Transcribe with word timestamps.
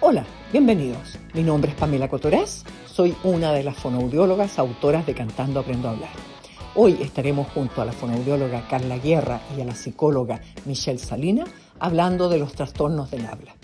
Hola, 0.00 0.24
bienvenidos. 0.50 1.18
Mi 1.34 1.42
nombre 1.42 1.70
es 1.70 1.76
Pamela 1.76 2.08
Cotorés, 2.08 2.64
soy 2.86 3.14
una 3.22 3.52
de 3.52 3.62
las 3.62 3.76
fonoaudiólogas 3.76 4.58
autoras 4.58 5.06
de 5.06 5.14
Cantando 5.14 5.60
Aprendo 5.60 5.88
a 5.88 5.90
Hablar. 5.92 6.10
Hoy 6.74 6.98
estaremos 7.02 7.48
junto 7.48 7.82
a 7.82 7.84
la 7.84 7.92
fonoaudióloga 7.92 8.66
Carla 8.68 8.96
Guerra 8.98 9.40
y 9.56 9.60
a 9.60 9.64
la 9.64 9.74
psicóloga 9.74 10.40
Michelle 10.64 10.98
Salina 10.98 11.44
hablando 11.78 12.28
de 12.28 12.38
los 12.38 12.52
trastornos 12.52 13.10
del 13.10 13.26
habla. 13.26 13.54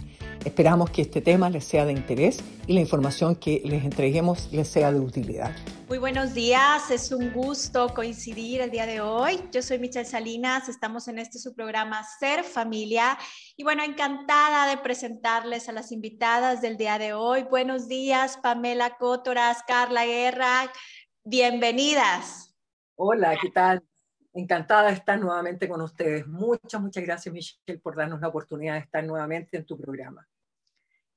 Esperamos 0.45 0.91
que 0.91 1.02
este 1.02 1.21
tema 1.21 1.51
les 1.51 1.64
sea 1.64 1.85
de 1.85 1.93
interés 1.93 2.43
y 2.67 2.75
la 2.75 2.80
información 2.80 3.35
que 3.35 3.62
les 3.64 3.85
entreguemos 3.85 4.48
les 4.53 4.69
sea 4.69 4.93
de 4.93 5.01
utilidad. 5.01 5.53
Muy 5.89 5.98
buenos 5.98 6.34
días, 6.34 6.91
es 6.91 7.12
un 7.12 7.32
gusto 7.32 7.95
coincidir 7.95 8.61
el 8.61 8.73
día 8.73 8.86
de 8.86 9.00
hoy. 9.00 9.41
Yo 9.53 9.62
soy 9.62 9.79
Michelle 9.79 10.05
Salinas, 10.05 10.68
estamos 10.68 11.07
en 11.07 11.21
este 11.21 11.39
su 11.39 11.55
programa 11.55 12.03
Ser 12.03 12.43
Familia 12.43 13.16
y 13.57 13.62
bueno, 13.62 13.85
encantada 13.85 14.68
de 14.68 14.79
presentarles 14.79 15.68
a 15.68 15.72
las 15.72 15.93
invitadas 15.93 16.61
del 16.61 16.77
día 16.77 16.99
de 16.99 17.12
hoy. 17.12 17.45
Buenos 17.45 17.86
días, 17.86 18.36
Pamela 18.39 18.96
Cótoras, 18.96 19.62
Carla 19.64 20.04
Guerra, 20.04 20.72
bienvenidas. 21.22 22.53
Hola, 22.96 23.39
¿qué 23.40 23.50
tal? 23.50 23.81
Encantada 24.34 24.89
de 24.89 24.95
estar 24.95 25.21
nuevamente 25.21 25.68
con 25.68 25.81
ustedes. 25.82 26.26
Muchas, 26.26 26.81
muchas 26.81 27.04
gracias, 27.04 27.32
Michelle, 27.32 27.79
por 27.79 27.95
darnos 27.95 28.21
la 28.21 28.26
oportunidad 28.26 28.75
de 28.75 28.81
estar 28.81 29.04
nuevamente 29.04 29.57
en 29.59 29.64
tu 29.64 29.79
programa. 29.79 30.26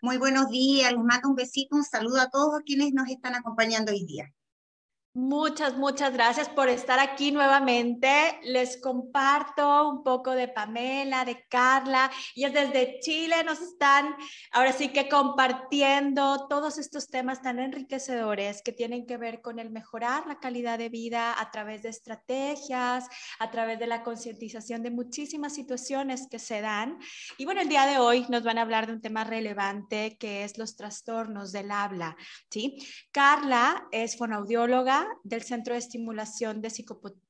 Muy 0.04 0.20
buenos 0.20 0.48
días, 0.52 0.92
les 0.92 1.04
mando 1.04 1.28
un 1.28 1.36
besito, 1.36 1.76
un 1.76 1.84
saludo 1.84 2.22
a 2.22 2.30
todos 2.30 2.62
quienes 2.64 2.94
nos 2.94 3.09
están 3.09 3.34
acompañando 3.34 3.92
hoy 3.92 4.06
día. 4.06 4.31
Muchas, 5.22 5.78
muchas 5.78 6.14
gracias 6.14 6.48
por 6.48 6.70
estar 6.70 6.98
aquí 6.98 7.34
nuevamente. 7.34 8.40
Les 8.44 8.78
comparto 8.78 9.90
un 9.90 10.02
poco 10.02 10.32
de 10.32 10.48
Pamela, 10.48 11.26
de 11.26 11.45
Carla. 11.50 12.09
Ellas 12.38 12.54
desde 12.54 13.02
Chile 13.02 13.36
nos 13.44 13.59
están 13.59 14.16
ahora 14.54 14.72
sí 14.72 14.94
que 14.94 15.09
compartiendo 15.09 16.48
todos 16.48 16.78
estos 16.78 17.09
temas 17.09 17.42
tan 17.42 17.59
enriquecedores 17.59 18.62
que 18.62 18.72
tienen 18.72 19.06
que 19.06 19.17
ver 19.17 19.42
con 19.42 19.59
el 19.59 19.72
mejorar 19.72 20.25
la 20.25 20.40
calidad 20.40 20.78
de 20.78 20.88
vida 20.88 21.36
a 21.38 21.52
través 21.52 21.84
de 21.84 21.90
estrategias, 21.90 23.06
a 23.40 23.52
través 23.52 23.78
de 23.78 23.88
la 23.88 24.03
concientización 24.03 24.84
de 24.84 24.92
muchísimas 24.92 25.53
situaciones 25.53 26.28
que 26.31 26.40
se 26.40 26.62
dan. 26.62 26.97
Y 27.38 27.44
bueno, 27.44 27.59
el 27.59 27.67
día 27.67 27.86
de 27.86 27.97
hoy 27.97 28.25
nos 28.30 28.44
van 28.44 28.58
a 28.58 28.62
hablar 28.62 28.88
de 28.88 28.94
un 28.94 29.02
tema 29.02 29.25
relevante 29.25 30.16
que 30.17 30.45
es 30.45 30.58
los 30.58 30.78
trastornos 30.78 31.52
del 31.52 31.72
habla. 31.72 32.16
¿sí? 32.50 32.78
Carla 33.12 33.86
es 33.92 34.17
fonoaudióloga 34.17 35.09
del 35.24 35.44
Centro 35.44 35.74
de 35.74 35.80
Estimulación 35.80 36.62
de 36.62 36.70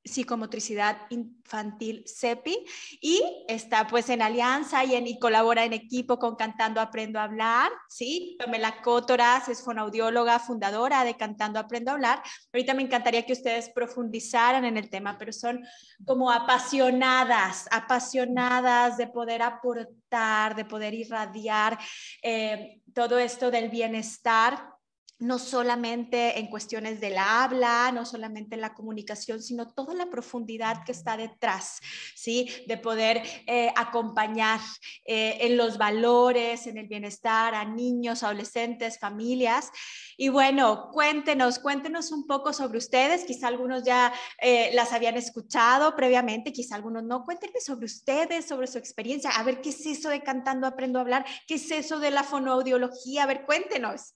Psicomotricidad 0.03 0.97
Infantil 1.09 2.03
CEPI 2.07 2.65
y 3.01 3.21
está 3.47 3.87
pues 3.87 4.09
en 4.09 4.21
alianza 4.21 4.83
y, 4.85 4.95
en, 4.95 5.07
y 5.07 5.19
colabora 5.19 5.65
en 5.65 5.73
equipo 5.73 6.19
con 6.19 6.35
Cantando 6.35 6.81
Aprendo 6.81 7.19
a 7.19 7.23
Hablar, 7.23 7.71
¿sí? 7.87 8.35
Pamela 8.39 8.81
Cótoras 8.81 9.49
es 9.49 9.63
fonaudióloga, 9.63 10.39
fundadora 10.39 11.03
de 11.03 11.17
Cantando 11.17 11.59
Aprendo 11.59 11.91
a 11.91 11.95
Hablar. 11.95 12.23
Ahorita 12.53 12.73
me 12.73 12.83
encantaría 12.83 13.25
que 13.25 13.33
ustedes 13.33 13.69
profundizaran 13.69 14.65
en 14.65 14.77
el 14.77 14.89
tema, 14.89 15.17
pero 15.17 15.33
son 15.33 15.63
como 16.05 16.31
apasionadas, 16.31 17.67
apasionadas 17.71 18.97
de 18.97 19.07
poder 19.07 19.41
aportar, 19.41 20.55
de 20.55 20.65
poder 20.65 20.93
irradiar 20.93 21.77
eh, 22.23 22.81
todo 22.93 23.19
esto 23.19 23.51
del 23.51 23.69
bienestar 23.69 24.78
no 25.19 25.37
solamente 25.37 26.39
en 26.39 26.47
cuestiones 26.47 27.01
del 27.01 27.17
habla, 27.17 27.91
no 27.91 28.05
solamente 28.05 28.55
en 28.55 28.61
la 28.61 28.73
comunicación, 28.73 29.41
sino 29.41 29.73
toda 29.73 29.93
la 29.93 30.09
profundidad 30.09 30.83
que 30.85 30.93
está 30.93 31.17
detrás, 31.17 31.79
¿sí? 32.15 32.49
De 32.67 32.77
poder 32.77 33.21
eh, 33.45 33.71
acompañar 33.75 34.61
eh, 35.05 35.37
en 35.41 35.57
los 35.57 35.77
valores, 35.77 36.67
en 36.67 36.77
el 36.77 36.87
bienestar 36.87 37.53
a 37.53 37.65
niños, 37.65 38.23
adolescentes, 38.23 38.97
familias. 38.97 39.71
Y 40.17 40.29
bueno, 40.29 40.89
cuéntenos, 40.91 41.59
cuéntenos 41.59 42.11
un 42.11 42.25
poco 42.25 42.53
sobre 42.53 42.77
ustedes, 42.77 43.25
quizá 43.25 43.47
algunos 43.47 43.83
ya 43.83 44.13
eh, 44.41 44.71
las 44.73 44.93
habían 44.93 45.17
escuchado 45.17 45.95
previamente, 45.95 46.53
quizá 46.53 46.75
algunos 46.75 47.03
no. 47.03 47.25
Cuéntenme 47.25 47.59
sobre 47.59 47.85
ustedes, 47.85 48.45
sobre 48.45 48.67
su 48.67 48.77
experiencia, 48.77 49.31
a 49.31 49.43
ver 49.43 49.59
qué 49.61 49.69
es 49.69 49.85
eso 49.85 50.09
de 50.09 50.21
cantando 50.21 50.65
aprendo 50.65 50.99
a 50.99 51.01
hablar, 51.01 51.25
qué 51.45 51.55
es 51.55 51.69
eso 51.71 51.99
de 51.99 52.11
la 52.11 52.23
fonoaudiología, 52.23 53.23
a 53.23 53.27
ver, 53.27 53.45
cuéntenos. 53.45 54.13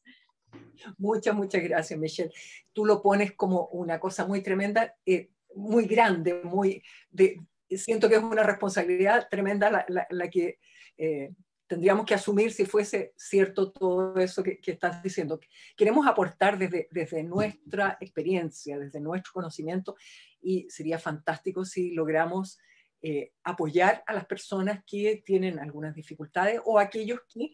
Muchas, 0.97 1.35
muchas 1.35 1.63
gracias, 1.63 2.00
Michelle. 2.00 2.31
Tú 2.72 2.85
lo 2.85 3.01
pones 3.01 3.34
como 3.34 3.67
una 3.67 4.00
cosa 4.00 4.25
muy 4.25 4.41
tremenda, 4.41 4.95
eh, 5.06 5.29
muy 5.56 5.85
grande, 5.85 6.41
muy 6.44 6.84
de, 7.11 7.39
siento 7.69 8.09
que 8.09 8.16
es 8.16 8.23
una 8.23 8.44
responsabilidad 8.44 9.28
tremenda 9.29 9.85
la, 9.88 10.29
que 10.29 10.59
eh, 10.97 11.31
tendríamos 11.67 12.06
que 12.06 12.13
asumir 12.13 12.51
si 12.51 12.66
fuese 12.66 13.13
cierto 13.16 13.72
todo 13.72 14.17
eso 14.17 14.44
que, 14.44 14.59
estás 14.66 15.01
diciendo. 15.01 15.39
Queremos 15.75 16.07
aportar 16.07 16.57
desde, 16.57 16.88
desde 16.91 17.23
nuestra 17.23 17.97
experiencia, 18.00 18.78
desde 18.78 19.00
nuestro 19.00 19.34
conocimiento, 19.34 19.95
y 20.41 20.69
sería 20.69 21.00
fantástico 21.00 21.66
si 21.66 21.91
logramos 21.91 22.59
eh, 23.01 23.34
apoyar 23.44 24.03
a 24.07 24.13
las 24.13 24.25
personas 24.25 24.84
que 24.85 25.22
tienen 25.25 25.59
algunas 25.59 25.94
dificultades 25.94 26.61
o 26.63 26.79
aquellos 26.79 27.19
que 27.34 27.53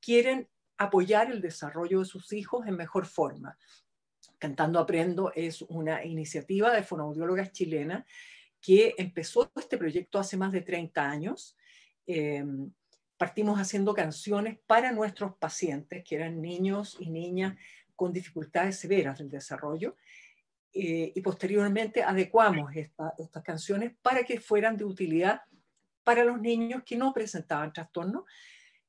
quieren 0.00 0.48
apoyar 0.78 1.30
el 1.30 1.40
desarrollo 1.40 1.98
de 2.00 2.04
sus 2.04 2.32
hijos 2.32 2.66
en 2.66 2.76
mejor 2.76 3.04
forma. 3.04 3.58
Cantando 4.38 4.78
Aprendo 4.78 5.32
es 5.34 5.62
una 5.62 6.04
iniciativa 6.04 6.72
de 6.72 6.84
fonoaudiólogas 6.84 7.52
chilenas 7.52 8.06
que 8.60 8.94
empezó 8.96 9.50
este 9.56 9.76
proyecto 9.76 10.18
hace 10.18 10.36
más 10.36 10.52
de 10.52 10.62
30 10.62 11.10
años. 11.10 11.56
Em, 12.06 12.72
partimos 13.16 13.58
haciendo 13.58 13.92
canciones 13.94 14.58
para 14.66 14.92
nuestros 14.92 15.36
pacientes, 15.36 16.04
que 16.04 16.14
eran 16.14 16.40
niños 16.40 16.96
y 17.00 17.10
niñas 17.10 17.56
con 17.96 18.12
dificultades 18.12 18.78
severas 18.78 19.18
del 19.18 19.28
desarrollo, 19.28 19.96
eh, 20.72 21.12
y 21.14 21.20
posteriormente 21.20 22.04
adecuamos 22.04 22.70
estas 22.76 23.42
canciones 23.42 23.92
para 24.00 24.22
que 24.22 24.38
fueran 24.38 24.76
de 24.76 24.84
utilidad 24.84 25.40
para 26.04 26.24
los 26.24 26.40
niños 26.40 26.84
que 26.84 26.96
no 26.96 27.12
presentaban 27.12 27.72
trastorno. 27.72 28.24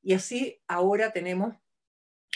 Y 0.03 0.13
así 0.13 0.61
ahora 0.67 1.11
tenemos 1.11 1.55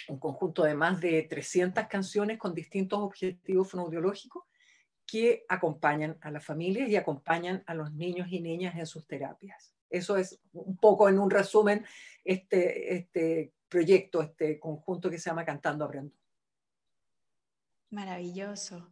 un 0.08 0.20
conjunto 0.20 0.64
de 0.64 0.76
más 0.76 1.00
de 1.00 1.24
300 1.24 1.88
canciones 1.88 2.38
con 2.38 2.54
distintos 2.54 3.00
objetivos 3.00 3.70
fonoaudiológicos 3.70 4.44
que 5.06 5.46
acompañan 5.50 6.18
a 6.22 6.32
las 6.32 6.44
familias 6.44 6.90
y 6.90 6.96
acompañan 6.96 7.64
a 7.68 7.74
los 7.74 7.94
niños 7.94 8.28
y 8.32 8.42
niñas 8.42 8.76
en 8.76 8.86
sus 8.86 9.06
terapias. 9.06 9.74
Eso 9.90 10.18
es 10.18 10.40
un 10.54 10.78
poco 10.78 11.08
en 11.08 11.20
un 11.20 11.30
resumen 11.30 11.86
este, 12.24 12.96
este 12.96 13.54
proyecto, 13.70 14.22
este 14.22 14.60
conjunto 14.60 15.10
que 15.10 15.20
se 15.20 15.30
llama 15.30 15.46
Cantando 15.46 15.86
Aprendo. 15.86 16.16
Maravilloso. 17.92 18.92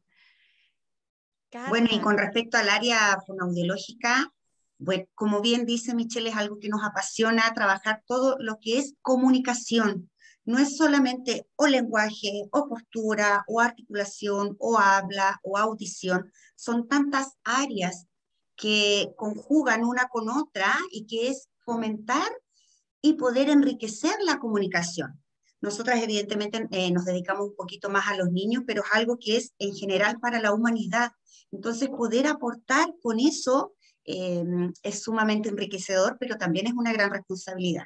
Bueno, 1.70 1.88
y 1.92 2.00
con 2.00 2.18
respecto 2.18 2.58
al 2.58 2.70
área 2.70 3.18
fonoaudiológica, 3.26 4.32
bueno, 4.78 5.06
como 5.16 5.42
bien 5.42 5.66
dice 5.66 5.96
Michelle, 5.96 6.30
es 6.30 6.36
algo 6.36 6.60
que 6.60 6.70
nos 6.70 6.84
apasiona 6.84 7.52
trabajar 7.54 8.04
todo 8.06 8.38
lo 8.40 8.60
que 8.60 8.78
es 8.78 8.96
comunicación, 9.02 10.11
no 10.46 10.58
es 10.60 10.78
solamente 10.78 11.48
o 11.56 11.68
lenguaje, 11.68 12.44
o 12.52 12.68
postura, 12.68 13.44
o 13.48 13.60
articulación, 13.60 14.56
o 14.60 14.78
habla, 14.78 15.40
o 15.44 15.58
audición, 15.58 16.32
son 16.56 16.88
tantas 16.88 17.38
áreas 17.44 18.08
que 18.56 19.12
conjugan 19.18 19.84
una 19.84 20.08
con 20.08 20.30
otra 20.30 20.74
y 20.92 21.06
que 21.08 21.30
es 21.30 21.50
fomentar 21.66 22.30
y 23.02 23.14
poder 23.14 23.50
enriquecer 23.50 24.16
la 24.24 24.40
comunicación. 24.40 25.22
Nosotras 25.62 26.02
evidentemente 26.02 26.68
eh, 26.72 26.92
nos 26.92 27.06
dedicamos 27.06 27.50
un 27.50 27.56
poquito 27.56 27.90
más 27.90 28.08
a 28.08 28.16
los 28.16 28.32
niños, 28.32 28.64
pero 28.66 28.84
es 28.84 28.90
algo 28.94 29.18
que 29.20 29.38
es 29.38 29.54
en 29.60 29.74
general 29.76 30.20
para 30.20 30.42
la 30.42 30.54
humanidad. 30.54 31.12
Entonces, 31.52 31.90
poder 31.90 32.28
aportar 32.28 32.88
con 33.02 33.20
eso 33.20 33.74
eh, 34.06 34.44
es 34.82 35.04
sumamente 35.04 35.50
enriquecedor, 35.50 36.18
pero 36.20 36.38
también 36.38 36.68
es 36.68 36.74
una 36.74 36.94
gran 36.94 37.12
responsabilidad. 37.12 37.86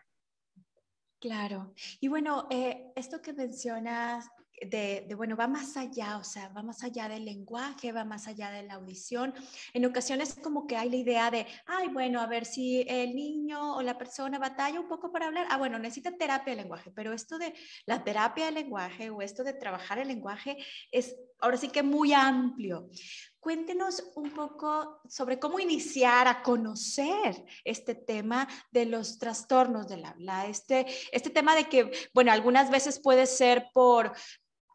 Claro. 1.19 1.73
Y 1.99 2.07
bueno, 2.07 2.47
eh, 2.51 2.91
esto 2.95 3.21
que 3.21 3.33
mencionas 3.33 4.29
de, 4.61 5.07
bueno, 5.17 5.35
va 5.35 5.47
más 5.47 5.75
allá, 5.75 6.17
o 6.17 6.23
sea, 6.23 6.49
va 6.49 6.63
más 6.63 6.83
allá 6.83 7.09
del 7.09 7.25
lenguaje, 7.25 7.91
va 7.91 8.05
más 8.05 8.27
allá 8.27 8.51
de 8.51 8.63
la 8.63 8.75
audición. 8.75 9.33
En 9.73 9.85
ocasiones 9.85 10.35
como 10.41 10.65
que 10.67 10.77
hay 10.77 10.89
la 10.89 10.95
idea 10.95 11.31
de, 11.31 11.45
ay, 11.65 11.89
bueno, 11.89 12.21
a 12.21 12.27
ver 12.27 12.45
si 12.45 12.85
el 12.87 13.15
niño 13.15 13.75
o 13.75 13.81
la 13.81 13.97
persona 13.97 14.39
batalla 14.39 14.79
un 14.79 14.87
poco 14.87 15.11
para 15.11 15.27
hablar, 15.27 15.47
ah, 15.49 15.57
bueno, 15.57 15.77
necesita 15.79 16.15
terapia 16.17 16.55
de 16.55 16.61
lenguaje, 16.61 16.91
pero 16.91 17.13
esto 17.13 17.37
de 17.37 17.53
la 17.85 18.03
terapia 18.03 18.45
de 18.45 18.51
lenguaje 18.51 19.09
o 19.09 19.21
esto 19.21 19.43
de 19.43 19.53
trabajar 19.53 19.99
el 19.99 20.07
lenguaje 20.07 20.57
es 20.91 21.15
ahora 21.39 21.57
sí 21.57 21.69
que 21.69 21.83
muy 21.83 22.13
amplio. 22.13 22.89
Cuéntenos 23.45 24.03
un 24.15 24.31
poco 24.31 25.01
sobre 25.07 25.37
cómo 25.37 25.59
iniciar 25.59 26.27
a 26.27 26.41
conocer 26.41 27.45
este 27.63 27.93
tema 27.93 28.47
de 28.71 28.87
los 28.87 29.19
trastornos 29.19 29.87
del 29.87 30.03
habla, 30.03 30.47
este, 30.47 30.87
este 31.11 31.29
tema 31.29 31.55
de 31.55 31.69
que, 31.69 31.91
bueno, 32.11 32.31
algunas 32.31 32.71
veces 32.71 32.99
puede 32.99 33.27
ser 33.27 33.67
por 33.71 34.13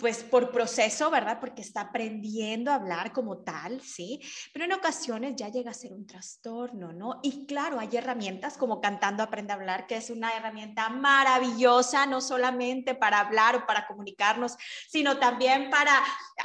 pues 0.00 0.25
por 0.25 0.50
proceso, 0.50 1.11
¿verdad? 1.11 1.38
Porque 1.38 1.61
está 1.61 1.82
aprendiendo 1.82 2.70
a 2.70 2.76
hablar 2.76 3.12
como 3.12 3.38
tal, 3.38 3.82
¿sí? 3.82 4.19
Pero 4.52 4.64
en 4.64 4.73
ocasiones 4.73 5.37
ya 5.37 5.50
llega 5.50 5.70
a 5.70 5.75
ser 5.75 5.93
un 5.93 6.06
trastorno, 6.06 6.93
¿no? 6.93 7.20
Y 7.23 7.44
claro, 7.44 7.79
hay 7.79 7.91
herramientas 7.93 8.56
como 8.56 8.81
Cantando 8.81 9.23
Aprende 9.23 9.52
a 9.52 9.56
Hablar, 9.56 9.87
que 9.87 9.97
es 9.97 10.08
una 10.08 10.35
herramienta 10.35 10.88
maravillosa, 10.88 12.06
no 12.06 12.23
solamente 12.23 12.94
para 12.94 13.20
hablar 13.20 13.56
o 13.56 13.67
para 13.67 13.87
comunicarnos, 13.87 14.56
sino 14.88 15.19
también 15.19 15.69
para 15.69 15.93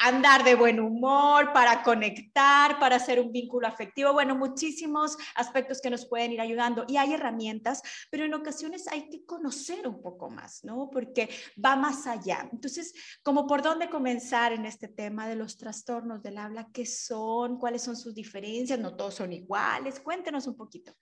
andar 0.01 0.43
de 0.43 0.55
buen 0.55 0.81
humor, 0.81 1.53
para 1.53 1.81
conectar, 1.81 2.77
para 2.77 2.97
hacer 2.97 3.21
un 3.21 3.31
vínculo 3.31 3.67
afectivo, 3.67 4.11
bueno, 4.11 4.35
muchísimos 4.35 5.17
aspectos 5.35 5.79
que 5.81 5.89
nos 5.89 6.05
pueden 6.05 6.33
ir 6.33 6.41
ayudando. 6.41 6.83
Y 6.89 6.97
hay 6.97 7.13
herramientas, 7.13 7.81
pero 8.11 8.25
en 8.25 8.33
ocasiones 8.33 8.87
hay 8.89 9.09
que 9.09 9.25
conocer 9.25 9.87
un 9.87 10.01
poco 10.01 10.29
más, 10.29 10.63
¿no? 10.65 10.89
Porque 10.91 11.29
va 11.63 11.77
más 11.77 12.05
allá. 12.05 12.49
Entonces, 12.51 12.93
como 13.23 13.44
por 13.47 13.61
dónde 13.61 13.89
comenzar 13.89 14.53
en 14.53 14.65
este 14.65 14.87
tema 14.87 15.27
de 15.27 15.35
los 15.35 15.57
trastornos 15.57 16.21
del 16.21 16.37
habla, 16.37 16.69
qué 16.73 16.85
son, 16.85 17.57
cuáles 17.57 17.81
son 17.83 17.95
sus 17.95 18.13
diferencias, 18.13 18.79
no 18.79 18.95
todos 18.95 19.15
son 19.15 19.33
iguales. 19.33 19.99
Cuéntenos 19.99 20.47
un 20.47 20.55
poquito. 20.55 20.93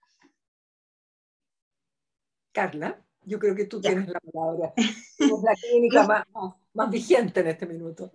Carla, 2.52 3.04
yo 3.22 3.40
creo 3.40 3.56
que 3.56 3.66
tú 3.66 3.82
tienes 3.82 4.08
la 4.08 4.20
palabra. 4.20 4.74
la 5.18 5.56
clínica 5.56 6.08
más, 6.08 6.26
más, 6.74 6.90
vigente 6.90 7.40
en 7.40 7.48
este 7.48 7.66
minuto. 7.66 8.12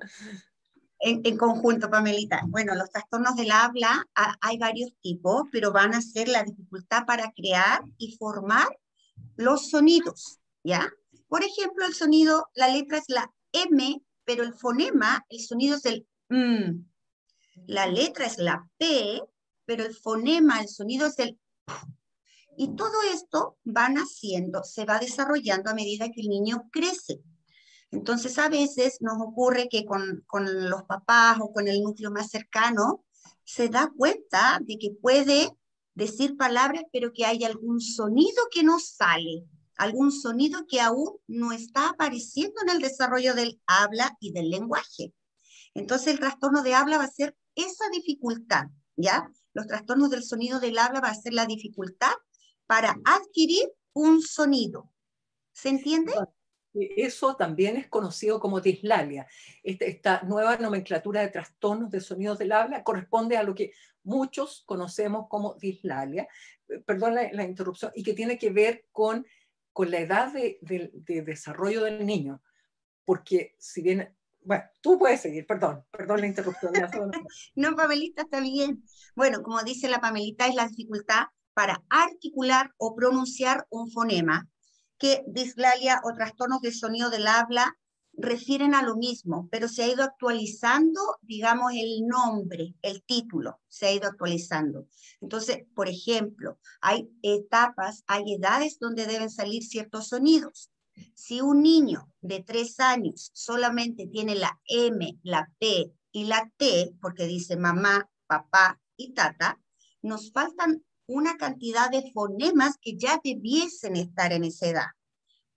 En, 1.00 1.20
en, 1.24 1.36
conjunto, 1.36 1.90
Pamelita. 1.90 2.42
Bueno, 2.46 2.74
los 2.74 2.90
trastornos 2.90 3.36
del 3.36 3.50
habla 3.50 4.06
hay 4.40 4.58
varios 4.58 4.92
tipos, 5.00 5.42
pero 5.50 5.72
van 5.72 5.94
a 5.94 6.02
ser 6.02 6.28
la 6.28 6.44
dificultad 6.44 7.04
para 7.06 7.32
crear 7.32 7.82
y 7.96 8.16
formar 8.16 8.68
los 9.36 9.70
sonidos, 9.70 10.40
¿ya? 10.64 10.88
Por 11.28 11.42
ejemplo, 11.42 11.84
el 11.84 11.94
sonido, 11.94 12.48
la 12.54 12.68
letra 12.68 12.98
es 12.98 13.04
la 13.08 13.32
M 13.52 14.02
pero 14.28 14.42
el 14.42 14.52
fonema, 14.52 15.24
el 15.30 15.40
sonido 15.40 15.76
es 15.76 15.86
el 15.86 16.06
M. 16.28 16.84
La 17.66 17.86
letra 17.86 18.26
es 18.26 18.36
la 18.36 18.68
P, 18.76 19.22
pero 19.64 19.86
el 19.86 19.94
fonema, 19.94 20.60
el 20.60 20.68
sonido 20.68 21.06
es 21.06 21.18
el. 21.18 21.40
Y 22.54 22.76
todo 22.76 22.92
esto 23.10 23.56
va 23.66 23.88
naciendo, 23.88 24.64
se 24.64 24.84
va 24.84 24.98
desarrollando 24.98 25.70
a 25.70 25.74
medida 25.74 26.10
que 26.10 26.20
el 26.20 26.28
niño 26.28 26.68
crece. 26.70 27.22
Entonces, 27.90 28.38
a 28.38 28.50
veces 28.50 28.98
nos 29.00 29.16
ocurre 29.18 29.66
que 29.70 29.86
con, 29.86 30.22
con 30.26 30.68
los 30.68 30.82
papás 30.82 31.38
o 31.40 31.50
con 31.50 31.66
el 31.66 31.80
núcleo 31.80 32.10
más 32.10 32.28
cercano, 32.28 33.06
se 33.44 33.70
da 33.70 33.90
cuenta 33.96 34.60
de 34.60 34.76
que 34.76 34.90
puede 34.90 35.56
decir 35.94 36.36
palabras, 36.36 36.82
pero 36.92 37.14
que 37.14 37.24
hay 37.24 37.44
algún 37.44 37.80
sonido 37.80 38.42
que 38.50 38.62
no 38.62 38.78
sale 38.78 39.46
algún 39.78 40.12
sonido 40.12 40.66
que 40.66 40.80
aún 40.80 41.18
no 41.28 41.52
está 41.52 41.90
apareciendo 41.90 42.60
en 42.62 42.70
el 42.70 42.80
desarrollo 42.80 43.34
del 43.34 43.60
habla 43.66 44.16
y 44.20 44.32
del 44.32 44.50
lenguaje. 44.50 45.14
Entonces 45.72 46.08
el 46.08 46.18
trastorno 46.18 46.62
de 46.62 46.74
habla 46.74 46.98
va 46.98 47.04
a 47.04 47.10
ser 47.10 47.36
esa 47.54 47.88
dificultad, 47.90 48.66
¿ya? 48.96 49.30
Los 49.54 49.66
trastornos 49.66 50.10
del 50.10 50.24
sonido 50.24 50.60
del 50.60 50.78
habla 50.78 51.00
va 51.00 51.08
a 51.08 51.14
ser 51.14 51.32
la 51.32 51.46
dificultad 51.46 52.12
para 52.66 52.96
adquirir 53.04 53.72
un 53.92 54.20
sonido. 54.20 54.90
¿Se 55.52 55.68
entiende? 55.68 56.12
Eso 56.74 57.36
también 57.36 57.76
es 57.76 57.88
conocido 57.88 58.40
como 58.40 58.60
dislalia. 58.60 59.26
Este, 59.62 59.88
esta, 59.88 60.22
nueva 60.22 60.56
nomenclatura 60.56 61.20
de 61.20 61.28
trastornos 61.28 61.90
de 61.90 62.00
sonidos 62.00 62.38
del 62.38 62.52
habla 62.52 62.82
corresponde 62.82 63.36
a 63.36 63.42
lo 63.42 63.54
que 63.54 63.72
muchos 64.02 64.62
conocemos 64.66 65.26
como 65.28 65.54
dislalia, 65.54 66.28
perdón 66.84 67.14
la 67.14 67.44
interrupción, 67.44 67.92
y 67.94 68.02
que 68.02 68.14
tiene 68.14 68.38
que 68.38 68.50
ver 68.50 68.86
con 68.92 69.24
con 69.78 69.92
la 69.92 70.00
edad 70.00 70.32
de, 70.32 70.58
desarrollo 71.24 71.84
del 71.84 72.04
niño, 72.04 72.42
porque 73.04 73.54
si 73.60 73.80
bien, 73.80 74.12
bueno, 74.40 74.64
tú 74.80 74.98
puedes 74.98 75.20
seguir, 75.20 75.46
perdón, 75.46 75.84
perdón 75.92 76.20
la 76.20 76.26
interrupción. 76.26 76.72
no, 77.54 77.76
Pamelita, 77.76 78.22
está 78.22 78.40
bien. 78.40 78.82
Bueno, 79.14 79.40
como 79.40 79.62
dice 79.62 79.88
la 79.88 80.00
Pamelita, 80.00 80.48
es 80.48 80.56
la 80.56 80.66
dificultad 80.66 81.26
para 81.54 81.80
articular 81.90 82.72
o 82.76 82.96
pronunciar 82.96 83.68
un 83.70 83.88
fonema, 83.92 84.48
que 84.98 85.22
dislalia 85.28 86.00
o 86.02 86.12
trastornos 86.12 86.60
de 86.60 86.72
sonido 86.72 87.08
del 87.08 87.28
habla 87.28 87.78
refieren 88.18 88.74
a 88.74 88.82
lo 88.82 88.96
mismo, 88.96 89.48
pero 89.50 89.68
se 89.68 89.84
ha 89.84 89.88
ido 89.88 90.02
actualizando, 90.02 91.00
digamos, 91.22 91.72
el 91.74 92.06
nombre, 92.06 92.74
el 92.82 93.02
título, 93.04 93.60
se 93.68 93.86
ha 93.86 93.92
ido 93.92 94.08
actualizando. 94.08 94.88
Entonces, 95.20 95.64
por 95.74 95.88
ejemplo, 95.88 96.58
hay 96.80 97.08
etapas, 97.22 98.02
hay 98.06 98.34
edades 98.34 98.78
donde 98.80 99.06
deben 99.06 99.30
salir 99.30 99.62
ciertos 99.62 100.08
sonidos. 100.08 100.70
Si 101.14 101.40
un 101.40 101.62
niño 101.62 102.12
de 102.20 102.42
tres 102.42 102.80
años 102.80 103.30
solamente 103.34 104.08
tiene 104.08 104.34
la 104.34 104.60
M, 104.66 105.18
la 105.22 105.48
P 105.58 105.92
y 106.10 106.24
la 106.24 106.52
T, 106.56 106.92
porque 107.00 107.26
dice 107.26 107.56
mamá, 107.56 108.10
papá 108.26 108.80
y 108.96 109.14
tata, 109.14 109.60
nos 110.02 110.32
faltan 110.32 110.84
una 111.06 111.36
cantidad 111.36 111.88
de 111.90 112.10
fonemas 112.12 112.76
que 112.80 112.96
ya 112.96 113.20
debiesen 113.22 113.96
estar 113.96 114.32
en 114.32 114.44
esa 114.44 114.66
edad. 114.66 114.86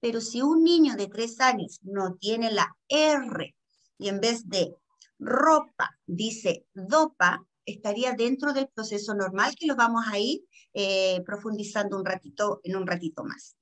Pero 0.02 0.20
si 0.20 0.42
un 0.42 0.64
niño 0.64 0.96
de 0.96 1.08
tres 1.08 1.40
años 1.40 1.80
no 1.84 2.16
tiene 2.16 2.52
la 2.52 2.76
R 2.90 3.56
y 3.98 4.10
en 4.10 4.20
vez 4.20 4.50
de 4.50 4.76
ropa 5.20 5.98
dice 6.06 6.66
dopa, 6.74 7.46
estaría 7.66 8.14
dentro 8.14 8.52
del 8.52 8.68
proceso 8.68 9.14
normal 9.14 9.54
que 9.58 9.68
lo 9.68 9.76
vamos 9.76 10.06
a 10.08 10.18
ir 10.18 10.42
eh, 10.74 11.22
profundizando 11.26 11.98
un 11.98 12.06
ratito, 12.06 12.60
en 12.64 12.76
un 12.76 12.88
ratito 12.88 13.24
más. 13.24 13.56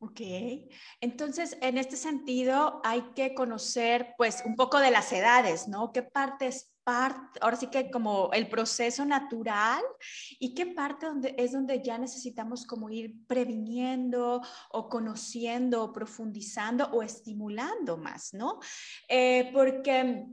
Ok, 0.00 0.20
entonces 1.00 1.58
en 1.60 1.76
este 1.76 1.96
sentido 1.96 2.80
hay 2.84 3.02
que 3.16 3.34
conocer 3.34 4.14
pues 4.16 4.44
un 4.46 4.54
poco 4.54 4.78
de 4.78 4.92
las 4.92 5.12
edades, 5.12 5.66
¿no? 5.66 5.90
¿Qué 5.92 6.04
partes 6.04 6.70
ahora 6.88 7.56
sí 7.56 7.68
que 7.68 7.90
como 7.90 8.30
el 8.32 8.48
proceso 8.48 9.04
natural 9.04 9.82
y 10.38 10.54
qué 10.54 10.66
parte 10.66 11.06
es 11.36 11.52
donde 11.52 11.82
ya 11.82 11.98
necesitamos 11.98 12.66
como 12.66 12.90
ir 12.90 13.14
previniendo 13.26 14.40
o 14.70 14.88
conociendo 14.88 15.84
o 15.84 15.92
profundizando 15.92 16.86
o 16.92 17.02
estimulando 17.02 17.96
más, 17.96 18.32
¿no? 18.34 18.58
Eh, 19.08 19.50
porque 19.52 20.26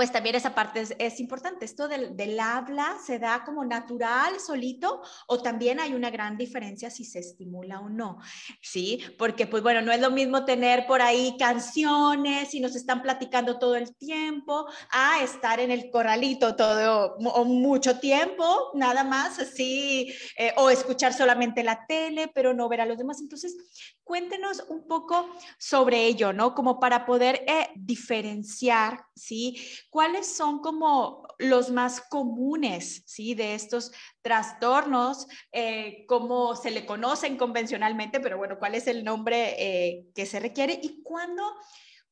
pues 0.00 0.12
también 0.12 0.34
esa 0.34 0.54
parte 0.54 0.82
es, 0.98 1.20
importante. 1.20 1.66
Esto 1.66 1.86
del, 1.86 2.16
del, 2.16 2.40
habla 2.40 2.96
se 3.04 3.18
da 3.18 3.44
como 3.44 3.66
natural, 3.66 4.40
solito, 4.40 5.02
o 5.26 5.42
también 5.42 5.78
hay 5.78 5.92
una 5.92 6.08
gran 6.08 6.38
diferencia 6.38 6.88
si 6.88 7.04
se 7.04 7.18
estimula 7.18 7.80
o 7.80 7.90
no, 7.90 8.16
¿sí? 8.62 9.02
Porque 9.18 9.46
pues 9.46 9.62
bueno, 9.62 9.82
no 9.82 9.92
es 9.92 10.00
lo 10.00 10.10
mismo 10.10 10.46
tener 10.46 10.86
por 10.86 11.02
ahí 11.02 11.36
canciones 11.38 12.54
y 12.54 12.60
nos 12.60 12.76
están 12.76 13.02
platicando 13.02 13.58
todo 13.58 13.76
el 13.76 13.94
tiempo, 13.94 14.64
a 14.90 15.22
estar 15.22 15.60
en 15.60 15.70
el 15.70 15.90
corralito 15.90 16.56
todo 16.56 17.16
o 17.18 17.44
mucho 17.44 17.98
tiempo, 17.98 18.70
nada 18.72 19.04
más 19.04 19.38
así, 19.38 20.14
eh, 20.38 20.54
o 20.56 20.70
escuchar 20.70 21.12
solamente 21.12 21.62
la 21.62 21.84
tele, 21.86 22.30
pero 22.34 22.54
no 22.54 22.70
ver 22.70 22.80
a 22.80 22.86
los 22.86 22.96
demás. 22.96 23.20
Entonces, 23.20 23.54
cuéntenos 24.10 24.64
un 24.68 24.88
poco 24.88 25.24
sobre 25.56 26.04
ello, 26.04 26.32
¿no? 26.32 26.52
Como 26.52 26.80
para 26.80 27.06
poder 27.06 27.44
eh, 27.46 27.68
diferenciar, 27.76 29.04
¿sí? 29.14 29.56
¿Cuáles 29.88 30.26
son 30.26 30.58
como 30.58 31.28
los 31.38 31.70
más 31.70 32.00
comunes, 32.00 33.04
¿sí? 33.06 33.36
De 33.36 33.54
estos 33.54 33.92
trastornos, 34.20 35.28
eh, 35.52 36.06
cómo 36.08 36.56
se 36.56 36.72
le 36.72 36.86
conocen 36.86 37.36
convencionalmente, 37.36 38.18
pero 38.18 38.36
bueno, 38.36 38.58
¿cuál 38.58 38.74
es 38.74 38.88
el 38.88 39.04
nombre 39.04 39.54
eh, 39.60 40.06
que 40.12 40.26
se 40.26 40.40
requiere 40.40 40.80
y 40.82 41.04
cuándo... 41.04 41.44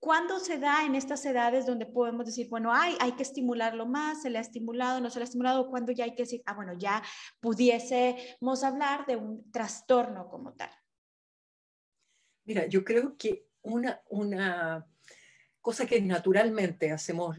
¿Cuándo 0.01 0.39
se 0.39 0.59
da 0.61 0.85
en 0.87 0.95
estas 0.95 1.27
edades 1.27 1.67
donde 1.67 1.85
podemos 1.85 2.25
decir, 2.25 2.47
bueno, 2.49 2.73
hay, 2.73 2.97
hay 3.01 3.17
que 3.17 3.25
estimularlo 3.25 3.85
más, 3.85 4.23
se 4.23 4.31
le 4.31 4.39
ha 4.39 4.41
estimulado, 4.41 5.01
no 5.01 5.11
se 5.11 5.19
le 5.19 5.25
ha 5.25 5.25
estimulado? 5.25 5.69
¿Cuándo 5.69 5.91
ya 5.91 6.05
hay 6.05 6.15
que 6.15 6.23
decir, 6.23 6.41
ah, 6.47 6.55
bueno, 6.55 6.75
ya 6.79 7.03
pudiésemos 7.41 8.63
hablar 8.63 9.07
de 9.07 9.17
un 9.17 9.51
trastorno 9.51 10.29
como 10.29 10.53
tal? 10.53 10.71
Mira, 12.49 12.67
yo 12.67 12.83
creo 12.83 13.15
que 13.19 13.45
una, 13.61 14.01
una 14.09 14.87
cosa 15.61 15.85
que 15.85 16.01
naturalmente 16.01 16.91
hacemos 16.91 17.37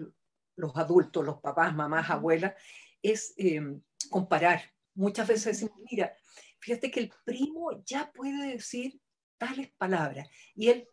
los 0.56 0.78
adultos, 0.78 1.26
los 1.26 1.40
papás, 1.42 1.74
mamás, 1.74 2.12
abuelas, 2.12 2.54
es 3.02 3.34
em, 3.38 3.82
comparar. 4.12 4.72
Muchas 4.94 5.28
veces 5.28 5.46
decimos, 5.46 5.80
mira, 5.90 6.16
fíjate 6.60 6.92
que 6.92 7.00
el 7.00 7.12
primo 7.26 7.84
ya 7.84 8.12
puede 8.12 8.52
decir 8.52 9.02
tales 9.40 9.72
palabras 9.80 10.30
y 10.54 10.70
él 10.70 10.88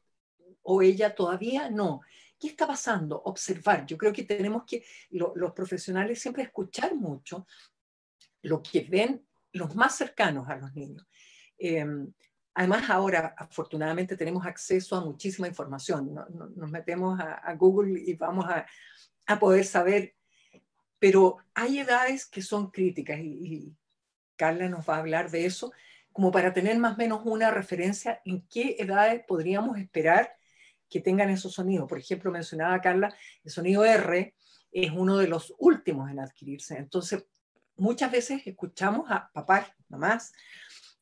o 0.62 0.80
ella 0.80 1.14
todavía 1.14 1.68
no. 1.68 2.00
¿Qué 2.40 2.48
está 2.48 2.66
pasando? 2.66 3.20
Observar. 3.22 3.84
Yo 3.84 3.98
creo 3.98 4.14
que 4.14 4.22
tenemos 4.22 4.64
que, 4.64 4.82
los 5.10 5.52
profesionales, 5.52 6.22
siempre 6.22 6.44
escuchar 6.44 6.94
mucho 6.94 7.46
lo 8.40 8.62
que 8.62 8.80
ven 8.80 9.26
los 9.52 9.74
más 9.74 9.94
cercanos 9.94 10.48
a 10.48 10.56
los 10.56 10.74
niños. 10.74 11.06
Em, 11.58 12.14
Además, 12.58 12.88
ahora 12.88 13.34
afortunadamente 13.36 14.16
tenemos 14.16 14.46
acceso 14.46 14.96
a 14.96 15.04
muchísima 15.04 15.46
información. 15.46 16.14
Nos 16.56 16.70
metemos 16.70 17.20
a, 17.20 17.52
Google 17.52 18.00
y 18.00 18.14
vamos 18.14 18.46
a, 18.46 19.38
poder 19.38 19.66
saber, 19.66 20.14
pero 20.98 21.36
hay 21.52 21.80
edades 21.80 22.24
que 22.24 22.40
son 22.40 22.70
críticas 22.70 23.18
y, 23.20 23.76
Carla 24.36 24.70
nos 24.70 24.88
va 24.88 24.96
a 24.96 25.00
hablar 25.00 25.30
de 25.30 25.44
eso, 25.44 25.70
como 26.12 26.32
para 26.32 26.54
tener 26.54 26.78
más 26.78 26.94
o 26.94 26.96
menos 26.96 27.20
una 27.26 27.50
referencia 27.50 28.22
en 28.24 28.46
qué 28.48 28.76
edades 28.78 29.22
podríamos 29.26 29.76
esperar 29.78 30.34
que 30.88 31.00
tengan 31.00 31.28
esos 31.28 31.52
sonidos. 31.52 31.86
Por 31.86 31.98
ejemplo, 31.98 32.30
mencionaba 32.30 32.80
Carla, 32.80 33.14
el 33.44 33.50
sonido 33.50 33.84
R 33.84 34.34
es 34.72 34.90
uno 34.92 35.18
de 35.18 35.28
los 35.28 35.54
últimos 35.58 36.10
en 36.10 36.20
adquirirse. 36.20 36.78
Entonces, 36.78 37.26
muchas 37.76 38.10
veces 38.10 38.46
escuchamos 38.46 39.10
a 39.10 39.30
papás, 39.32 39.70
mamás, 39.88 40.32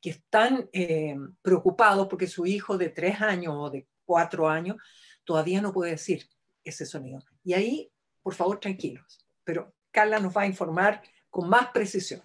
que 0.04 0.10
están 0.10 0.68
eh, 0.74 1.16
preocupados 1.40 2.08
porque 2.08 2.26
su 2.26 2.44
hijo 2.44 2.76
de 2.76 2.90
tres 2.90 3.22
años 3.22 3.54
o 3.56 3.70
de 3.70 3.88
cuatro 4.04 4.46
años 4.46 4.76
todavía 5.24 5.62
no 5.62 5.72
puede 5.72 5.92
decir 5.92 6.28
ese 6.62 6.84
sonido. 6.84 7.24
Y 7.42 7.54
ahí, 7.54 7.90
por 8.22 8.34
favor, 8.34 8.60
tranquilos. 8.60 9.26
Pero 9.44 9.74
Carla 9.90 10.20
nos 10.20 10.36
va 10.36 10.42
a 10.42 10.46
informar 10.46 11.02
con 11.30 11.48
más 11.48 11.70
precisión. 11.70 12.20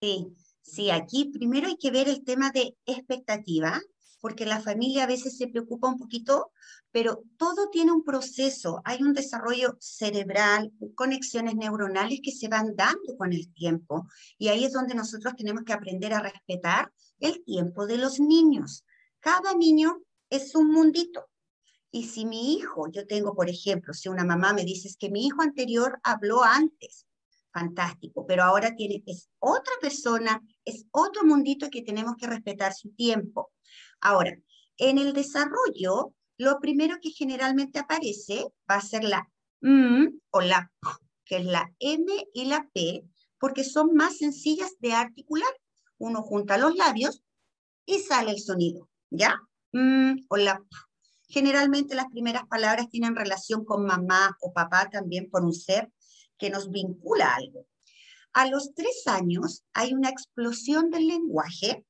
Sí, 0.00 0.34
sí, 0.62 0.90
aquí 0.90 1.26
primero 1.26 1.66
hay 1.66 1.76
que 1.76 1.90
ver 1.90 2.08
el 2.08 2.24
tema 2.24 2.50
de 2.50 2.74
expectativa, 2.86 3.78
porque 4.20 4.46
la 4.46 4.60
familia 4.60 5.04
a 5.04 5.06
veces 5.06 5.36
se 5.36 5.48
preocupa 5.48 5.88
un 5.88 5.98
poquito, 5.98 6.52
pero 6.92 7.22
todo 7.36 7.70
tiene 7.70 7.92
un 7.92 8.04
proceso, 8.04 8.82
hay 8.84 9.02
un 9.02 9.14
desarrollo 9.14 9.76
cerebral, 9.80 10.72
conexiones 10.94 11.56
neuronales 11.56 12.20
que 12.22 12.32
se 12.32 12.48
van 12.48 12.76
dando 12.76 13.16
con 13.16 13.32
el 13.32 13.52
tiempo, 13.52 14.06
y 14.38 14.48
ahí 14.48 14.64
es 14.64 14.72
donde 14.72 14.94
nosotros 14.94 15.34
tenemos 15.36 15.64
que 15.64 15.72
aprender 15.72 16.12
a 16.14 16.20
respetar 16.20 16.92
el 17.18 17.42
tiempo 17.44 17.86
de 17.86 17.98
los 17.98 18.20
niños. 18.20 18.84
Cada 19.20 19.54
niño 19.54 20.00
es 20.30 20.54
un 20.54 20.70
mundito. 20.70 21.26
Y 21.92 22.04
si 22.04 22.24
mi 22.24 22.54
hijo, 22.54 22.88
yo 22.90 23.06
tengo, 23.06 23.34
por 23.34 23.48
ejemplo, 23.48 23.92
si 23.92 24.08
una 24.08 24.24
mamá 24.24 24.52
me 24.52 24.64
dice 24.64 24.88
que 24.98 25.10
mi 25.10 25.26
hijo 25.26 25.42
anterior 25.42 25.98
habló 26.04 26.44
antes, 26.44 27.06
fantástico, 27.52 28.26
pero 28.26 28.42
ahora 28.42 28.74
tiene, 28.74 29.02
es 29.06 29.28
otra 29.38 29.72
persona, 29.80 30.40
es 30.64 30.86
otro 30.90 31.24
mundito 31.24 31.68
que 31.70 31.82
tenemos 31.82 32.16
que 32.16 32.26
respetar 32.26 32.72
su 32.74 32.90
tiempo. 32.90 33.52
Ahora, 34.00 34.36
en 34.76 34.98
el 34.98 35.12
desarrollo, 35.12 36.14
lo 36.38 36.58
primero 36.60 36.98
que 37.02 37.10
generalmente 37.10 37.78
aparece 37.78 38.46
va 38.70 38.76
a 38.76 38.80
ser 38.80 39.04
la 39.04 39.28
M 39.62 40.12
o 40.30 40.40
la 40.40 40.70
P, 40.80 40.88
que 41.24 41.36
es 41.38 41.44
la 41.44 41.70
M 41.78 42.06
y 42.32 42.44
la 42.46 42.68
P, 42.72 43.04
porque 43.38 43.64
son 43.64 43.94
más 43.94 44.18
sencillas 44.18 44.72
de 44.78 44.92
articular. 44.92 45.50
Uno 45.98 46.22
junta 46.22 46.56
los 46.56 46.76
labios 46.76 47.22
y 47.84 47.98
sale 47.98 48.30
el 48.30 48.40
sonido, 48.40 48.88
¿ya? 49.10 49.38
M 49.72 50.24
o 50.28 50.36
la 50.36 50.58
P. 50.58 50.64
Generalmente 51.28 51.94
las 51.94 52.06
primeras 52.10 52.44
palabras 52.46 52.88
tienen 52.88 53.14
relación 53.14 53.64
con 53.64 53.84
mamá 53.84 54.36
o 54.40 54.52
papá 54.52 54.88
también 54.90 55.30
por 55.30 55.44
un 55.44 55.52
ser 55.52 55.92
que 56.40 56.50
nos 56.50 56.70
vincula 56.70 57.28
a 57.28 57.36
algo. 57.36 57.66
A 58.32 58.48
los 58.48 58.74
tres 58.74 59.02
años 59.06 59.64
hay 59.74 59.92
una 59.92 60.08
explosión 60.08 60.90
del 60.90 61.06
lenguaje, 61.06 61.84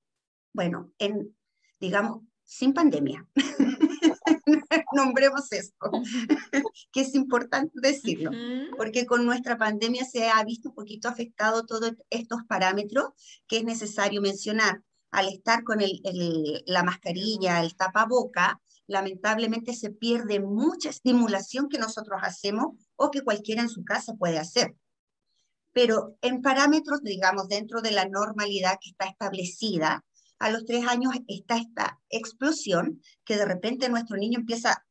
bueno, 0.52 0.92
en 0.98 1.34
digamos, 1.80 2.22
sin 2.44 2.74
pandemia. 2.74 3.26
Nombremos 4.92 5.50
esto, 5.52 5.90
que 6.92 7.00
es 7.00 7.14
importante 7.14 7.72
decirlo, 7.80 8.30
porque 8.76 9.06
con 9.06 9.24
nuestra 9.24 9.56
pandemia 9.56 10.04
se 10.04 10.28
ha 10.28 10.42
visto 10.44 10.68
un 10.70 10.74
poquito 10.74 11.08
afectado 11.08 11.64
todos 11.64 11.92
estos 12.10 12.40
parámetros 12.48 13.10
que 13.46 13.58
es 13.58 13.64
necesario 13.64 14.20
mencionar. 14.20 14.82
Al 15.12 15.28
estar 15.28 15.64
con 15.64 15.80
el, 15.80 16.00
la 16.66 16.84
mascarilla, 16.84 17.60
el 17.62 17.74
tapaboca, 17.74 18.60
lamentablemente 18.86 19.74
se 19.74 19.90
pierde 19.90 20.40
mucha 20.40 20.90
estimulación 20.90 21.68
que 21.68 21.78
nosotros 21.78 22.20
hacemos 22.22 22.76
o 23.00 23.10
que 23.10 23.22
cualquiera 23.22 23.62
en 23.62 23.70
su 23.70 23.82
casa 23.82 24.12
puede 24.14 24.38
hacer. 24.38 24.76
Pero 25.72 26.18
en 26.20 26.42
parámetros, 26.42 27.00
digamos, 27.02 27.48
dentro 27.48 27.80
de 27.80 27.92
la 27.92 28.04
normalidad 28.06 28.78
que 28.78 28.90
está 28.90 29.06
establecida, 29.06 30.04
a 30.38 30.50
los 30.50 30.66
tres 30.66 30.86
años 30.86 31.14
está 31.26 31.56
esta 31.56 31.98
explosión 32.10 33.00
que 33.24 33.38
de 33.38 33.46
repente 33.46 33.88
nuestro 33.88 34.18
niño 34.18 34.40
empieza, 34.40 34.84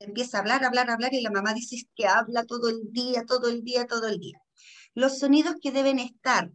empieza 0.00 0.38
a 0.38 0.40
hablar, 0.40 0.64
hablar, 0.64 0.90
hablar 0.90 1.14
y 1.14 1.22
la 1.22 1.30
mamá 1.30 1.54
dice 1.54 1.76
que 1.94 2.08
habla 2.08 2.44
todo 2.44 2.68
el 2.68 2.90
día, 2.90 3.24
todo 3.24 3.48
el 3.48 3.62
día, 3.62 3.86
todo 3.86 4.08
el 4.08 4.18
día. 4.18 4.40
Los 4.94 5.20
sonidos 5.20 5.54
que 5.62 5.70
deben 5.70 6.00
estar 6.00 6.50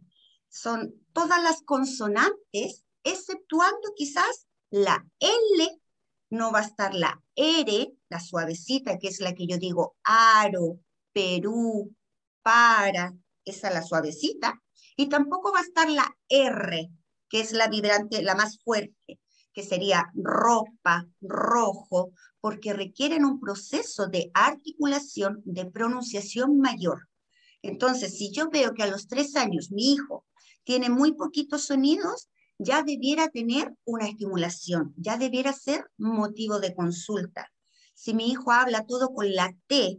son 0.50 0.94
todas 1.14 1.42
las 1.42 1.62
consonantes, 1.62 2.84
exceptuando 3.04 3.94
quizás 3.96 4.46
la 4.68 5.06
L, 5.18 5.80
no 6.28 6.52
va 6.52 6.58
a 6.58 6.66
estar 6.66 6.94
la 6.94 7.22
R, 7.34 7.90
la 8.10 8.20
suavecita, 8.20 8.98
que 8.98 9.08
es 9.08 9.20
la 9.20 9.34
que 9.34 9.46
yo 9.46 9.56
digo 9.56 9.96
aro, 10.04 10.78
Perú, 11.12 11.94
para, 12.42 13.14
esa 13.44 13.68
es 13.68 13.74
la 13.74 13.82
suavecita, 13.82 14.60
y 14.96 15.08
tampoco 15.08 15.52
va 15.52 15.60
a 15.60 15.64
estar 15.64 15.88
la 15.88 16.16
R, 16.28 16.90
que 17.28 17.40
es 17.40 17.52
la 17.52 17.68
vibrante, 17.68 18.22
la 18.22 18.34
más 18.34 18.58
fuerte, 18.62 19.20
que 19.52 19.62
sería 19.62 20.10
ropa, 20.14 21.06
rojo, 21.20 22.12
porque 22.40 22.72
requieren 22.72 23.24
un 23.24 23.40
proceso 23.40 24.06
de 24.08 24.30
articulación, 24.34 25.42
de 25.44 25.66
pronunciación 25.66 26.58
mayor. 26.58 27.08
Entonces, 27.62 28.16
si 28.16 28.32
yo 28.32 28.48
veo 28.50 28.74
que 28.74 28.82
a 28.82 28.86
los 28.86 29.08
tres 29.08 29.36
años 29.36 29.70
mi 29.70 29.92
hijo 29.92 30.24
tiene 30.64 30.88
muy 30.88 31.12
poquitos 31.12 31.64
sonidos, 31.64 32.28
ya 32.58 32.82
debiera 32.82 33.28
tener 33.28 33.74
una 33.84 34.06
estimulación, 34.06 34.94
ya 34.96 35.16
debiera 35.16 35.52
ser 35.52 35.86
motivo 35.96 36.60
de 36.60 36.74
consulta. 36.74 37.50
Si 37.94 38.14
mi 38.14 38.30
hijo 38.30 38.52
habla 38.52 38.86
todo 38.86 39.12
con 39.14 39.32
la 39.34 39.54
T, 39.66 39.98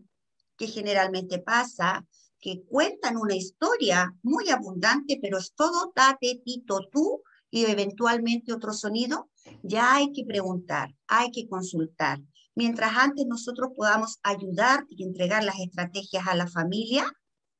que 0.61 0.67
generalmente 0.67 1.39
pasa, 1.39 2.05
que 2.39 2.61
cuentan 2.65 3.17
una 3.17 3.33
historia 3.33 4.15
muy 4.21 4.49
abundante, 4.49 5.17
pero 5.19 5.39
es 5.39 5.55
todo 5.55 5.91
tate, 5.95 6.39
tito, 6.45 6.81
tú 6.91 7.23
y 7.49 7.65
eventualmente 7.65 8.53
otro 8.53 8.71
sonido, 8.71 9.31
ya 9.63 9.95
hay 9.95 10.11
que 10.11 10.23
preguntar, 10.23 10.93
hay 11.07 11.31
que 11.31 11.47
consultar. 11.47 12.21
Mientras 12.53 12.91
antes 12.95 13.25
nosotros 13.25 13.71
podamos 13.75 14.19
ayudar 14.21 14.85
y 14.87 15.03
entregar 15.03 15.43
las 15.43 15.59
estrategias 15.59 16.27
a 16.27 16.35
la 16.35 16.45
familia, 16.45 17.11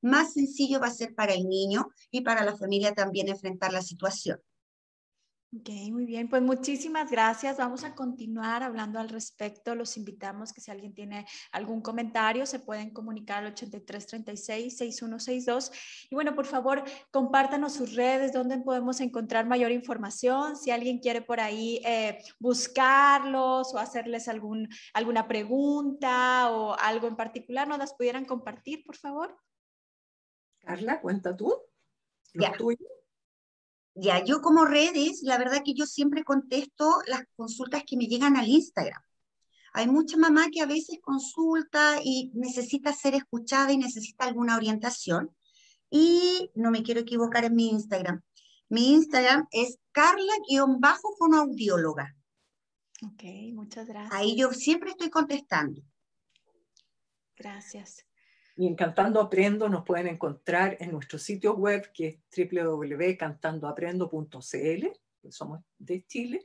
más 0.03 0.34
sencillo 0.34 0.79
va 0.79 0.88
a 0.88 0.91
ser 0.91 1.15
para 1.15 1.34
el 1.34 1.50
niño 1.50 1.89
y 2.12 2.22
para 2.22 2.46
la 2.46 2.55
familia 2.55 2.93
también 2.93 3.29
enfrentar 3.29 3.74
la 3.74 3.81
situación. 3.81 4.39
Ok, 5.53 5.67
muy 5.91 6.05
bien. 6.05 6.29
Pues 6.29 6.41
muchísimas 6.41 7.12
gracias. 7.12 7.58
Vamos 7.58 7.84
a 7.84 7.93
continuar 7.93 8.63
hablando 8.63 9.00
al 9.00 9.10
respecto. 9.10 9.75
Los 9.75 9.98
invitamos 9.98 10.53
que 10.53 10.62
si 10.62 10.72
alguien 10.72 10.93
tiene 10.93 11.25
algún 11.51 11.81
comentario, 11.81 12.46
se 12.46 12.60
pueden 12.60 12.91
comunicar 12.91 13.43
al 13.43 13.53
8336-6162. 13.53 16.08
Y 16.10 16.15
bueno, 16.15 16.36
por 16.36 16.46
favor, 16.46 16.86
compártanos 17.12 17.74
sus 17.74 17.96
redes, 17.96 18.31
donde 18.31 18.60
podemos 18.60 19.01
encontrar 19.01 19.46
mayor 19.46 19.72
información. 19.72 20.55
Si 20.55 20.72
alguien 20.72 21.00
quiere 21.00 21.22
por 21.22 21.41
ahí 21.41 21.81
eh, 21.84 22.24
buscarlos 22.39 23.74
o 23.74 23.77
hacerles 23.77 24.29
algún, 24.29 24.70
alguna 24.93 25.27
pregunta 25.27 26.50
o 26.50 26.77
algo 26.79 27.10
en 27.10 27.17
particular, 27.17 27.67
¿nos 27.67 27.77
las 27.77 27.93
pudieran 27.93 28.24
compartir, 28.24 28.86
por 28.86 28.96
favor? 28.96 29.38
Carla, 30.60 31.01
cuenta 31.01 31.36
tú. 31.36 31.53
ya. 32.34 32.53
Ya, 33.94 34.24
yo 34.24 34.42
como 34.42 34.64
redes, 34.66 35.22
la 35.24 35.38
verdad 35.38 35.64
que 35.66 35.74
yo 35.74 35.86
siempre 35.86 36.24
contesto 36.24 37.02
las 37.08 37.24
consultas 37.36 37.84
que 37.86 37.98
me 37.98 38.06
llegan 38.06 38.38
al 38.38 38.48
Instagram. 38.48 39.02
Hay 39.74 39.88
mucha 39.88 40.18
mamá 40.18 40.48
que 40.52 40.62
a 40.62 40.66
veces 40.66 41.00
consulta 41.02 42.00
y 42.04 42.32
necesita 42.34 42.92
ser 42.94 43.14
escuchada 43.16 43.72
y 43.72 43.78
necesita 43.78 44.26
alguna 44.26 44.56
orientación. 44.56 45.30
Y 45.90 46.52
no 46.56 46.72
me 46.72 46.84
quiero 46.84 47.02
equivocar 47.02 47.44
en 47.46 47.56
mi 47.56 47.70
Instagram. 47.70 48.22
Mi 48.70 48.94
Instagram 48.94 49.48
es 49.52 49.78
carla-fonoaudióloga. 49.92 52.16
Ok, 53.04 53.24
muchas 53.54 53.88
gracias. 53.88 54.14
Ahí 54.14 54.38
yo 54.38 54.54
siempre 54.54 54.92
estoy 54.92 55.10
contestando. 55.10 55.82
Gracias. 57.36 58.06
Y 58.55 58.67
en 58.67 58.75
Cantando 58.75 59.20
Aprendo 59.22 59.70
nos 59.70 59.86
pueden 59.86 60.08
encontrar 60.08 60.75
en 60.79 60.91
nuestro 60.91 61.17
sitio 61.17 61.55
web 61.55 61.91
que 61.93 62.08
es 62.08 62.20
www.cantandoaprendo.cl, 62.36 64.88
somos 65.29 65.62
de 65.77 66.05
Chile. 66.05 66.41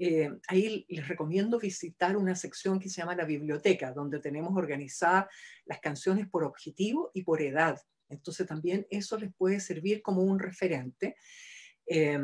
Eh, 0.00 0.30
ahí 0.46 0.86
les 0.88 1.08
recomiendo 1.08 1.58
visitar 1.58 2.16
una 2.16 2.36
sección 2.36 2.78
que 2.78 2.88
se 2.88 3.00
llama 3.00 3.16
la 3.16 3.24
biblioteca, 3.24 3.92
donde 3.92 4.20
tenemos 4.20 4.56
organizadas 4.56 5.26
las 5.64 5.80
canciones 5.80 6.28
por 6.28 6.44
objetivo 6.44 7.10
y 7.14 7.22
por 7.22 7.42
edad. 7.42 7.80
Entonces 8.08 8.46
también 8.46 8.86
eso 8.90 9.18
les 9.18 9.34
puede 9.34 9.60
servir 9.60 10.02
como 10.02 10.22
un 10.22 10.38
referente. 10.38 11.16
Eh, 11.86 12.18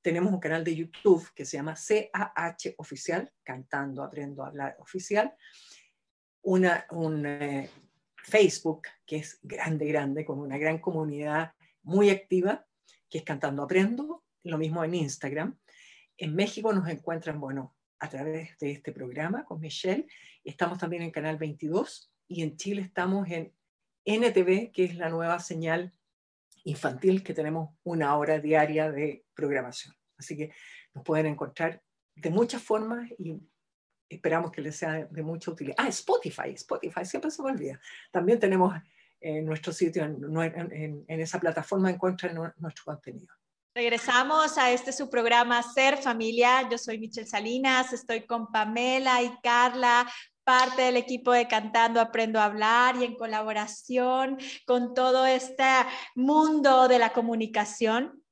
tenemos 0.00 0.32
un 0.32 0.40
canal 0.40 0.64
de 0.64 0.74
YouTube 0.74 1.28
que 1.34 1.44
se 1.44 1.56
llama 1.56 1.74
CAH 1.74 2.74
Oficial, 2.78 3.30
Cantando 3.42 4.02
Aprendo 4.02 4.42
a 4.42 4.48
Hablar 4.48 4.76
Oficial. 4.80 5.34
Una, 6.42 6.86
un, 6.90 7.26
eh, 7.26 7.70
Facebook, 8.26 8.88
que 9.06 9.16
es 9.16 9.38
grande, 9.42 9.86
grande, 9.86 10.24
con 10.24 10.40
una 10.40 10.58
gran 10.58 10.78
comunidad 10.78 11.52
muy 11.82 12.10
activa, 12.10 12.66
que 13.08 13.18
es 13.18 13.24
Cantando 13.24 13.62
Aprendo, 13.62 14.24
lo 14.42 14.58
mismo 14.58 14.82
en 14.82 14.96
Instagram. 14.96 15.56
En 16.16 16.34
México 16.34 16.72
nos 16.72 16.88
encuentran, 16.88 17.40
bueno, 17.40 17.76
a 18.00 18.08
través 18.08 18.58
de 18.58 18.72
este 18.72 18.90
programa 18.90 19.44
con 19.44 19.60
Michelle, 19.60 20.08
estamos 20.42 20.78
también 20.78 21.02
en 21.02 21.12
Canal 21.12 21.36
22 21.36 22.12
y 22.26 22.42
en 22.42 22.56
Chile 22.56 22.82
estamos 22.82 23.28
en 23.30 23.54
NTV, 24.04 24.72
que 24.72 24.84
es 24.84 24.96
la 24.96 25.08
nueva 25.08 25.38
señal 25.38 25.92
infantil 26.64 27.22
que 27.22 27.32
tenemos 27.32 27.76
una 27.84 28.16
hora 28.16 28.40
diaria 28.40 28.90
de 28.90 29.24
programación. 29.34 29.94
Así 30.18 30.36
que 30.36 30.50
nos 30.94 31.04
pueden 31.04 31.26
encontrar 31.26 31.80
de 32.16 32.30
muchas 32.30 32.60
formas 32.60 33.08
y 33.18 33.40
esperamos 34.08 34.50
que 34.50 34.60
les 34.60 34.76
sea 34.76 35.06
de 35.10 35.22
mucha 35.22 35.50
utilidad. 35.50 35.76
Ah, 35.78 35.88
Spotify, 35.88 36.50
Spotify, 36.54 37.04
siempre 37.04 37.30
se 37.30 37.42
me 37.42 37.50
olvida. 37.50 37.80
También 38.10 38.38
tenemos 38.38 38.74
en 39.20 39.44
nuestro 39.44 39.72
sitio, 39.72 40.04
en, 40.04 41.04
esa 41.08 41.40
plataforma 41.40 41.90
encuentran 41.90 42.34
nuestro 42.58 42.84
contenido. 42.84 43.34
Regresamos 43.74 44.56
a 44.56 44.70
este 44.70 44.92
su 44.92 45.10
programa 45.10 45.62
Ser 45.62 45.98
Familia. 45.98 46.66
Yo 46.70 46.78
soy 46.78 46.98
Michelle 46.98 47.26
Salinas, 47.26 47.92
estoy 47.92 48.24
con 48.24 48.50
Pamela 48.50 49.22
y 49.22 49.30
Carla, 49.42 50.10
parte 50.44 50.82
del 50.82 50.96
equipo 50.96 51.32
de 51.32 51.46
Cantando 51.46 52.00
Aprendo 52.00 52.40
a 52.40 52.46
Hablar 52.46 52.96
y 52.96 53.04
en 53.04 53.16
colaboración 53.16 54.38
con 54.64 54.94
todo 54.94 55.26
este 55.26 55.64
mundo 56.14 56.88
de 56.88 56.98
la 56.98 57.12
comunicación. 57.12 58.22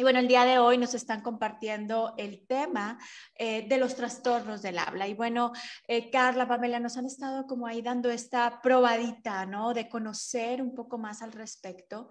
Y 0.00 0.04
bueno, 0.04 0.20
el 0.20 0.28
día 0.28 0.44
de 0.44 0.60
hoy 0.60 0.78
nos 0.78 0.94
están 0.94 1.22
compartiendo 1.22 2.14
el 2.16 2.46
tema 2.46 3.00
eh, 3.34 3.66
de 3.68 3.78
los 3.78 3.96
trastornos 3.96 4.62
del 4.62 4.78
habla. 4.78 5.08
Y 5.08 5.14
bueno, 5.14 5.52
eh, 5.88 6.08
Carla, 6.08 6.46
Pamela, 6.46 6.78
nos 6.78 6.96
han 6.96 7.06
estado 7.06 7.48
como 7.48 7.66
ahí 7.66 7.82
dando 7.82 8.08
esta 8.08 8.62
probadita, 8.62 9.44
¿no? 9.44 9.74
De 9.74 9.88
conocer 9.88 10.62
un 10.62 10.72
poco 10.72 10.98
más 10.98 11.20
al 11.20 11.32
respecto, 11.32 12.10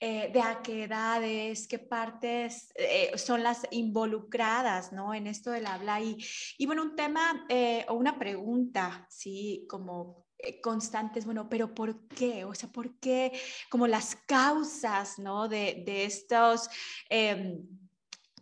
eh, 0.00 0.30
de 0.32 0.40
a 0.40 0.62
qué 0.62 0.84
edades, 0.84 1.68
qué 1.68 1.78
partes 1.78 2.72
son 3.16 3.42
las 3.42 3.66
involucradas, 3.70 4.92
¿no? 4.92 5.12
En 5.12 5.26
esto 5.26 5.50
del 5.50 5.66
habla. 5.66 6.00
Y, 6.00 6.16
y 6.56 6.64
bueno, 6.64 6.84
un 6.84 6.96
tema 6.96 7.46
o 7.88 7.94
una 7.94 8.18
pregunta, 8.18 9.06
¿sí? 9.10 9.66
Como 9.68 10.25
constantes, 10.62 11.24
bueno, 11.24 11.48
pero 11.48 11.74
¿por 11.74 12.06
qué? 12.08 12.44
O 12.44 12.54
sea, 12.54 12.68
¿por 12.70 12.98
qué? 12.98 13.32
Como 13.70 13.86
las 13.86 14.16
causas, 14.26 15.18
¿no? 15.18 15.48
De, 15.48 15.84
estos... 16.04 16.68
Em, 17.08 17.66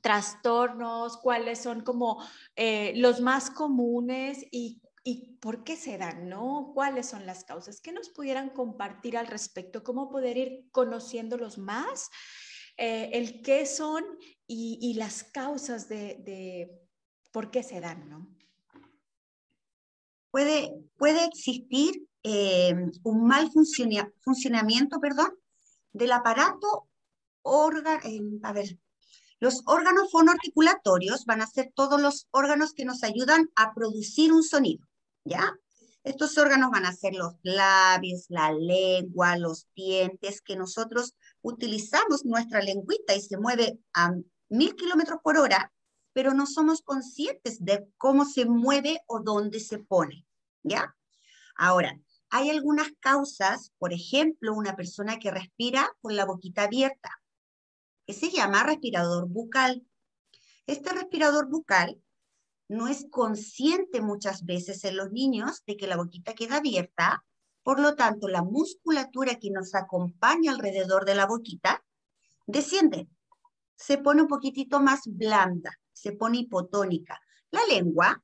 trastornos, 0.04 1.16
cuáles 1.16 1.60
son 1.60 1.80
como 1.80 2.22
eh, 2.56 2.92
los 2.96 3.22
más 3.22 3.48
comunes 3.48 4.44
y, 4.50 4.82
por 5.40 5.64
qué 5.64 5.76
se 5.76 5.96
dan, 5.96 6.28
¿no? 6.28 6.72
¿Cuáles 6.74 7.08
son 7.08 7.24
las 7.24 7.44
causas? 7.44 7.80
¿Qué 7.80 7.90
nos 7.90 8.10
pudieran 8.10 8.50
compartir 8.50 9.16
al 9.16 9.26
respecto? 9.26 9.82
¿Cómo 9.82 10.10
poder 10.10 10.36
ir 10.36 10.68
conociéndolos 10.72 11.56
más? 11.56 12.10
Eh, 12.76 13.10
el 13.14 13.40
qué 13.40 13.64
son 13.64 14.04
y, 14.46 14.92
las 14.94 15.24
causas 15.24 15.88
de, 15.88 16.16
de, 16.22 16.70
por 17.32 17.50
qué 17.50 17.62
se 17.62 17.80
dan, 17.80 18.08
¿no? 18.10 18.28
Puede, 20.34 21.24
existir 21.26 22.08
eh, 22.24 22.74
un 23.04 23.26
mal 23.26 23.50
funcionamiento 23.52 24.98
perdón, 24.98 25.32
del 25.92 26.10
aparato 26.10 26.88
órgano, 27.42 28.00
eh, 28.04 28.20
a 28.42 28.52
ver, 28.52 28.78
los 29.38 29.62
órganos 29.66 30.10
fonoarticulatorios 30.10 31.24
van 31.24 31.40
a 31.42 31.46
ser 31.46 31.70
todos 31.74 32.00
los 32.00 32.26
órganos 32.32 32.72
que 32.72 32.84
nos 32.84 33.04
ayudan 33.04 33.48
a 33.54 33.74
producir 33.74 34.32
un 34.32 34.42
sonido, 34.42 34.84
¿ya? 35.24 35.52
Estos 36.02 36.36
órganos 36.36 36.70
van 36.70 36.86
a 36.86 36.92
ser 36.92 37.14
los 37.14 37.34
labios, 37.42 38.26
la 38.28 38.52
lengua, 38.52 39.36
los 39.36 39.68
dientes, 39.76 40.40
que 40.40 40.56
nosotros 40.56 41.14
utilizamos 41.42 42.24
nuestra 42.24 42.60
lengüita 42.60 43.14
y 43.14 43.20
se 43.20 43.38
mueve 43.38 43.78
a 43.94 44.12
mil 44.48 44.74
kilómetros 44.74 45.20
por 45.22 45.38
hora 45.38 45.72
pero 46.14 46.32
no 46.32 46.46
somos 46.46 46.80
conscientes 46.80 47.62
de 47.62 47.86
cómo 47.98 48.24
se 48.24 48.46
mueve 48.46 49.00
o 49.06 49.20
dónde 49.20 49.58
se 49.60 49.80
pone, 49.80 50.24
¿ya? 50.62 50.96
Ahora, 51.56 52.00
hay 52.30 52.50
algunas 52.50 52.88
causas, 53.00 53.72
por 53.78 53.92
ejemplo, 53.92 54.54
una 54.54 54.76
persona 54.76 55.18
que 55.18 55.32
respira 55.32 55.90
con 56.00 56.16
la 56.16 56.24
boquita 56.24 56.64
abierta, 56.64 57.10
que 58.06 58.12
se 58.12 58.30
llama 58.30 58.62
respirador 58.62 59.28
bucal. 59.28 59.84
Este 60.66 60.92
respirador 60.92 61.48
bucal 61.48 62.00
no 62.68 62.86
es 62.86 63.06
consciente 63.10 64.00
muchas 64.00 64.44
veces 64.44 64.84
en 64.84 64.96
los 64.96 65.10
niños 65.10 65.64
de 65.66 65.76
que 65.76 65.88
la 65.88 65.96
boquita 65.96 66.34
queda 66.34 66.56
abierta, 66.56 67.24
por 67.64 67.80
lo 67.80 67.96
tanto, 67.96 68.28
la 68.28 68.42
musculatura 68.42 69.34
que 69.40 69.50
nos 69.50 69.74
acompaña 69.74 70.52
alrededor 70.52 71.06
de 71.06 71.16
la 71.16 71.26
boquita 71.26 71.84
desciende, 72.46 73.08
se 73.74 73.98
pone 73.98 74.22
un 74.22 74.28
poquitito 74.28 74.80
más 74.80 75.00
blanda 75.06 75.76
se 75.94 76.12
pone 76.12 76.40
hipotónica. 76.40 77.18
La 77.50 77.64
lengua 77.66 78.22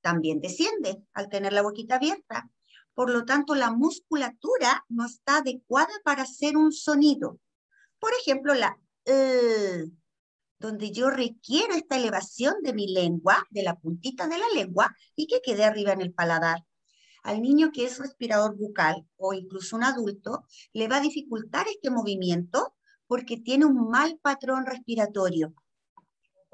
también 0.00 0.40
desciende 0.40 1.04
al 1.12 1.28
tener 1.28 1.52
la 1.52 1.62
boquita 1.62 1.96
abierta. 1.96 2.50
Por 2.94 3.10
lo 3.10 3.24
tanto, 3.24 3.54
la 3.54 3.70
musculatura 3.70 4.84
no 4.88 5.06
está 5.06 5.38
adecuada 5.38 5.92
para 6.04 6.22
hacer 6.22 6.56
un 6.56 6.72
sonido. 6.72 7.38
Por 8.00 8.10
ejemplo, 8.20 8.54
la 8.54 8.76
e, 9.04 9.86
donde 10.58 10.92
yo 10.92 11.10
requiero 11.10 11.74
esta 11.74 11.96
elevación 11.96 12.54
de 12.62 12.72
mi 12.72 12.86
lengua, 12.86 13.44
de 13.50 13.64
la 13.64 13.78
puntita 13.78 14.28
de 14.28 14.38
la 14.38 14.48
lengua, 14.54 14.94
y 15.16 15.26
que 15.26 15.40
quede 15.40 15.64
arriba 15.64 15.92
en 15.92 16.00
el 16.00 16.14
paladar. 16.14 16.64
Al 17.24 17.42
niño 17.42 17.70
que 17.72 17.84
es 17.84 17.98
respirador 17.98 18.56
bucal 18.56 19.06
o 19.16 19.32
incluso 19.34 19.76
un 19.76 19.84
adulto, 19.84 20.44
le 20.72 20.88
va 20.88 20.96
a 20.96 21.00
dificultar 21.00 21.66
este 21.68 21.90
movimiento 21.90 22.74
porque 23.06 23.36
tiene 23.36 23.66
un 23.66 23.90
mal 23.90 24.18
patrón 24.22 24.64
respiratorio. 24.64 25.52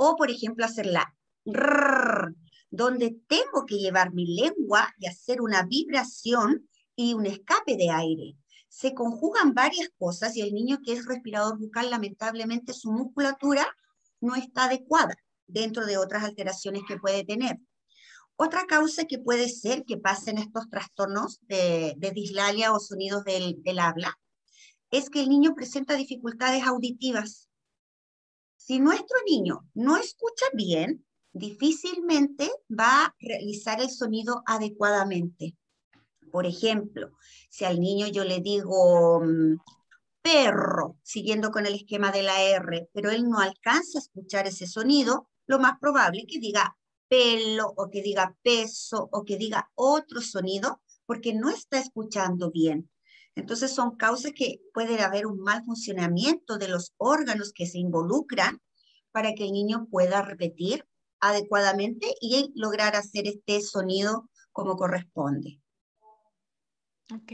O, 0.00 0.14
por 0.14 0.30
ejemplo, 0.30 0.64
hacer 0.64 0.86
la 0.86 1.12
rrr, 1.44 2.36
donde 2.70 3.18
tengo 3.26 3.66
que 3.66 3.78
llevar 3.78 4.12
mi 4.12 4.26
lengua 4.36 4.94
y 4.98 5.06
hacer 5.06 5.40
una 5.40 5.64
vibración 5.64 6.68
y 6.94 7.14
un 7.14 7.26
escape 7.26 7.76
de 7.76 7.90
aire. 7.90 8.36
Se 8.68 8.94
conjugan 8.94 9.54
varias 9.54 9.88
cosas 9.98 10.36
y 10.36 10.42
el 10.42 10.52
niño 10.52 10.78
que 10.84 10.92
es 10.92 11.04
respirador 11.04 11.58
bucal, 11.58 11.90
lamentablemente, 11.90 12.74
su 12.74 12.92
musculatura 12.92 13.66
no 14.20 14.36
está 14.36 14.66
adecuada 14.66 15.16
dentro 15.48 15.84
de 15.84 15.96
otras 15.96 16.22
alteraciones 16.22 16.82
que 16.86 16.98
puede 16.98 17.24
tener. 17.24 17.58
Otra 18.36 18.66
causa 18.66 19.04
que 19.06 19.18
puede 19.18 19.48
ser 19.48 19.84
que 19.84 19.96
pasen 19.96 20.38
estos 20.38 20.70
trastornos 20.70 21.40
de, 21.42 21.96
dislalia 22.14 22.72
o 22.72 22.78
sonidos 22.78 23.24
del, 23.24 23.60
del 23.64 23.80
habla 23.80 24.16
es 24.92 25.10
que 25.10 25.22
el 25.22 25.28
niño 25.28 25.56
presenta 25.56 25.96
dificultades 25.96 26.62
auditivas 26.62 27.47
si 28.68 28.80
nuestro 28.80 29.16
niño 29.26 29.66
no 29.72 29.96
escucha 29.96 30.44
bien, 30.52 31.02
difícilmente 31.32 32.50
va 32.68 33.06
a 33.06 33.14
realizar 33.18 33.80
el 33.80 33.88
sonido 33.88 34.42
adecuadamente. 34.44 35.56
Por 36.30 36.44
ejemplo, 36.44 37.12
si 37.48 37.64
al 37.64 37.80
niño 37.80 38.08
yo 38.08 38.24
le 38.24 38.40
digo 38.40 39.22
mm, 39.22 39.56
perro, 40.20 40.98
siguiendo 41.02 41.50
con 41.50 41.64
el 41.64 41.76
esquema 41.76 42.12
de 42.12 42.22
la 42.22 42.42
R, 42.42 42.90
pero 42.92 43.10
él 43.10 43.26
no 43.30 43.38
alcanza 43.38 44.00
a 44.00 44.02
escuchar 44.02 44.46
ese 44.46 44.66
sonido, 44.66 45.30
lo 45.46 45.58
más 45.58 45.78
probable 45.80 46.20
es 46.20 46.26
que 46.30 46.38
diga 46.38 46.76
pelo 47.08 47.72
o 47.74 47.88
que 47.88 48.02
diga 48.02 48.36
peso 48.42 49.08
o 49.10 49.24
que 49.24 49.38
diga 49.38 49.70
otro 49.76 50.20
sonido 50.20 50.82
porque 51.06 51.32
no 51.32 51.48
está 51.48 51.78
escuchando 51.78 52.50
bien. 52.50 52.90
Entonces 53.38 53.74
son 53.74 53.96
causas 53.96 54.32
que 54.34 54.60
puede 54.74 55.00
haber 55.00 55.26
un 55.26 55.40
mal 55.40 55.64
funcionamiento 55.64 56.58
de 56.58 56.68
los 56.68 56.92
órganos 56.96 57.52
que 57.52 57.66
se 57.66 57.78
involucran 57.78 58.60
para 59.12 59.34
que 59.34 59.44
el 59.44 59.52
niño 59.52 59.86
pueda 59.90 60.22
repetir 60.22 60.84
adecuadamente 61.20 62.14
y 62.20 62.52
lograr 62.54 62.96
hacer 62.96 63.26
este 63.26 63.60
sonido 63.60 64.28
como 64.52 64.76
corresponde. 64.76 65.60
Ok. 67.14 67.32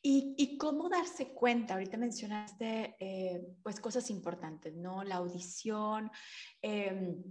¿Y, 0.00 0.56
cómo 0.58 0.88
darse 0.88 1.34
cuenta? 1.34 1.74
Ahorita 1.74 1.98
mencionaste 1.98 2.96
eh, 2.98 3.46
pues 3.62 3.78
cosas 3.78 4.08
importantes, 4.10 4.74
¿no? 4.74 5.04
La 5.04 5.16
audición. 5.16 6.10
Em, 6.62 7.22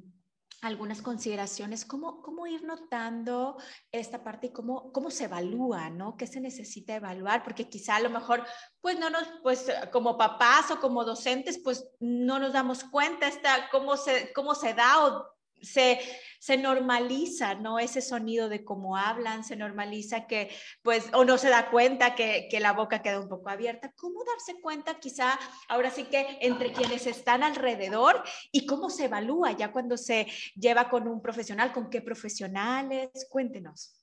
algunas 0.62 1.02
consideraciones, 1.02 1.86
cómo, 1.86 2.22
cómo 2.22 2.48
ir 2.48 2.63
notando 2.63 3.58
esta 3.91 4.24
parte 4.24 4.48
y 4.48 4.52
cómo, 4.52 4.91
cómo 4.91 5.12
se 5.12 5.26
evalúa, 5.26 5.89
¿no? 5.89 6.18
¿Qué 6.18 6.28
se 6.28 6.41
necesita 6.41 6.96
evaluar? 6.96 7.44
Porque 7.44 7.70
quizá 7.70 7.98
a 7.98 8.02
lo 8.02 8.10
mejor, 8.10 8.46
pues 8.82 8.98
no 8.98 9.10
nos, 9.10 9.28
pues 9.44 9.72
como 9.91 10.18
papás 10.18 10.72
o 10.72 10.80
como 10.80 11.04
docentes, 11.04 11.60
pues 11.63 11.88
no 12.00 12.39
nos 12.39 12.54
damos 12.54 12.84
cuenta 12.84 13.28
esta, 13.28 13.70
cómo, 13.70 13.98
se, 13.98 14.32
cómo 14.34 14.56
se 14.56 14.74
da 14.74 15.06
o 15.06 15.35
se, 15.62 16.00
se 16.39 16.58
normaliza, 16.58 17.56
¿no? 17.56 17.80
Ese 17.80 18.02
sonido 18.02 18.50
de 18.50 18.63
cómo 18.63 18.98
hablan, 18.98 19.44
se 19.44 19.56
normaliza 19.56 20.28
que, 20.28 20.50
pues, 20.82 21.06
o 21.13 21.26
no 21.26 21.38
se 21.38 21.50
da 21.50 21.70
cuenta 21.72 22.15
que, 22.15 22.48
que, 22.50 22.60
la 22.60 22.74
boca 22.74 23.02
queda 23.02 23.20
un 23.20 23.30
poco 23.30 23.50
abierta. 23.50 23.91
¿Cómo 23.96 24.24
darse 24.24 24.60
cuenta 24.62 25.00
quizá 25.00 25.39
ahora 25.68 25.89
sí 25.89 26.06
que 26.06 26.38
entre 26.41 26.72
quienes 26.72 27.08
están 27.08 27.44
alrededor 27.44 28.24
y 28.52 28.65
cómo 28.65 28.89
se 28.89 29.06
evalúa 29.06 29.52
ya 29.54 29.72
cuando 29.72 29.98
se 29.98 30.28
lleva 30.56 30.89
con 30.89 31.08
un 31.08 31.22
profesional, 31.22 31.72
con 31.72 31.89
qué 31.89 32.02
profesionales? 32.02 33.10
Cuéntenos. 33.30 33.96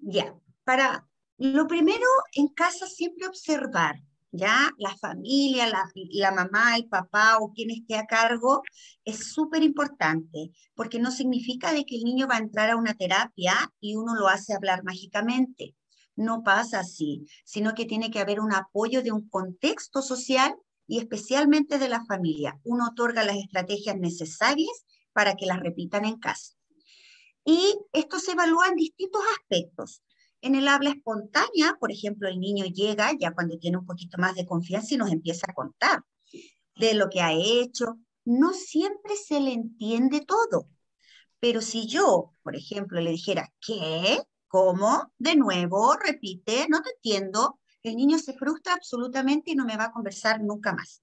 Ya, 0.00 0.34
para 0.64 1.08
lo 1.38 1.66
primero 1.66 2.06
en 2.32 2.48
casa 2.48 2.86
siempre 2.86 3.26
observar 3.26 3.96
¿ya? 4.30 4.70
La 4.78 4.96
familia, 4.96 5.66
la, 5.66 6.30
mamá, 6.32 6.76
el 6.76 6.86
papá 6.88 7.38
o 7.38 7.52
quien 7.52 7.70
esté 7.70 7.96
a 7.96 8.06
cargo 8.06 8.62
es 9.04 9.32
súper 9.32 9.62
importante, 9.62 10.50
porque 10.74 10.98
no 10.98 11.10
significa 11.10 11.72
de 11.72 11.84
que 11.84 11.96
el 11.96 12.04
niño 12.04 12.26
va 12.28 12.36
a 12.36 12.40
entrar 12.40 12.70
a 12.70 12.76
una 12.76 12.94
terapia 12.94 13.54
y 13.80 13.96
uno 13.96 14.14
lo 14.14 14.28
hace 14.28 14.54
hablar 14.54 14.84
mágicamente. 14.84 15.74
No 16.16 16.42
pasa 16.42 16.80
así, 16.80 17.26
sino 17.44 17.74
que 17.74 17.84
tiene 17.84 18.10
que 18.10 18.20
haber 18.20 18.40
un 18.40 18.52
apoyo 18.52 19.02
de 19.02 19.12
un 19.12 19.28
contexto 19.28 20.02
social 20.02 20.54
y 20.86 20.98
especialmente 20.98 21.78
de 21.78 21.88
la 21.88 22.04
familia. 22.04 22.58
Uno 22.64 22.88
otorga 22.90 23.24
las 23.24 23.36
estrategias 23.36 23.96
necesarias 23.96 24.84
para 25.12 25.34
que 25.34 25.46
las 25.46 25.60
repitan 25.60 26.04
en 26.04 26.18
casa. 26.18 26.54
Y 27.44 27.78
esto 27.92 28.18
se 28.18 28.32
evalúa 28.32 28.68
en 28.68 28.74
distintos 28.74 29.22
aspectos. 29.38 30.02
En 30.40 30.54
el 30.54 30.68
habla 30.68 30.90
espontánea, 30.90 31.76
por 31.80 31.90
ejemplo, 31.90 32.28
el 32.28 32.38
niño 32.38 32.64
llega 32.66 33.12
ya 33.18 33.32
cuando 33.32 33.58
tiene 33.58 33.78
un 33.78 33.86
poquito 33.86 34.18
más 34.18 34.34
de 34.36 34.46
confianza 34.46 34.94
y 34.94 34.98
nos 34.98 35.10
empieza 35.10 35.46
a 35.48 35.54
contar 35.54 36.04
de 36.76 36.94
lo 36.94 37.08
que 37.08 37.20
ha 37.20 37.32
hecho. 37.32 37.98
No 38.24 38.52
siempre 38.52 39.16
se 39.16 39.40
le 39.40 39.52
entiende 39.52 40.20
todo, 40.20 40.68
pero 41.40 41.60
si 41.60 41.86
yo, 41.86 42.32
por 42.42 42.56
ejemplo, 42.56 43.00
le 43.00 43.10
dijera, 43.10 43.52
¿qué? 43.60 44.20
¿Cómo? 44.48 45.12
De 45.18 45.36
nuevo, 45.36 45.94
repite, 45.94 46.66
no 46.68 46.82
te 46.82 46.90
entiendo, 46.90 47.58
el 47.82 47.96
niño 47.96 48.18
se 48.18 48.32
frustra 48.32 48.74
absolutamente 48.74 49.52
y 49.52 49.54
no 49.54 49.64
me 49.64 49.76
va 49.76 49.84
a 49.84 49.92
conversar 49.92 50.42
nunca 50.42 50.72
más. 50.72 51.02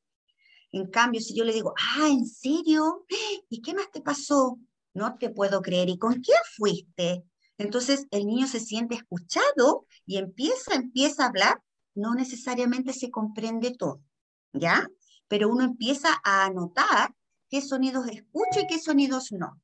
En 0.71 0.87
cambio, 0.89 1.21
si 1.21 1.35
yo 1.35 1.45
le 1.45 1.53
digo, 1.53 1.73
ah, 1.77 2.09
¿en 2.09 2.25
serio? 2.25 3.05
¿Y 3.49 3.61
qué 3.61 3.73
más 3.73 3.89
te 3.91 4.01
pasó? 4.01 4.59
No 4.93 5.17
te 5.17 5.29
puedo 5.29 5.61
creer. 5.61 5.89
¿Y 5.89 5.97
con 5.97 6.13
quién 6.15 6.37
fuiste? 6.55 7.23
Entonces 7.57 8.07
el 8.11 8.25
niño 8.25 8.47
se 8.47 8.59
siente 8.59 8.95
escuchado 8.95 9.85
y 10.05 10.17
empieza, 10.17 10.75
empieza 10.75 11.23
a 11.23 11.27
hablar. 11.27 11.61
No 11.93 12.13
necesariamente 12.13 12.91
se 12.91 13.09
comprende 13.09 13.71
todo, 13.71 14.01
¿ya? 14.51 14.87
Pero 15.27 15.49
uno 15.49 15.63
empieza 15.63 16.09
a 16.23 16.45
anotar 16.45 17.15
qué 17.49 17.61
sonidos 17.61 18.07
escucha 18.07 18.61
y 18.61 18.67
qué 18.67 18.79
sonidos 18.79 19.31
no. 19.31 19.61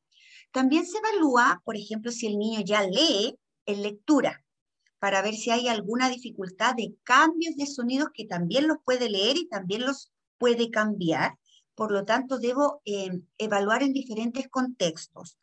También 0.51 0.85
se 0.85 0.97
evalúa, 0.97 1.61
por 1.65 1.75
ejemplo, 1.75 2.11
si 2.11 2.27
el 2.27 2.37
niño 2.37 2.61
ya 2.61 2.83
lee 2.83 3.37
en 3.65 3.81
lectura, 3.81 4.43
para 4.99 5.21
ver 5.21 5.33
si 5.33 5.49
hay 5.49 5.67
alguna 5.67 6.09
dificultad 6.09 6.75
de 6.75 6.95
cambios 7.03 7.55
de 7.55 7.65
sonidos 7.65 8.09
que 8.13 8.25
también 8.25 8.67
los 8.67 8.77
puede 8.85 9.09
leer 9.09 9.35
y 9.37 9.47
también 9.47 9.81
los 9.81 10.11
puede 10.37 10.69
cambiar. 10.69 11.37
Por 11.75 11.91
lo 11.91 12.05
tanto, 12.05 12.37
debo 12.37 12.81
eh, 12.85 13.21
evaluar 13.37 13.83
en 13.83 13.93
diferentes 13.93 14.47
contextos 14.49 15.37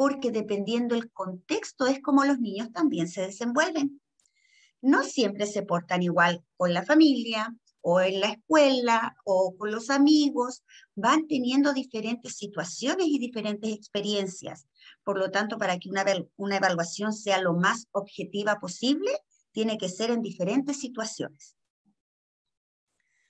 porque 0.00 0.30
dependiendo 0.30 0.94
el 0.94 1.12
contexto 1.12 1.86
es 1.86 2.00
como 2.00 2.24
los 2.24 2.40
niños 2.40 2.72
también 2.72 3.06
se 3.06 3.20
desenvuelven. 3.20 4.00
No 4.80 5.02
siempre 5.02 5.44
se 5.44 5.62
portan 5.62 6.02
igual 6.02 6.42
con 6.56 6.72
la 6.72 6.86
familia 6.86 7.54
o 7.82 8.00
en 8.00 8.20
la 8.20 8.28
escuela 8.28 9.14
o 9.26 9.54
con 9.58 9.70
los 9.70 9.90
amigos, 9.90 10.64
van 10.94 11.28
teniendo 11.28 11.74
diferentes 11.74 12.34
situaciones 12.38 13.08
y 13.08 13.18
diferentes 13.18 13.74
experiencias. 13.74 14.66
Por 15.04 15.18
lo 15.18 15.30
tanto, 15.30 15.58
para 15.58 15.78
que 15.78 15.90
una, 15.90 16.02
una 16.36 16.56
evaluación 16.56 17.12
sea 17.12 17.38
lo 17.42 17.52
más 17.52 17.86
objetiva 17.92 18.58
posible, 18.58 19.10
tiene 19.52 19.76
que 19.76 19.90
ser 19.90 20.10
en 20.10 20.22
diferentes 20.22 20.80
situaciones. 20.80 21.58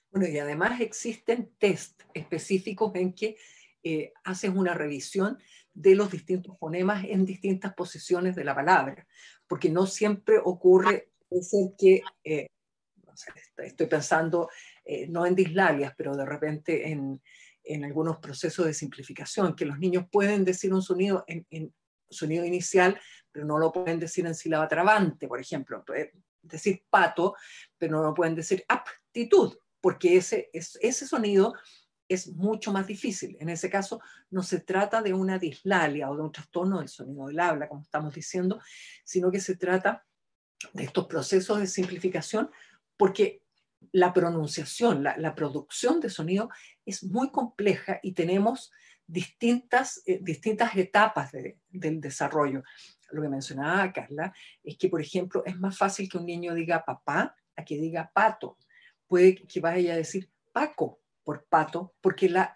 Bueno, 0.09 0.25
y 0.25 0.39
además 0.39 0.79
existen 0.79 1.51
test 1.59 2.03
específicos 2.13 2.95
en 2.95 3.11
que 3.11 3.35
eh, 3.83 4.13
haces 4.23 4.51
una 4.51 4.73
revisión 4.73 5.37
de 5.73 5.95
los 5.95 6.11
distintos 6.11 6.57
fonemas 6.57 7.05
en 7.05 7.25
distintas 7.25 7.73
posiciones 7.73 8.35
de 8.35 8.43
la 8.43 8.55
palabra, 8.55 9.07
porque 9.47 9.69
no 9.69 9.85
siempre 9.85 10.37
ocurre, 10.43 11.11
es 11.29 11.53
el 11.53 11.73
que, 11.77 12.01
eh, 12.23 12.47
estoy 13.57 13.87
pensando 13.87 14.49
eh, 14.83 15.07
no 15.07 15.25
en 15.25 15.35
dislalias, 15.35 15.93
pero 15.95 16.15
de 16.15 16.25
repente 16.25 16.89
en, 16.89 17.21
en, 17.63 17.85
algunos 17.85 18.17
procesos 18.17 18.65
de 18.65 18.73
simplificación, 18.73 19.55
que 19.55 19.65
los 19.65 19.79
niños 19.79 20.05
pueden 20.11 20.43
decir 20.43 20.73
un 20.73 20.81
sonido 20.81 21.23
en, 21.27 21.73
sonido 22.09 22.43
inicial, 22.43 22.99
pero 23.31 23.45
no 23.45 23.57
lo 23.57 23.71
pueden 23.71 23.99
decir 23.99 24.25
en 24.25 24.35
sílaba 24.35 24.67
trabante, 24.67 25.27
por 25.27 25.39
ejemplo, 25.39 25.85
decir 26.41 26.83
pato, 26.89 27.35
pero 27.77 27.93
no 27.97 28.03
lo 28.03 28.13
pueden 28.13 28.35
decir 28.35 28.65
aptitud, 28.67 29.55
porque 29.79 30.17
ese, 30.17 30.49
ese 30.51 31.07
sonido 31.07 31.53
es 32.13 32.27
mucho 32.27 32.73
más 32.73 32.87
difícil. 32.87 33.37
En 33.39 33.49
ese 33.49 33.69
caso, 33.69 34.01
no 34.29 34.43
se 34.43 34.59
trata 34.59 35.01
de 35.01 35.13
una 35.13 35.39
dislalia 35.39 36.09
o 36.09 36.15
de 36.15 36.23
un 36.23 36.31
trastorno 36.31 36.79
del 36.79 36.89
sonido 36.89 37.27
del 37.27 37.39
habla, 37.39 37.69
como 37.69 37.81
estamos 37.81 38.13
diciendo, 38.13 38.59
sino 39.03 39.31
que 39.31 39.39
se 39.39 39.55
trata 39.55 40.05
de 40.73 40.83
estos 40.83 41.07
procesos 41.07 41.59
de 41.59 41.67
simplificación, 41.67 42.51
porque 42.97 43.43
la 43.91 44.13
pronunciación, 44.13 45.03
la, 45.03 45.35
producción 45.35 45.99
de 45.99 46.09
sonido 46.09 46.49
es 46.85 47.03
muy 47.03 47.31
compleja 47.31 47.99
y 48.03 48.11
tenemos 48.11 48.71
distintas, 49.07 50.03
eh, 50.05 50.19
distintas 50.21 50.75
etapas 50.75 51.31
del 51.31 52.01
desarrollo. 52.01 52.63
Lo 53.11 53.21
que 53.21 53.29
mencionaba 53.29 53.91
Carla 53.91 54.33
es 54.63 54.77
que, 54.77 54.87
por 54.87 55.01
ejemplo, 55.01 55.43
es 55.45 55.57
más 55.57 55.77
fácil 55.77 56.07
que 56.07 56.17
un 56.17 56.25
niño 56.25 56.53
diga 56.53 56.85
papá 56.85 57.35
a 57.55 57.65
que 57.65 57.77
diga 57.77 58.11
pato. 58.13 58.57
Puede 59.07 59.35
que 59.35 59.59
vaya 59.59 59.93
a 59.93 59.97
decir 59.97 60.29
Paco 60.51 61.00
por 61.23 61.45
pato, 61.45 61.93
porque 62.01 62.29
la, 62.29 62.55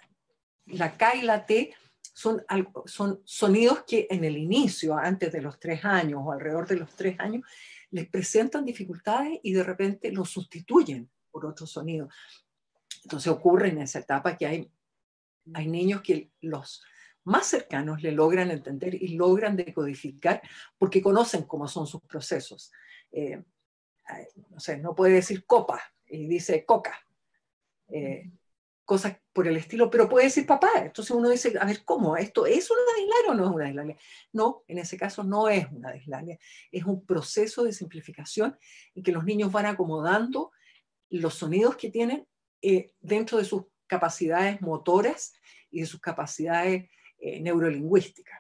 la 0.66 0.98
K 0.98 1.16
y 1.16 1.22
la 1.22 1.46
T 1.46 1.74
son, 2.14 2.44
son 2.86 3.22
sonidos 3.26 3.84
que 3.86 4.08
en 4.10 4.24
el 4.24 4.38
inicio, 4.38 4.98
antes 4.98 5.32
de 5.32 5.42
los 5.42 5.60
tres 5.60 5.84
años 5.84 6.22
o 6.24 6.32
alrededor 6.32 6.68
de 6.68 6.78
los 6.78 6.96
tres 6.96 7.20
años, 7.20 7.44
les 7.92 8.10
presentan 8.10 8.66
dificultades 8.66 9.40
y 9.44 9.54
de 9.54 9.64
repente 9.64 10.12
los 10.12 10.30
sustituyen 10.30 11.10
por 11.30 11.46
otro 11.46 11.68
sonido. 11.68 12.10
Entonces 13.04 13.32
ocurre 13.32 13.70
en 13.70 13.80
esa 13.80 14.00
etapa 14.00 14.38
que 14.38 14.46
hay, 14.46 14.72
hay 15.54 15.68
niños 15.68 16.02
que 16.02 16.32
los 16.42 16.84
más 17.26 17.48
cercanos 17.48 18.02
le 18.02 18.12
logran 18.12 18.52
entender 18.52 18.96
y 18.96 19.10
logran 19.16 19.56
decodificar 19.56 20.42
porque 20.78 21.02
conocen 21.02 21.44
cómo 21.44 21.68
son 21.68 21.88
sus 21.88 22.02
procesos. 22.02 22.72
Eh, 23.12 23.44
no 24.50 24.60
sé, 24.60 24.78
no 24.78 24.96
puede 24.96 25.16
decir 25.16 25.46
copa 25.46 25.82
y 26.08 26.28
dice 26.28 26.66
coca. 26.66 26.98
Eh, 27.90 28.32
cosas 28.86 29.18
por 29.34 29.48
el 29.48 29.58
estilo, 29.58 29.90
pero 29.90 30.08
puede 30.08 30.26
decir 30.26 30.46
papá. 30.46 30.70
Entonces 30.78 31.14
uno 31.14 31.30
dice, 31.30 31.54
a 31.60 31.66
ver, 31.66 31.84
¿cómo? 31.84 32.16
¿Esto 32.16 32.46
es 32.46 32.70
una 32.70 32.82
dislalia 32.98 33.32
o 33.32 33.34
no 33.34 33.46
es 33.46 33.56
una 33.56 33.66
dislalia? 33.66 33.98
No, 34.32 34.64
en 34.68 34.78
ese 34.78 34.98
caso 34.98 35.24
no 35.24 35.50
es 35.50 35.68
una 35.72 35.92
dislalia. 35.92 36.38
Es 36.72 36.86
un 36.86 37.06
proceso 37.06 37.64
de 37.64 37.74
simplificación 37.74 38.58
en 38.94 39.04
que 39.04 39.12
los 39.12 39.26
niños 39.26 39.52
van 39.52 39.66
acomodando 39.66 40.52
los 41.10 41.34
sonidos 41.34 41.76
que 41.76 41.90
tienen 41.90 42.28
eh, 42.62 42.94
dentro 43.00 43.38
de 43.38 43.46
sus 43.46 43.64
capacidades 43.88 44.62
motoras 44.62 45.34
y 45.70 45.82
de 45.82 45.86
sus 45.86 46.00
capacidades 46.00 46.90
eh, 47.18 47.40
neurolingüísticas. 47.42 48.40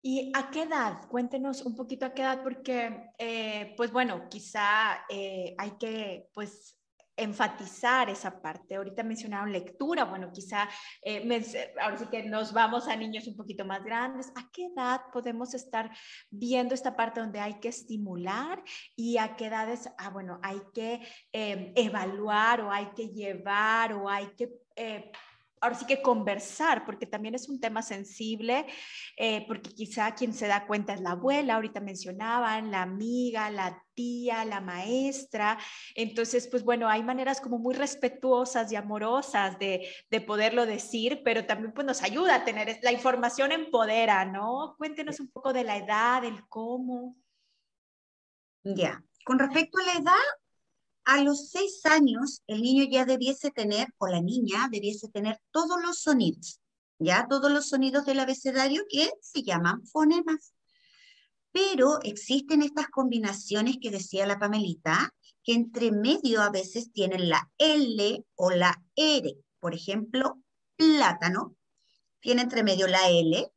¿Y 0.00 0.30
a 0.34 0.50
qué 0.50 0.62
edad? 0.62 1.08
Cuéntenos 1.08 1.62
un 1.62 1.74
poquito 1.74 2.06
a 2.06 2.14
qué 2.14 2.22
edad, 2.22 2.42
porque, 2.42 3.10
eh, 3.18 3.74
pues 3.76 3.90
bueno, 3.90 4.28
quizá 4.28 5.04
hay 5.10 5.72
que, 5.78 6.30
pues, 6.32 6.77
enfatizar 7.18 8.08
esa 8.08 8.40
parte. 8.40 8.76
Ahorita 8.76 9.02
mencionaron 9.02 9.52
lectura, 9.52 10.04
bueno, 10.04 10.30
quizá 10.32 10.68
eh, 11.02 11.74
ahora 11.80 11.98
sí 11.98 12.06
que 12.06 12.22
nos 12.22 12.52
vamos 12.52 12.88
a 12.88 12.96
niños 12.96 13.26
un 13.26 13.36
poquito 13.36 13.64
más 13.64 13.84
grandes. 13.84 14.32
¿A 14.36 14.50
qué 14.52 14.66
edad 14.66 15.02
podemos 15.12 15.52
estar 15.54 15.90
viendo 16.30 16.74
esta 16.74 16.96
parte 16.96 17.20
donde 17.20 17.40
hay 17.40 17.60
que 17.60 17.68
estimular 17.68 18.62
y 18.96 19.18
a 19.18 19.36
qué 19.36 19.46
edades, 19.46 19.90
ah, 19.98 20.10
bueno, 20.10 20.38
hay 20.42 20.60
que 20.72 21.00
eh, 21.32 21.72
evaluar 21.76 22.60
o 22.60 22.70
hay 22.70 22.86
que 22.94 23.08
llevar 23.08 23.92
o 23.92 24.08
hay 24.08 24.28
que 24.36 24.50
eh, 24.76 25.10
ahora 25.60 25.76
sí 25.76 25.86
que 25.86 26.02
conversar, 26.02 26.84
porque 26.84 27.06
también 27.06 27.34
es 27.34 27.48
un 27.48 27.60
tema 27.60 27.82
sensible, 27.82 28.66
eh, 29.16 29.44
porque 29.46 29.70
quizá 29.70 30.14
quien 30.14 30.32
se 30.32 30.46
da 30.46 30.66
cuenta 30.66 30.94
es 30.94 31.00
la 31.00 31.12
abuela, 31.12 31.54
ahorita 31.54 31.80
mencionaban, 31.80 32.70
la 32.70 32.82
amiga, 32.82 33.50
la 33.50 33.82
tía, 33.94 34.44
la 34.44 34.60
maestra. 34.60 35.58
Entonces, 35.94 36.46
pues 36.48 36.62
bueno, 36.62 36.88
hay 36.88 37.02
maneras 37.02 37.40
como 37.40 37.58
muy 37.58 37.74
respetuosas 37.74 38.70
y 38.70 38.76
amorosas 38.76 39.58
de, 39.58 39.88
de 40.10 40.20
poderlo 40.20 40.66
decir, 40.66 41.22
pero 41.24 41.46
también 41.46 41.72
pues 41.72 41.86
nos 41.86 42.02
ayuda 42.02 42.36
a 42.36 42.44
tener, 42.44 42.78
la 42.82 42.92
información 42.92 43.52
empodera, 43.52 44.24
¿no? 44.24 44.76
Cuéntenos 44.78 45.20
un 45.20 45.30
poco 45.30 45.52
de 45.52 45.64
la 45.64 45.76
edad, 45.76 46.24
el 46.24 46.46
cómo. 46.48 47.16
Ya, 48.62 49.02
con 49.24 49.38
respecto 49.38 49.78
a 49.78 49.86
la 49.86 49.92
edad, 50.00 50.26
a 51.08 51.22
los 51.22 51.48
seis 51.48 51.80
años 51.86 52.42
el 52.46 52.60
niño 52.60 52.84
ya 52.84 53.06
debiese 53.06 53.50
tener, 53.50 53.88
o 53.96 54.08
la 54.08 54.20
niña 54.20 54.68
debiese 54.70 55.08
tener 55.08 55.40
todos 55.50 55.80
los 55.80 56.02
sonidos, 56.02 56.60
ya 56.98 57.26
todos 57.26 57.50
los 57.50 57.70
sonidos 57.70 58.04
del 58.04 58.20
abecedario 58.20 58.82
que 58.90 59.10
se 59.22 59.42
llaman 59.42 59.86
fonemas. 59.86 60.52
Pero 61.50 61.98
existen 62.02 62.60
estas 62.60 62.88
combinaciones 62.88 63.78
que 63.80 63.90
decía 63.90 64.26
la 64.26 64.38
Pamelita, 64.38 65.14
que 65.42 65.54
entre 65.54 65.92
medio 65.92 66.42
a 66.42 66.50
veces 66.50 66.92
tienen 66.92 67.30
la 67.30 67.50
L 67.56 68.22
o 68.34 68.50
la 68.50 68.76
R. 68.94 69.34
Por 69.60 69.74
ejemplo, 69.74 70.42
plátano 70.76 71.56
tiene 72.20 72.42
entre 72.42 72.62
medio 72.62 72.86
la 72.86 73.08
L 73.08 73.50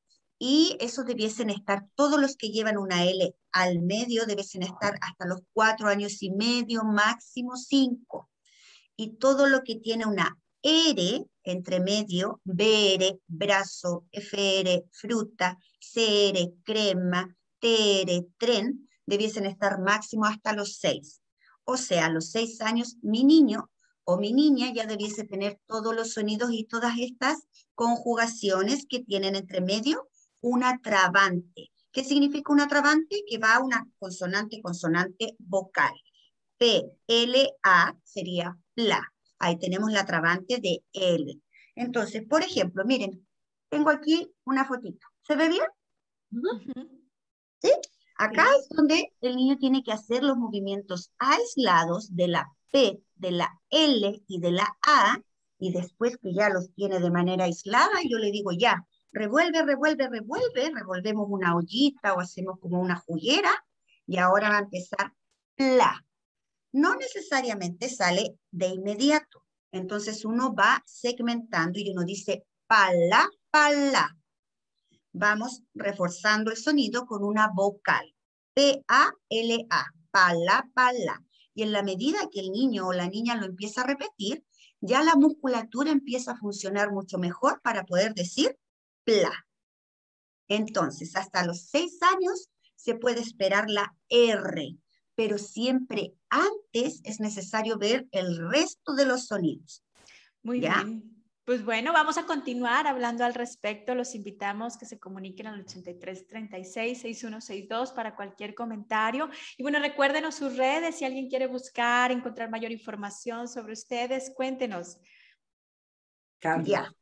y 0.43 0.75
esos 0.79 1.05
debiesen 1.05 1.51
estar, 1.51 1.85
todos 1.93 2.19
los 2.19 2.35
que 2.35 2.49
llevan 2.49 2.79
una 2.79 3.05
L 3.05 3.35
al 3.51 3.79
medio 3.79 4.25
debiesen 4.25 4.63
estar 4.63 4.97
hasta 4.99 5.27
los 5.27 5.41
cuatro 5.53 5.87
años 5.87 6.23
y 6.23 6.31
medio, 6.31 6.83
máximo 6.83 7.55
cinco. 7.55 8.27
Y 8.95 9.17
todo 9.17 9.45
lo 9.45 9.61
que 9.61 9.75
tiene 9.75 10.07
una 10.07 10.35
R 10.63 11.23
entre 11.43 11.79
medio, 11.79 12.41
BR, 12.43 13.19
brazo, 13.27 14.07
FR, 14.11 14.83
fruta, 14.89 15.59
CR, 15.79 16.51
crema, 16.63 17.37
TR, 17.59 18.25
tren, 18.39 18.89
debiesen 19.05 19.45
estar 19.45 19.79
máximo 19.79 20.25
hasta 20.25 20.53
los 20.53 20.77
seis. 20.77 21.21
O 21.65 21.77
sea, 21.77 22.07
a 22.07 22.09
los 22.09 22.31
seis 22.31 22.61
años, 22.61 22.97
mi 23.03 23.23
niño 23.23 23.69
o 24.05 24.17
mi 24.17 24.33
niña 24.33 24.73
ya 24.73 24.87
debiese 24.87 25.23
tener 25.23 25.59
todos 25.67 25.93
los 25.95 26.13
sonidos 26.13 26.49
y 26.51 26.63
todas 26.63 26.95
estas 26.97 27.43
conjugaciones 27.75 28.87
que 28.89 29.03
tienen 29.03 29.35
entre 29.35 29.61
medio 29.61 30.07
una 30.41 30.79
trabante. 30.81 31.71
¿Qué 31.91 32.03
significa 32.03 32.51
una 32.51 32.67
trabante? 32.67 33.23
Que 33.27 33.37
va 33.37 33.55
a 33.55 33.63
una 33.63 33.87
consonante, 33.99 34.61
consonante 34.61 35.35
vocal. 35.39 35.93
P, 36.57 36.83
L, 37.07 37.49
A 37.63 37.95
sería 38.03 38.57
pla. 38.73 39.01
Ahí 39.39 39.57
tenemos 39.57 39.91
la 39.91 40.05
trabante 40.05 40.59
de 40.59 40.83
L. 40.93 41.39
Entonces, 41.75 42.23
por 42.27 42.43
ejemplo, 42.43 42.85
miren, 42.85 43.27
tengo 43.69 43.89
aquí 43.89 44.31
una 44.45 44.65
fotito. 44.65 45.07
¿Se 45.21 45.35
ve 45.35 45.49
bien? 45.49 45.65
¿Sí? 47.61 47.71
Acá 48.17 48.45
es 48.59 48.69
donde 48.69 49.13
el 49.21 49.35
niño 49.35 49.57
tiene 49.57 49.83
que 49.83 49.91
hacer 49.91 50.23
los 50.23 50.37
movimientos 50.37 51.11
aislados 51.17 52.15
de 52.15 52.27
la 52.27 52.47
P, 52.71 53.01
de 53.15 53.31
la 53.31 53.49
L 53.69 54.21
y 54.27 54.39
de 54.39 54.51
la 54.51 54.77
A, 54.85 55.19
y 55.57 55.71
después 55.71 56.17
que 56.17 56.33
ya 56.33 56.49
los 56.49 56.73
tiene 56.73 56.99
de 56.99 57.11
manera 57.11 57.45
aislada, 57.45 57.99
yo 58.07 58.17
le 58.17 58.31
digo 58.31 58.51
ya, 58.51 58.85
revuelve, 59.11 59.63
revuelve, 59.63 60.07
revuelve, 60.09 60.71
revolvemos 60.73 61.27
una 61.29 61.55
ollita 61.55 62.13
o 62.13 62.19
hacemos 62.19 62.59
como 62.59 62.79
una 62.79 62.95
juguera, 62.95 63.51
y 64.07 64.17
ahora 64.17 64.49
va 64.49 64.57
a 64.57 64.61
empezar 64.61 65.13
la. 65.57 66.05
No 66.73 66.95
necesariamente 66.95 67.89
sale 67.89 68.37
de 68.51 68.67
inmediato. 68.67 69.45
Entonces 69.71 70.25
uno 70.25 70.53
va 70.53 70.83
segmentando 70.85 71.79
y 71.79 71.89
uno 71.91 72.03
dice 72.03 72.45
pala, 72.67 73.29
pala. 73.49 74.17
Vamos 75.13 75.63
reforzando 75.73 76.51
el 76.51 76.57
sonido 76.57 77.05
con 77.05 77.23
una 77.23 77.49
vocal. 77.53 78.13
P-A-L-A, 78.53 79.85
pala, 80.11 80.69
pala. 80.73 81.23
Y 81.53 81.63
en 81.63 81.71
la 81.71 81.83
medida 81.83 82.19
que 82.31 82.39
el 82.39 82.51
niño 82.51 82.87
o 82.87 82.93
la 82.93 83.07
niña 83.07 83.35
lo 83.35 83.45
empieza 83.45 83.81
a 83.81 83.87
repetir, 83.87 84.43
ya 84.79 85.03
la 85.03 85.15
musculatura 85.15 85.91
empieza 85.91 86.31
a 86.31 86.37
funcionar 86.37 86.91
mucho 86.91 87.17
mejor 87.17 87.61
para 87.61 87.85
poder 87.85 88.13
decir 88.13 88.57
pla. 89.03 89.31
Entonces, 90.47 91.15
hasta 91.15 91.45
los 91.45 91.67
seis 91.69 91.99
años 92.01 92.49
se 92.75 92.95
puede 92.95 93.21
esperar 93.21 93.69
la 93.69 93.95
R, 94.09 94.75
pero 95.15 95.37
siempre 95.37 96.13
antes 96.29 97.01
es 97.03 97.19
necesario 97.19 97.77
ver 97.77 98.07
el 98.11 98.49
resto 98.49 98.93
de 98.95 99.05
los 99.05 99.27
sonidos. 99.27 99.83
Muy 100.43 100.59
bien. 100.59 101.21
Pues 101.43 101.65
bueno, 101.65 101.91
vamos 101.91 102.17
a 102.17 102.25
continuar 102.25 102.85
hablando 102.85 103.25
al 103.25 103.33
respecto. 103.33 103.95
Los 103.95 104.13
invitamos 104.13 104.77
que 104.77 104.85
se 104.85 104.99
comuniquen 104.99 105.47
al 105.47 105.59
83 105.59 106.27
36 106.27 107.01
6162 107.01 107.91
para 107.93 108.15
cualquier 108.15 108.53
comentario. 108.53 109.29
Y 109.57 109.63
bueno, 109.63 109.79
recuérdenos 109.79 110.35
sus 110.35 110.55
redes 110.55 110.97
si 110.97 111.05
alguien 111.05 111.29
quiere 111.29 111.47
buscar, 111.47 112.11
encontrar 112.11 112.49
mayor 112.49 112.71
información 112.71 113.47
sobre 113.47 113.73
ustedes, 113.73 114.31
cuéntenos. 114.35 114.99
Ya. 116.63 116.93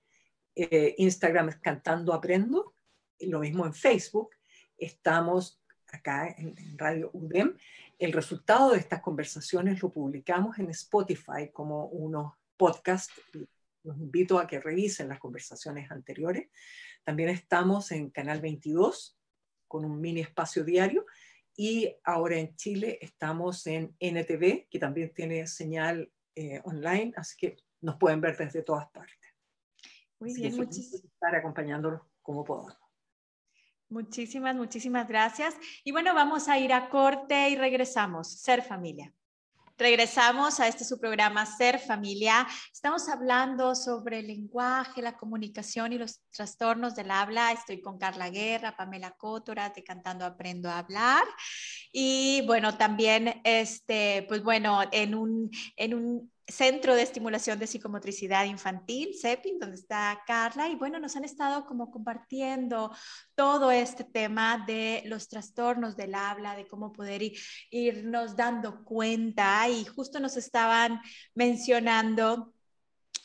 Eh, 0.56 0.96
Instagram 0.98 1.50
es 1.50 1.58
Cantando 1.58 2.12
Aprendo. 2.12 2.74
Y 3.16 3.28
lo 3.28 3.38
mismo 3.38 3.64
en 3.64 3.74
Facebook. 3.74 4.30
Estamos 4.76 5.62
acá 5.92 6.34
en, 6.36 6.56
Radio 6.76 7.10
UDEM. 7.12 7.56
El 7.98 8.12
resultado 8.12 8.72
de 8.72 8.78
estas 8.78 9.00
conversaciones 9.00 9.82
lo 9.82 9.92
publicamos 9.92 10.58
en 10.58 10.70
Spotify 10.70 11.50
como 11.52 11.86
unos 11.86 12.34
podcasts. 12.56 13.14
Los 13.82 13.96
invito 13.98 14.38
a 14.38 14.46
que 14.46 14.60
revisen 14.60 15.08
las 15.08 15.18
conversaciones 15.18 15.90
anteriores. 15.90 16.48
También 17.04 17.28
estamos 17.30 17.90
en 17.92 18.10
Canal 18.10 18.40
22 18.40 19.18
con 19.66 19.84
un 19.84 20.00
mini 20.00 20.20
espacio 20.20 20.64
diario. 20.64 21.06
Y 21.56 21.96
ahora 22.04 22.36
en 22.36 22.54
Chile 22.54 22.98
estamos 23.00 23.66
en 23.66 23.96
NTV, 23.98 24.68
que 24.70 24.78
también 24.78 25.12
tiene 25.12 25.46
señal 25.48 26.12
eh, 26.36 26.60
online, 26.64 27.12
así 27.16 27.36
que 27.36 27.56
nos 27.80 27.96
pueden 27.96 28.20
ver 28.20 28.36
desde 28.36 28.62
todas 28.62 28.88
partes. 28.90 29.18
Muy 30.20 30.34
bien, 30.34 30.54
muchísimas 30.56 31.04
estar 31.04 31.34
acompañándolos 31.34 32.02
como 32.22 32.44
podamos. 32.44 32.87
Muchísimas, 33.90 34.54
muchísimas 34.54 35.08
gracias. 35.08 35.54
Y 35.82 35.92
bueno, 35.92 36.14
vamos 36.14 36.48
a 36.48 36.58
ir 36.58 36.72
a 36.72 36.90
corte 36.90 37.48
y 37.48 37.56
regresamos. 37.56 38.40
Ser 38.40 38.62
familia. 38.62 39.12
Regresamos 39.78 40.58
a 40.58 40.66
este 40.66 40.84
su 40.84 40.98
programa 40.98 41.46
Ser 41.46 41.78
Familia. 41.78 42.46
Estamos 42.72 43.08
hablando 43.08 43.76
sobre 43.76 44.18
el 44.18 44.26
lenguaje, 44.26 45.00
la 45.00 45.16
comunicación 45.16 45.92
y 45.92 45.98
los 45.98 46.20
trastornos 46.32 46.96
del 46.96 47.12
habla. 47.12 47.52
Estoy 47.52 47.80
con 47.80 47.96
Carla 47.96 48.28
Guerra, 48.28 48.76
Pamela 48.76 49.12
Cótora 49.12 49.70
de 49.70 49.84
Cantando 49.84 50.24
Aprendo 50.24 50.68
a 50.68 50.80
Hablar. 50.80 51.24
Y 51.92 52.42
bueno, 52.44 52.76
también, 52.76 53.40
este, 53.44 54.26
pues 54.28 54.42
bueno, 54.42 54.80
en 54.90 55.14
un, 55.14 55.48
en 55.76 55.94
un 55.94 56.32
Centro 56.48 56.94
de 56.94 57.02
Estimulación 57.02 57.58
de 57.58 57.66
Psicomotricidad 57.66 58.46
Infantil, 58.46 59.14
CEPIN, 59.20 59.58
donde 59.58 59.76
está 59.76 60.22
Carla, 60.26 60.68
y 60.68 60.76
bueno, 60.76 60.98
nos 60.98 61.14
han 61.14 61.24
estado 61.24 61.66
como 61.66 61.90
compartiendo 61.90 62.90
todo 63.34 63.70
este 63.70 64.04
tema 64.04 64.64
de 64.66 65.02
los 65.04 65.28
trastornos 65.28 65.96
del 65.96 66.14
habla, 66.14 66.56
de 66.56 66.66
cómo 66.66 66.92
poder 66.92 67.22
irnos 67.70 68.34
dando 68.34 68.82
cuenta, 68.84 69.68
y 69.68 69.84
justo 69.84 70.20
nos 70.20 70.36
estaban 70.36 71.00
mencionando 71.34 72.54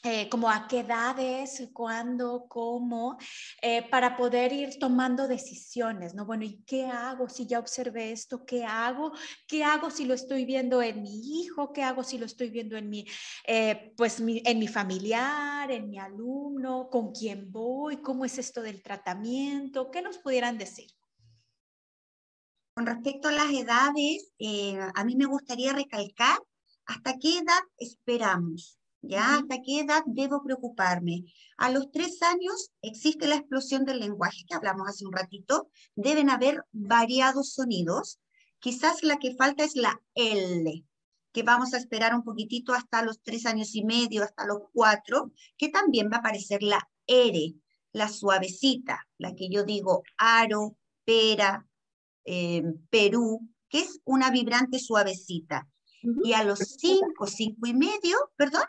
eh, 0.06 0.28
como 0.28 0.50
a 0.50 0.68
qué 0.68 0.80
edades, 0.80 1.70
cuándo, 1.72 2.46
cómo, 2.50 3.18
eh, 3.62 3.88
para 3.89 4.18
poder 4.18 4.52
ir 4.52 4.78
tomando 4.78 5.30
decisiones, 5.30 6.13
¿no? 6.13 6.26
Bueno, 6.26 6.44
¿y 6.44 6.62
qué 6.66 6.88
hago 6.88 7.30
si 7.30 7.48
ya 7.48 7.58
observé 7.58 8.12
esto? 8.12 8.46
¿Qué 8.46 8.66
hago? 8.66 9.13
¿Qué 9.48 9.63
hago 9.63 9.89
si 9.89 10.04
lo 10.04 10.13
estoy 10.13 10.44
viendo 10.44 10.82
en 10.82 11.04
mi 11.04 11.44
hijo? 11.44 11.72
¿Qué 11.72 11.84
hago 11.84 12.04
si 12.04 12.18
lo 12.18 12.26
estoy 12.26 12.50
viendo 12.50 12.76
en 12.76 12.89
mi, 12.89 13.06
eh, 13.48 13.94
pues, 13.96 14.20
en 14.20 14.60
mi 14.60 14.68
familiar, 14.68 15.72
en 15.72 15.89
mi 15.89 15.98
alumno? 16.00 16.89
¿Con 16.89 17.13
quién 17.13 17.50
voy? 17.50 18.02
¿Cómo 18.02 18.26
es 18.26 18.38
esto 18.38 18.62
del 18.62 18.84
tratamiento? 18.84 19.89
¿Qué 19.89 20.02
nos 20.02 20.18
pudieran 20.18 20.58
decir? 20.58 20.92
Con 22.76 22.86
respecto 22.88 23.30
a 23.30 23.32
las 23.32 23.54
edades, 23.54 24.34
a 24.96 25.04
mí 25.06 25.16
me 25.16 25.28
gustaría 25.28 25.72
recalcar 25.72 26.39
hasta 26.88 27.18
qué 27.20 27.38
edad 27.38 27.62
esperamos 27.78 28.83
¿Ya? 29.06 29.36
¿Hasta 29.36 29.62
qué 29.62 29.82
edad 29.82 30.02
debo 30.06 30.42
preocuparme? 30.42 31.26
A 31.58 31.70
los 31.70 31.92
tres 31.92 32.22
años 32.22 32.72
existe 32.82 33.28
la 33.28 33.36
explosión 33.36 33.84
del 33.84 34.00
lenguaje 34.00 34.46
que 34.48 34.56
hablamos 34.56 34.88
hace 34.88 35.06
un 35.06 35.12
ratito. 35.12 35.70
Deben 35.94 36.30
haber 36.30 36.63
variados 36.72 37.54
sonidos. 37.54 38.22
Quizás 38.60 39.04
la 39.04 39.18
que 39.18 39.36
falta 39.36 39.66
es 39.66 39.76
la 39.76 40.02
L, 40.16 40.86
que 41.34 41.44
vamos 41.44 41.74
a 41.74 41.78
esperar 41.78 42.16
un 42.16 42.24
poquitito 42.24 42.74
hasta 42.74 43.04
los 43.04 43.22
tres 43.22 43.46
años 43.46 43.76
y 43.76 43.84
medio, 43.84 44.24
hasta 44.24 44.46
los 44.46 44.60
cuatro, 44.72 45.34
que 45.58 45.68
también 45.68 46.10
va 46.10 46.18
a 46.18 46.20
aparecer 46.20 46.63
la 46.63 46.89
R, 47.06 47.56
la 47.92 48.08
suavecita, 48.08 49.06
la 49.18 49.36
que 49.36 49.50
yo 49.50 49.66
digo 49.66 50.04
aro, 50.18 50.78
pera, 51.04 51.68
eh, 52.24 52.63
Perú, 52.89 53.50
que 53.68 53.80
es 53.80 54.00
una 54.06 54.32
vibrante 54.32 54.80
suavecita. 54.80 55.68
Y 56.24 56.32
a 56.34 56.46
los 56.46 56.60
cinco, 56.60 57.28
cinco 57.28 57.68
y 57.68 57.74
medio, 57.74 58.18
perdón. 58.38 58.63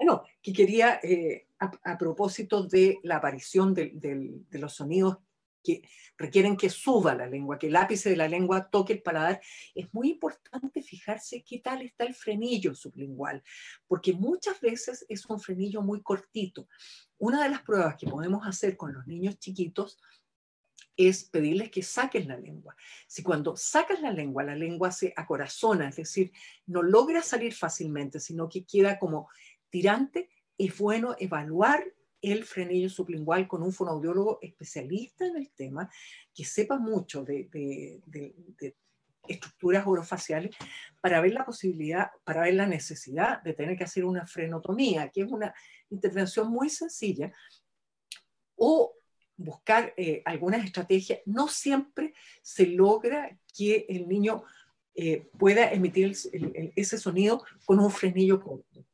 Bueno, 0.00 0.22
que 0.40 0.54
quería, 0.54 0.98
eh, 1.02 1.46
a, 1.58 1.98
propósito 1.98 2.62
de 2.62 3.00
la 3.02 3.16
aparición 3.16 3.74
de, 3.74 4.40
los 4.52 4.72
sonidos 4.72 5.18
que 5.62 5.82
requieren 6.16 6.56
que 6.56 6.70
suba 6.70 7.14
la 7.14 7.26
lengua, 7.26 7.58
que 7.58 7.66
el 7.66 7.76
ápice 7.76 8.08
de 8.08 8.16
la 8.16 8.26
lengua 8.26 8.70
toque 8.70 8.94
el 8.94 9.02
paladar, 9.02 9.42
es 9.74 9.92
muy 9.92 10.08
importante 10.08 10.80
fijarse 10.80 11.44
qué 11.46 11.58
tal 11.58 11.82
está 11.82 12.04
el 12.04 12.14
frenillo 12.14 12.74
sublingual, 12.74 13.42
porque 13.86 14.14
muchas 14.14 14.58
veces 14.62 15.04
es 15.06 15.26
un 15.26 15.38
frenillo 15.38 15.82
muy 15.82 16.00
cortito. 16.00 16.66
Una 17.18 17.42
de 17.42 17.50
las 17.50 17.60
pruebas 17.60 17.96
que 17.96 18.06
podemos 18.06 18.46
hacer 18.46 18.78
con 18.78 18.94
los 18.94 19.06
niños 19.06 19.38
chiquitos 19.38 19.98
es 21.08 21.24
pedirles 21.24 21.70
que 21.70 21.82
saquen 21.82 22.28
la 22.28 22.36
lengua. 22.36 22.76
Si 23.06 23.22
cuando 23.22 23.56
sacas 23.56 24.00
la 24.00 24.12
lengua, 24.12 24.42
la 24.42 24.54
lengua 24.54 24.90
se 24.90 25.12
acorazona, 25.16 25.88
es 25.88 25.96
decir, 25.96 26.32
no 26.66 26.82
logra 26.82 27.22
salir 27.22 27.54
fácilmente, 27.54 28.20
sino 28.20 28.48
que 28.48 28.64
queda 28.64 28.98
como 28.98 29.28
tirante, 29.70 30.28
es 30.58 30.76
bueno 30.76 31.16
evaluar 31.18 31.84
el 32.20 32.44
frenillo 32.44 32.90
sublingual 32.90 33.48
con 33.48 33.62
un 33.62 33.72
fonoaudiólogo 33.72 34.38
especialista 34.42 35.26
en 35.26 35.36
el 35.36 35.50
tema, 35.50 35.90
que 36.34 36.44
sepa 36.44 36.78
mucho 36.78 37.24
de, 37.24 38.00
estructuras 39.26 39.86
orofaciales, 39.86 40.54
para 41.00 41.20
ver 41.20 41.32
la 41.32 41.44
posibilidad, 41.44 42.10
para 42.24 42.42
ver 42.42 42.54
la 42.54 42.66
necesidad 42.66 43.42
de 43.42 43.54
tener 43.54 43.76
que 43.76 43.84
hacer 43.84 44.04
una 44.04 44.26
frenotomía, 44.26 45.08
que 45.08 45.22
es 45.22 45.30
una 45.30 45.54
intervención 45.88 46.50
muy 46.50 46.68
sencilla, 46.68 47.32
o 48.56 48.94
buscar 49.36 49.94
eh, 49.96 50.20
algunas 50.26 50.64
estrategias. 50.64 51.20
No 51.24 51.48
siempre 51.48 52.12
se 52.42 52.66
logra 52.66 53.38
que 53.56 53.86
el 53.88 54.08
niño 54.08 54.42
eh, 54.94 55.28
pueda 55.38 55.72
emitir 55.72 56.14
ese 56.76 56.98
sonido 56.98 57.44
con 57.64 57.78
un 57.78 57.90
frenillo 57.90 58.42
corto 58.42 58.84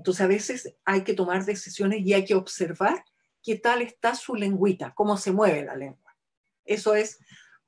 Entonces 0.00 0.22
a 0.22 0.28
veces 0.28 0.74
hay 0.86 1.04
que 1.04 1.12
tomar 1.12 1.44
decisiones 1.44 2.00
y 2.00 2.14
hay 2.14 2.24
que 2.24 2.34
observar 2.34 3.04
qué 3.42 3.56
tal 3.56 3.82
está 3.82 4.14
su 4.14 4.34
lengüita, 4.34 4.94
cómo 4.94 5.18
se 5.18 5.30
mueve 5.30 5.62
la 5.62 5.76
lengua. 5.76 6.16
Eso 6.64 6.94
es 6.94 7.18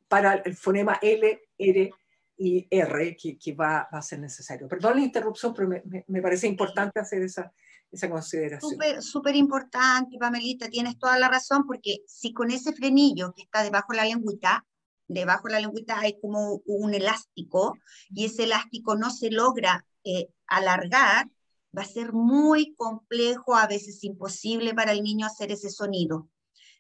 para 0.09 0.37
el 0.37 0.57
fonema 0.57 0.99
L, 1.03 1.43
R 1.59 1.91
y 2.39 2.67
R 2.71 3.17
que, 3.17 3.53
va, 3.53 3.81
a 3.81 4.01
ser 4.01 4.21
necesario. 4.21 4.67
Perdón 4.67 4.97
la 4.97 5.03
interrupción, 5.03 5.53
pero 5.53 5.69
me, 5.69 6.23
parece 6.23 6.47
importante 6.47 7.01
hacer 7.01 7.21
esa, 7.23 7.53
esa 7.91 8.09
consideración. 8.09 8.79
Súper 9.03 9.37
importante, 9.37 10.17
Pamelita, 10.19 10.71
tienes 10.71 10.99
toda 10.99 11.19
la 11.19 11.29
razón, 11.29 11.67
porque 11.67 11.99
si 12.07 12.33
con 12.33 12.51
ese 12.51 12.73
frenillo 12.73 13.35
que 13.35 13.43
está 13.43 13.63
debajo 13.63 13.93
de 13.93 13.99
la 13.99 14.05
lengüita, 14.07 14.65
debajo 15.07 15.49
de 15.49 15.53
la 15.53 15.61
lengüita 15.61 15.99
hay 15.99 16.19
como 16.19 16.63
un 16.65 16.95
elástico, 16.95 17.77
y 18.09 18.25
ese 18.25 18.45
elástico 18.45 18.97
no 18.97 19.11
se 19.11 19.31
logra 19.31 19.85
eh, 20.03 20.31
alargar, 20.47 21.29
va 21.77 21.83
a 21.83 21.87
ser 21.87 22.13
muy 22.13 22.75
complejo, 22.75 23.55
a 23.55 23.67
veces 23.67 24.05
imposible 24.05 24.75
para 24.75 24.93
el 24.93 25.03
niño 25.03 25.27
hacer 25.27 25.53
ese 25.53 25.71
sonido. 25.71 26.29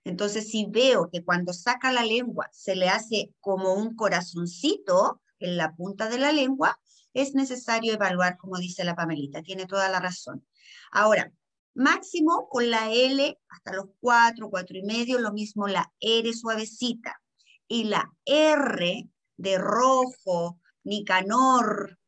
Entonces, 0.04 0.50
si 0.50 0.66
veo 0.66 1.08
que 1.10 1.24
cuando 1.24 1.52
saca 1.52 1.92
la 1.92 2.04
lengua 2.04 2.48
se 2.52 2.76
le 2.76 2.88
hace 2.88 3.32
como 3.40 3.74
un 3.74 3.94
corazoncito 3.94 5.20
en 5.38 5.56
la 5.56 5.74
punta 5.74 6.08
de 6.08 6.18
la 6.18 6.32
lengua, 6.32 6.78
es 7.14 7.34
necesario 7.34 7.92
evaluar, 7.92 8.36
como 8.36 8.58
dice 8.58 8.84
la 8.84 8.96
Pamelita, 8.96 9.42
tiene 9.42 9.66
toda 9.66 9.88
la 9.88 10.00
razón. 10.00 10.46
Ahora, 10.90 11.32
máximo 11.74 12.48
con 12.48 12.70
la 12.70 12.90
L 12.90 13.38
hasta 13.48 13.72
los 13.74 13.86
cuatro, 14.00 14.50
cuatro 14.50 14.76
y 14.76 14.82
medio, 14.82 15.18
lo 15.18 15.32
mismo 15.32 15.68
la 15.68 15.92
R 16.00 16.32
suavecita. 16.32 17.20
Y 17.68 17.84
la 17.84 18.12
R 18.24 19.08
de 19.36 19.58
rojo, 19.58 20.60
Nicanor, 20.84 21.98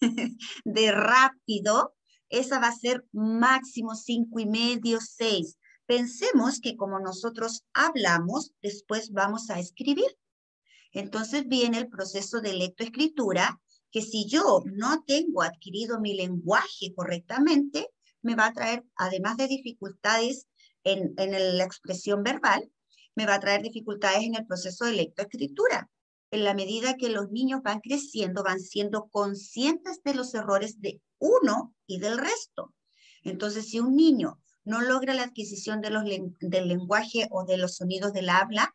de 0.64 0.92
rápido, 0.92 1.94
esa 2.32 2.58
va 2.58 2.68
a 2.68 2.76
ser 2.76 3.04
máximo 3.12 3.94
cinco 3.94 4.40
y 4.40 4.46
medio, 4.46 4.98
seis. 5.00 5.58
Pensemos 5.86 6.60
que 6.60 6.76
como 6.76 6.98
nosotros 6.98 7.64
hablamos, 7.74 8.52
después 8.62 9.12
vamos 9.12 9.50
a 9.50 9.60
escribir. 9.60 10.16
Entonces 10.92 11.46
viene 11.46 11.78
el 11.78 11.88
proceso 11.88 12.40
de 12.40 12.54
lectoescritura, 12.54 13.60
que 13.90 14.00
si 14.00 14.26
yo 14.26 14.62
no 14.64 15.04
tengo 15.06 15.42
adquirido 15.42 16.00
mi 16.00 16.14
lenguaje 16.14 16.94
correctamente, 16.96 17.90
me 18.22 18.34
va 18.34 18.46
a 18.46 18.52
traer, 18.54 18.84
además 18.96 19.36
de 19.36 19.48
dificultades 19.48 20.46
en, 20.84 21.12
en 21.18 21.58
la 21.58 21.64
expresión 21.64 22.22
verbal, 22.22 22.70
me 23.14 23.26
va 23.26 23.34
a 23.34 23.40
traer 23.40 23.60
dificultades 23.60 24.22
en 24.22 24.36
el 24.36 24.46
proceso 24.46 24.86
de 24.86 24.92
lectoescritura. 24.92 25.90
En 26.32 26.44
la 26.44 26.54
medida 26.54 26.96
que 26.96 27.10
los 27.10 27.30
niños 27.30 27.62
van 27.62 27.80
creciendo, 27.80 28.42
van 28.42 28.58
siendo 28.58 29.08
conscientes 29.10 30.02
de 30.02 30.14
los 30.14 30.32
errores 30.32 30.80
de 30.80 31.02
uno 31.18 31.74
y 31.86 31.98
del 31.98 32.16
resto. 32.16 32.72
Entonces, 33.22 33.68
si 33.68 33.80
un 33.80 33.94
niño 33.94 34.40
no 34.64 34.80
logra 34.80 35.12
la 35.12 35.24
adquisición 35.24 35.82
del 35.82 36.68
lenguaje 36.68 37.28
o 37.30 37.44
de 37.44 37.58
los 37.58 37.76
sonidos 37.76 38.14
del 38.14 38.30
habla, 38.30 38.74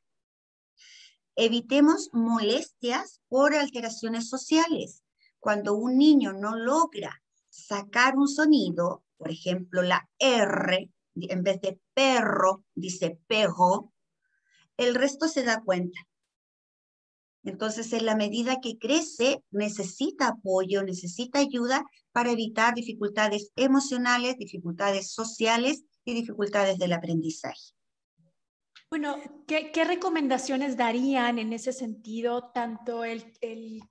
evitemos 1.35 2.11
molestias 2.13 3.21
por 3.27 3.55
alteraciones 3.55 4.29
sociales. 4.29 5.03
Cuando 5.39 5.73
un 5.73 5.97
niño 5.97 6.33
no 6.33 6.55
logra 6.55 7.23
sacar 7.49 8.17
un 8.17 8.27
sonido, 8.27 9.03
por 9.17 9.31
ejemplo, 9.31 9.81
la 9.81 10.07
R, 10.19 10.91
en 11.15 11.41
vez 11.41 11.59
de 11.61 11.79
perro, 11.95 12.65
dice 12.75 13.19
perro, 13.25 13.93
el 14.77 14.93
resto 14.93 15.27
se 15.27 15.43
da 15.43 15.63
cuenta. 15.63 15.99
Entonces, 17.47 17.93
en 17.93 18.05
la 18.05 18.17
medida 18.17 18.59
que 18.61 18.77
crece, 18.77 19.41
necesita 19.51 20.27
apoyo, 20.27 20.83
necesita 20.83 21.39
ayuda 21.39 21.85
para 22.11 22.31
evitar 22.31 22.75
dificultades 22.75 23.53
emocionales, 23.55 24.37
dificultades 24.37 25.11
sociales 25.11 25.83
y 26.03 26.13
dificultades 26.13 26.77
del 26.77 26.91
aprendizaje. 26.91 27.76
Bueno, 28.89 29.17
¿qué, 29.47 29.83
recomendaciones 29.83 30.77
darían 30.77 31.39
en 31.39 31.51
ese 31.51 31.73
sentido, 31.73 32.51
tanto 32.53 33.03
el, 33.03 33.33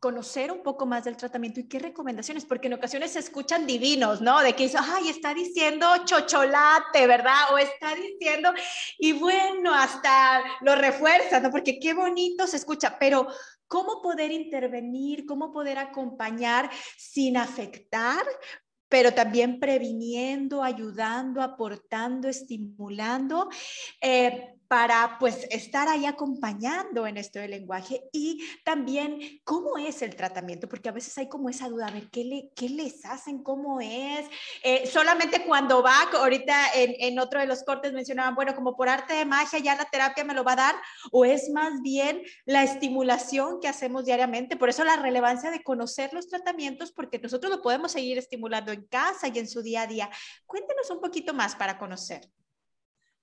conocer 0.01 0.51
un 0.51 0.63
poco 0.63 0.87
más 0.87 1.05
del 1.05 1.19
tratamiento 1.19 1.61
y 1.61 1.69
qué 1.69 1.79
recomendaciones? 1.79 2.47
Porque 2.47 2.69
en 2.69 2.75
ocasiones 2.75 3.11
se 3.11 3.19
escuchan 3.19 3.67
divinos, 3.67 4.23
¿no? 4.23 4.41
De 4.41 4.55
que 4.55 4.65
eso, 4.65 4.79
ay, 4.81 5.11
está 5.11 5.35
diciendo 5.35 5.87
chocholate, 6.07 7.07
¿verdad? 7.07 7.53
O 7.53 7.59
está 7.59 7.95
diciendo, 7.95 8.55
y 8.99 9.13
bueno, 9.13 9.75
hasta 9.75 10.43
lo 10.63 10.75
refuerza, 10.75 11.41
¿no? 11.41 11.51
Porque 11.51 11.79
qué 11.79 11.93
bonito 11.93 12.47
se 12.47 12.57
escucha, 12.57 12.99
pero 12.99 13.29
¿cómo 13.69 14.01
poder 14.01 14.33
intervenir, 14.33 15.27
cómo 15.27 15.53
poder 15.53 15.77
acompañar 15.77 16.71
sin 16.97 17.37
afectar? 17.37 18.25
pero 18.89 19.13
también 19.13 19.59
previniendo, 19.59 20.63
ayudando, 20.63 21.43
aportando, 21.43 22.29
estimulando. 22.29 23.49
Eh, 24.01 24.56
para 24.69 25.17
pues 25.19 25.47
estar 25.51 25.89
ahí 25.89 26.07
acompañando 26.07 27.07
en 27.07 27.17
esto 27.17 27.39
del 27.39 27.53
lenguaje 27.53 28.03
y 28.13 28.45
también 28.65 29.41
cómo 29.45 29.79
es 29.79 30.03
el 30.03 30.17
tratamiento, 30.17 30.69
porque 30.69 30.89
a 30.89 30.93
veces 30.93 31.17
hay 31.19 31.29
como 31.29 31.49
esa 31.49 31.69
duda, 31.69 31.89
a 31.89 31.91
ver, 31.93 32.09
¿qué, 32.11 32.25
le, 32.25 32.51
qué 32.55 32.69
les 32.69 33.05
hacen? 33.05 33.43
¿Cómo 33.43 33.81
es? 33.81 34.27
Eh, 34.63 34.87
solamente 34.87 35.45
cuando 35.45 35.83
va, 35.83 36.03
ahorita 36.13 36.75
en, 36.75 36.95
en, 36.99 37.19
otro 37.19 37.41
de 37.41 37.47
los 37.47 37.63
cortes 37.63 37.93
mencionaban, 37.93 38.35
bueno, 38.35 38.55
como 38.55 38.77
por 38.77 38.89
arte 38.89 39.15
de 39.15 39.25
magia 39.25 39.59
ya 39.59 39.77
la 39.77 39.85
terapia 39.85 40.25
me 40.25 40.35
lo 40.35 40.45
va 40.45 40.53
a 40.53 40.57
dar, 40.57 40.75
o 41.13 41.25
es 41.25 41.51
más 41.51 41.81
bien 41.83 42.23
la 42.45 42.63
estimulación 42.63 43.61
que 43.61 43.69
hacemos 43.69 44.05
diariamente, 44.05 44.57
por 44.57 44.69
eso 44.69 44.85
la 44.85 44.97
relevancia 44.97 45.51
de 45.51 45.63
conocer 45.63 46.13
los 46.13 46.29
tratamientos, 46.29 46.93
porque 46.93 47.19
nosotros 47.19 47.51
lo 47.51 47.63
podemos 47.63 47.93
seguir 47.93 48.19
estimulando 48.19 48.73
en 48.73 48.87
casa 48.87 49.29
y 49.29 49.39
en 49.39 49.49
su 49.49 49.63
día 49.63 49.83
a 49.83 49.87
día. 49.87 50.11
Cuéntenos 50.47 50.91
un 50.91 51.01
poquito 51.01 51.35
más 51.35 51.55
para 51.55 51.79
conocer. 51.79 52.31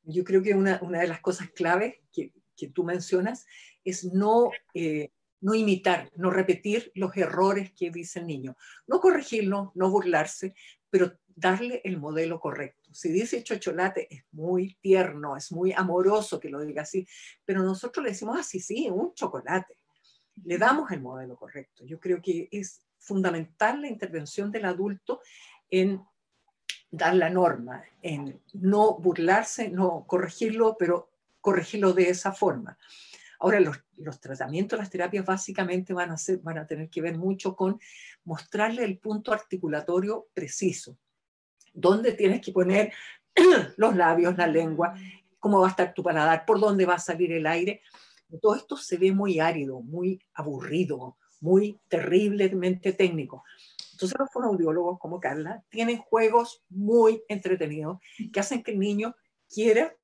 Yo 0.04 0.24
creo 0.24 0.42
que 0.42 0.54
una, 0.54 0.80
una 0.82 1.00
de 1.00 1.08
las 1.08 1.22
cosas 1.22 1.50
claves 1.52 1.96
que, 2.12 2.32
que 2.56 2.68
tú 2.68 2.84
mencionas 2.84 3.46
es 3.84 4.06
no, 4.06 4.52
eh, 4.74 5.12
no 5.42 5.54
imitar, 5.54 6.12
no 6.16 6.30
repetir 6.30 6.92
los 6.96 7.16
errores 7.18 7.72
que 7.74 7.92
dice 7.92 8.20
el 8.20 8.28
niño. 8.28 8.56
No 8.88 9.00
corregirlo, 9.00 9.72
no 9.76 9.90
burlarse, 9.90 10.56
pero 10.90 11.14
darle 11.36 11.82
el 11.84 11.98
modelo 11.98 12.40
correcto. 12.40 12.94
Si 12.94 13.12
dice 13.12 13.44
chocholate, 13.44 14.08
es 14.14 14.24
muy 14.32 14.78
tierno, 14.82 15.36
es 15.36 15.52
muy 15.52 15.74
amoroso 15.74 16.40
que 16.40 16.50
lo 16.50 16.62
diga 16.62 16.84
así, 16.84 17.08
pero 17.44 17.64
nosotros 17.64 18.04
le 18.04 18.12
decimos 18.12 18.38
así, 18.40 18.60
sí, 18.60 18.88
un 18.90 19.14
chocolate. 19.14 19.78
Le 20.46 20.58
damos 20.58 20.92
el 20.92 21.02
modelo 21.02 21.36
correcto. 21.36 21.86
Yo 21.86 22.00
creo 22.00 22.22
que 22.22 22.48
es 22.52 22.86
fundamental 23.00 23.82
la 23.82 23.88
intervención 23.88 24.52
del 24.52 24.66
adulto 24.66 25.22
en 25.70 26.02
dar 26.92 27.16
la 27.16 27.30
norma, 27.30 27.84
en 28.02 28.40
no 28.54 28.96
burlarse, 28.98 29.70
no 29.70 30.06
corregirlo, 30.06 30.76
pero 30.78 31.10
corregirlo 31.42 31.94
de 31.94 32.10
esa 32.10 32.32
forma. 32.32 32.78
Ahora, 33.40 33.60
los, 33.60 34.22
tratamientos, 34.22 34.80
las 34.80 34.90
terapias 34.90 35.26
básicamente 35.26 35.92
van 35.92 36.12
a, 36.12 36.18
ser, 36.18 36.38
van 36.38 36.60
a 36.60 36.66
tener 36.66 36.90
que 36.90 37.02
ver 37.02 37.18
mucho 37.18 37.56
con 37.56 37.80
mostrarle 38.24 38.86
el 38.86 39.00
punto 39.00 39.34
articulatorio 39.34 40.28
preciso, 40.34 40.98
dónde 41.74 42.14
tienes 42.14 42.42
que 42.42 42.52
poner 42.52 42.94
los 43.78 43.96
labios, 43.96 44.38
la 44.38 44.48
lengua, 44.48 44.94
cómo 45.40 45.60
va 45.60 45.68
a 45.68 45.72
estar 45.72 45.94
tu 45.94 46.04
paladar, 46.04 46.46
por 46.46 46.60
dónde 46.60 46.86
va 46.86 46.96
a 46.96 47.00
salir 47.00 47.34
el 47.34 47.46
aire. 47.46 47.82
Todo 48.42 48.56
esto 48.56 48.78
se 48.78 48.98
ve 48.98 49.12
muy 49.12 49.40
árido, 49.40 49.82
muy 49.82 50.22
aburrido, 50.36 51.18
muy 51.42 51.80
terriblemente 51.90 52.94
técnico. 52.94 53.44
Entonces 54.04 54.20
los 54.20 54.32
fonoaudiólogos 54.32 55.00
como 55.00 55.22
Carla 55.22 55.64
tienen 55.70 55.98
juegos 55.98 56.62
muy 56.68 57.24
entretenidos 57.30 58.00
que 58.34 58.40
hacen 58.42 58.62
que 58.62 58.72
el 58.72 58.80
niño 58.80 59.16
quiera 59.50 59.96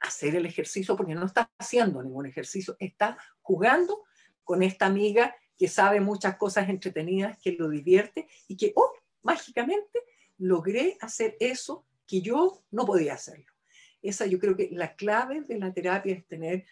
hacer 0.00 0.36
el 0.36 0.46
ejercicio 0.46 0.96
porque 0.96 1.16
no 1.16 1.26
está 1.26 1.50
haciendo 1.58 2.00
ningún 2.00 2.26
ejercicio, 2.26 2.76
está 2.78 3.18
jugando 3.40 4.04
con 4.44 4.62
esta 4.62 4.86
amiga 4.86 5.34
que 5.56 5.66
sabe 5.66 6.00
muchas 6.00 6.36
cosas 6.36 6.68
entretenidas, 6.68 7.36
que 7.38 7.56
lo 7.58 7.68
divierte 7.68 8.28
y 8.46 8.56
que, 8.56 8.72
oh, 8.76 8.92
mágicamente 9.22 10.04
logré 10.36 10.96
hacer 11.00 11.36
eso 11.40 11.84
que 12.06 12.20
yo 12.20 12.62
no 12.70 12.86
podía 12.86 13.14
hacerlo. 13.14 13.52
Esa 14.00 14.26
yo 14.26 14.38
creo 14.38 14.56
que 14.56 14.68
la 14.70 14.94
clave 14.94 15.40
de 15.40 15.58
la 15.58 15.72
terapia 15.72 16.14
es 16.14 16.24
tener 16.28 16.64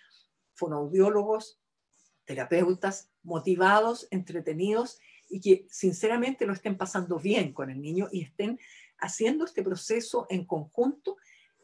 fonoaudiólogos, 0.55 1.59
terapeutas 2.25 3.11
motivados, 3.25 4.07
entretenidos 4.13 5.01
y 5.29 5.41
que 5.41 5.67
sinceramente 5.71 6.47
lo 6.47 6.53
estén 6.53 6.77
pasando 6.77 7.19
bien 7.19 7.53
con 7.53 7.71
el 7.71 7.81
niño 7.81 8.09
y 8.11 8.23
estén 8.23 8.59
haciendo 8.99 9.45
este 9.45 9.63
proceso 9.63 10.27
en 10.31 10.47
conjunto, 10.47 11.17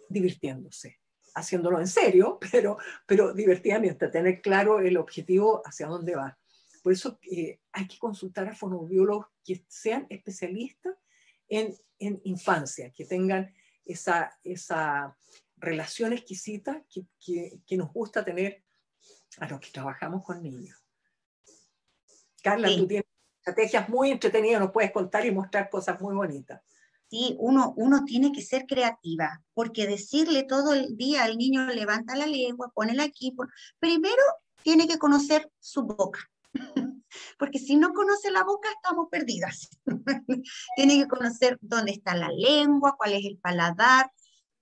divirtiéndose, 0.08 1.00
haciéndolo 1.34 1.80
en 1.80 1.86
serio, 1.86 2.38
pero, 2.52 2.78
pero 3.06 3.32
divertidamente, 3.32 4.08
tener 4.08 4.40
claro 4.40 4.80
el 4.80 4.96
objetivo 4.96 5.62
hacia 5.64 5.86
dónde 5.86 6.16
va. 6.16 6.38
Por 6.82 6.92
eso 6.92 7.18
eh, 7.30 7.60
hay 7.72 7.86
que 7.86 7.98
consultar 7.98 8.48
a 8.48 8.56
fonoaudiólogos 8.56 9.26
que 9.44 9.64
sean 9.68 10.06
especialistas 10.10 10.94
en, 11.48 11.76
en 11.98 12.20
infancia, 12.24 12.90
que 12.90 13.04
tengan 13.04 13.54
esa, 13.84 14.36
esa 14.42 15.16
relación 15.56 16.12
exquisita 16.12 16.84
que, 16.92 17.06
que, 17.24 17.60
que, 17.64 17.76
nos 17.76 17.92
gusta 17.92 18.24
tener 18.24 18.64
a 19.38 19.48
los 19.48 19.60
que 19.60 19.70
trabajamos 19.70 20.24
con 20.24 20.42
niños. 20.42 20.76
Carla, 22.42 22.68
tú 22.76 22.86
tienes 22.88 23.11
estrategias 23.42 23.88
muy 23.88 24.10
entretenidas, 24.10 24.60
nos 24.60 24.70
puedes 24.70 24.92
contar 24.92 25.26
y 25.26 25.32
mostrar 25.32 25.68
cosas 25.68 26.00
muy 26.00 26.14
bonitas. 26.14 26.62
Sí, 27.10 27.36
uno, 27.38 27.74
uno 27.76 28.04
tiene 28.04 28.32
que 28.32 28.40
ser 28.40 28.66
creativa, 28.66 29.42
porque 29.52 29.86
decirle 29.86 30.44
todo 30.44 30.72
el 30.72 30.96
día 30.96 31.24
al 31.24 31.36
niño, 31.36 31.66
levanta 31.66 32.16
la 32.16 32.26
lengua, 32.26 32.70
ponela 32.74 33.02
aquí, 33.02 33.34
primero 33.80 34.22
tiene 34.62 34.86
que 34.86 34.96
conocer 34.96 35.50
su 35.58 35.82
boca, 35.82 36.20
porque 37.38 37.58
si 37.58 37.76
no 37.76 37.92
conoce 37.92 38.30
la 38.30 38.44
boca 38.44 38.68
estamos 38.70 39.08
perdidas. 39.10 39.68
tiene 40.76 40.98
que 40.98 41.08
conocer 41.08 41.58
dónde 41.60 41.92
está 41.92 42.14
la 42.14 42.30
lengua, 42.30 42.94
cuál 42.96 43.12
es 43.12 43.26
el 43.26 43.38
paladar, 43.38 44.10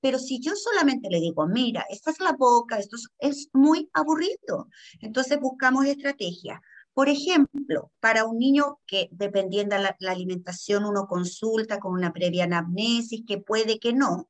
pero 0.00 0.18
si 0.18 0.40
yo 0.40 0.56
solamente 0.56 1.08
le 1.10 1.20
digo, 1.20 1.46
mira, 1.46 1.84
esta 1.90 2.10
es 2.10 2.20
la 2.20 2.32
boca, 2.32 2.78
esto 2.78 2.96
es, 3.18 3.50
muy 3.52 3.88
aburrido. 3.92 4.68
Entonces 5.00 5.38
buscamos 5.38 5.84
estrategias. 5.86 6.60
Por 6.94 7.08
ejemplo, 7.08 7.92
para 8.00 8.24
un 8.24 8.38
niño 8.38 8.80
que 8.86 9.08
dependiendo 9.12 9.76
de 9.76 9.82
la, 9.82 9.96
alimentación 10.10 10.84
uno 10.84 11.06
consulta 11.06 11.78
con 11.78 11.92
una 11.92 12.12
previa 12.12 12.44
anamnesis, 12.44 13.22
que 13.26 13.38
puede 13.38 13.78
que 13.78 13.92
no, 13.92 14.28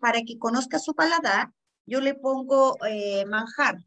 para 0.00 0.22
que 0.22 0.38
conozca 0.38 0.78
su 0.78 0.94
paladar, 0.94 1.52
yo 1.86 2.00
le 2.00 2.14
pongo 2.14 2.76
eh, 2.86 3.24
manjar. 3.26 3.78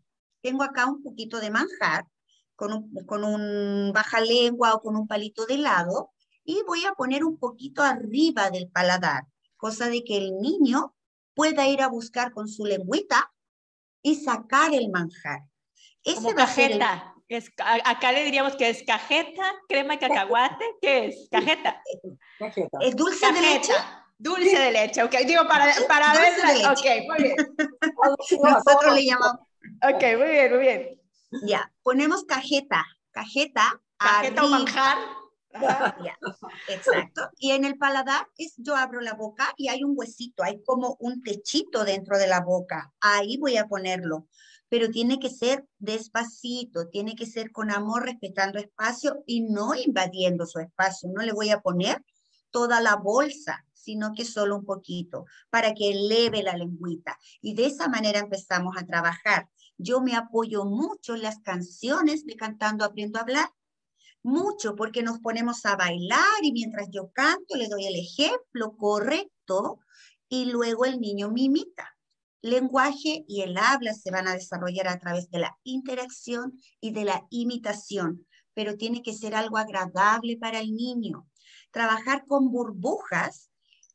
Tengo 0.41 0.63
acá 0.63 0.85
un 0.85 1.03
poquito 1.03 1.39
de 1.39 1.51
manjar 1.51 2.07
con 2.55 2.73
un, 2.73 3.05
con 3.05 3.23
un 3.23 3.91
baja 3.93 4.21
lengua 4.21 4.73
o 4.73 4.81
con 4.81 4.95
un 4.95 5.07
palito 5.07 5.45
de 5.45 5.55
helado 5.55 6.11
y 6.43 6.63
voy 6.65 6.85
a 6.85 6.93
poner 6.93 7.25
un 7.25 7.37
poquito 7.37 7.83
arriba 7.83 8.49
del 8.49 8.69
paladar, 8.69 9.25
cosa 9.57 9.89
de 9.89 10.03
que 10.03 10.17
el 10.17 10.39
niño 10.39 10.95
pueda 11.35 11.67
ir 11.67 11.81
a 11.81 11.89
buscar 11.89 12.31
con 12.31 12.47
su 12.47 12.65
lengüita 12.65 13.31
y 14.01 14.15
sacar 14.15 14.73
el 14.73 14.89
manjar. 14.89 15.41
Como 16.15 16.33
cajeta. 16.33 17.16
Es, 17.29 17.51
acá 17.57 18.13
le 18.13 18.23
diríamos 18.23 18.55
que 18.55 18.69
es 18.69 18.83
cajeta, 18.83 19.53
crema 19.67 19.95
de 19.95 19.99
cacahuate, 19.99 20.65
¿qué 20.81 21.07
es? 21.07 21.27
Cajeta. 21.29 21.81
Cajeta. 22.39 22.77
¿Es 22.81 22.95
dulce 22.95 23.33
de 23.33 23.41
leche? 23.41 23.73
Dulce 24.17 24.57
de 24.57 24.71
leche, 24.71 25.03
ok. 25.03 25.13
Digo, 25.25 25.45
para, 25.47 25.73
para 25.89 26.13
verla. 26.13 26.71
Ok, 26.71 26.85
muy 27.07 27.23
bien. 27.23 27.35
Nosotros 28.41 28.95
le 28.95 29.05
llamamos. 29.05 29.41
Ok, 29.83 30.03
muy 30.17 30.29
bien, 30.29 30.51
muy 30.51 30.59
bien. 30.59 31.01
Ya, 31.43 31.71
ponemos 31.83 32.23
cajeta. 32.23 32.85
Cajeta. 33.11 33.81
Cajeta 33.97 34.45
o 34.45 34.47
manjar. 34.47 34.97
exacto. 36.69 37.29
Y 37.39 37.51
en 37.51 37.65
el 37.65 37.77
paladar 37.77 38.29
es, 38.37 38.53
yo 38.57 38.75
abro 38.77 39.01
la 39.01 39.13
boca 39.13 39.53
y 39.57 39.67
hay 39.67 39.83
un 39.83 39.93
huesito, 39.97 40.43
hay 40.43 40.63
como 40.63 40.95
un 40.99 41.21
techito 41.23 41.83
dentro 41.83 42.17
de 42.17 42.27
la 42.27 42.39
boca. 42.39 42.93
Ahí 43.01 43.37
voy 43.37 43.57
a 43.57 43.67
ponerlo 43.67 44.27
pero 44.69 44.89
tiene 44.89 45.19
que 45.19 45.29
ser 45.29 45.65
despacito, 45.79 46.89
tiene 46.89 47.15
que 47.15 47.25
ser 47.25 47.51
con 47.51 47.71
amor, 47.71 48.05
respetando 48.05 48.59
espacio 48.59 49.23
y 49.25 49.41
no 49.41 49.75
invadiendo 49.75 50.45
su 50.45 50.59
espacio. 50.59 51.09
No 51.13 51.23
le 51.23 51.33
voy 51.33 51.49
a 51.49 51.61
poner 51.61 52.03
toda 52.51 52.81
la 52.81 52.95
bolsa, 52.95 53.65
sino 53.73 54.13
que 54.13 54.25
solo 54.25 54.57
un 54.57 54.65
poquito, 54.65 55.25
para 55.49 55.73
que 55.73 55.91
eleve 55.91 56.43
la 56.43 56.57
lengüita. 56.57 57.17
Y 57.41 57.53
de 57.53 57.67
esa 57.67 57.87
manera 57.87 58.19
empezamos 58.19 58.75
a 58.77 58.85
trabajar. 58.85 59.49
Yo 59.77 60.01
me 60.01 60.15
apoyo 60.15 60.65
mucho 60.65 61.15
en 61.15 61.21
las 61.21 61.39
canciones 61.39 62.25
de 62.25 62.35
Cantando 62.35 62.83
Aprendo 62.83 63.19
a 63.19 63.21
Hablar, 63.21 63.49
mucho, 64.23 64.75
porque 64.75 65.03
nos 65.03 65.19
ponemos 65.19 65.65
a 65.65 65.77
bailar 65.77 66.43
y 66.43 66.51
mientras 66.51 66.89
yo 66.91 67.11
canto 67.13 67.55
le 67.55 67.69
doy 67.69 67.85
el 67.85 67.95
ejemplo 67.95 68.75
correcto 68.75 69.79
y 70.27 70.45
luego 70.45 70.83
el 70.83 70.99
niño 70.99 71.31
me 71.31 71.43
imita 71.43 71.96
lenguaje 72.41 73.25
y 73.27 73.41
el 73.41 73.57
habla 73.57 73.93
se 73.93 74.11
van 74.11 74.27
a 74.27 74.33
desarrollar 74.33 74.87
a 74.87 74.99
través 74.99 75.29
de 75.29 75.39
la 75.39 75.57
interacción 75.63 76.59
y 76.79 76.91
de 76.91 77.05
la 77.05 77.25
imitación, 77.29 78.25
pero 78.53 78.75
tiene 78.75 79.01
que 79.01 79.13
ser 79.13 79.35
algo 79.35 79.57
agradable 79.57 80.37
para 80.37 80.59
el 80.59 80.73
niño. 80.73 81.27
Trabajar 81.71 82.25
con 82.27 82.51
burbujas, 82.51 83.49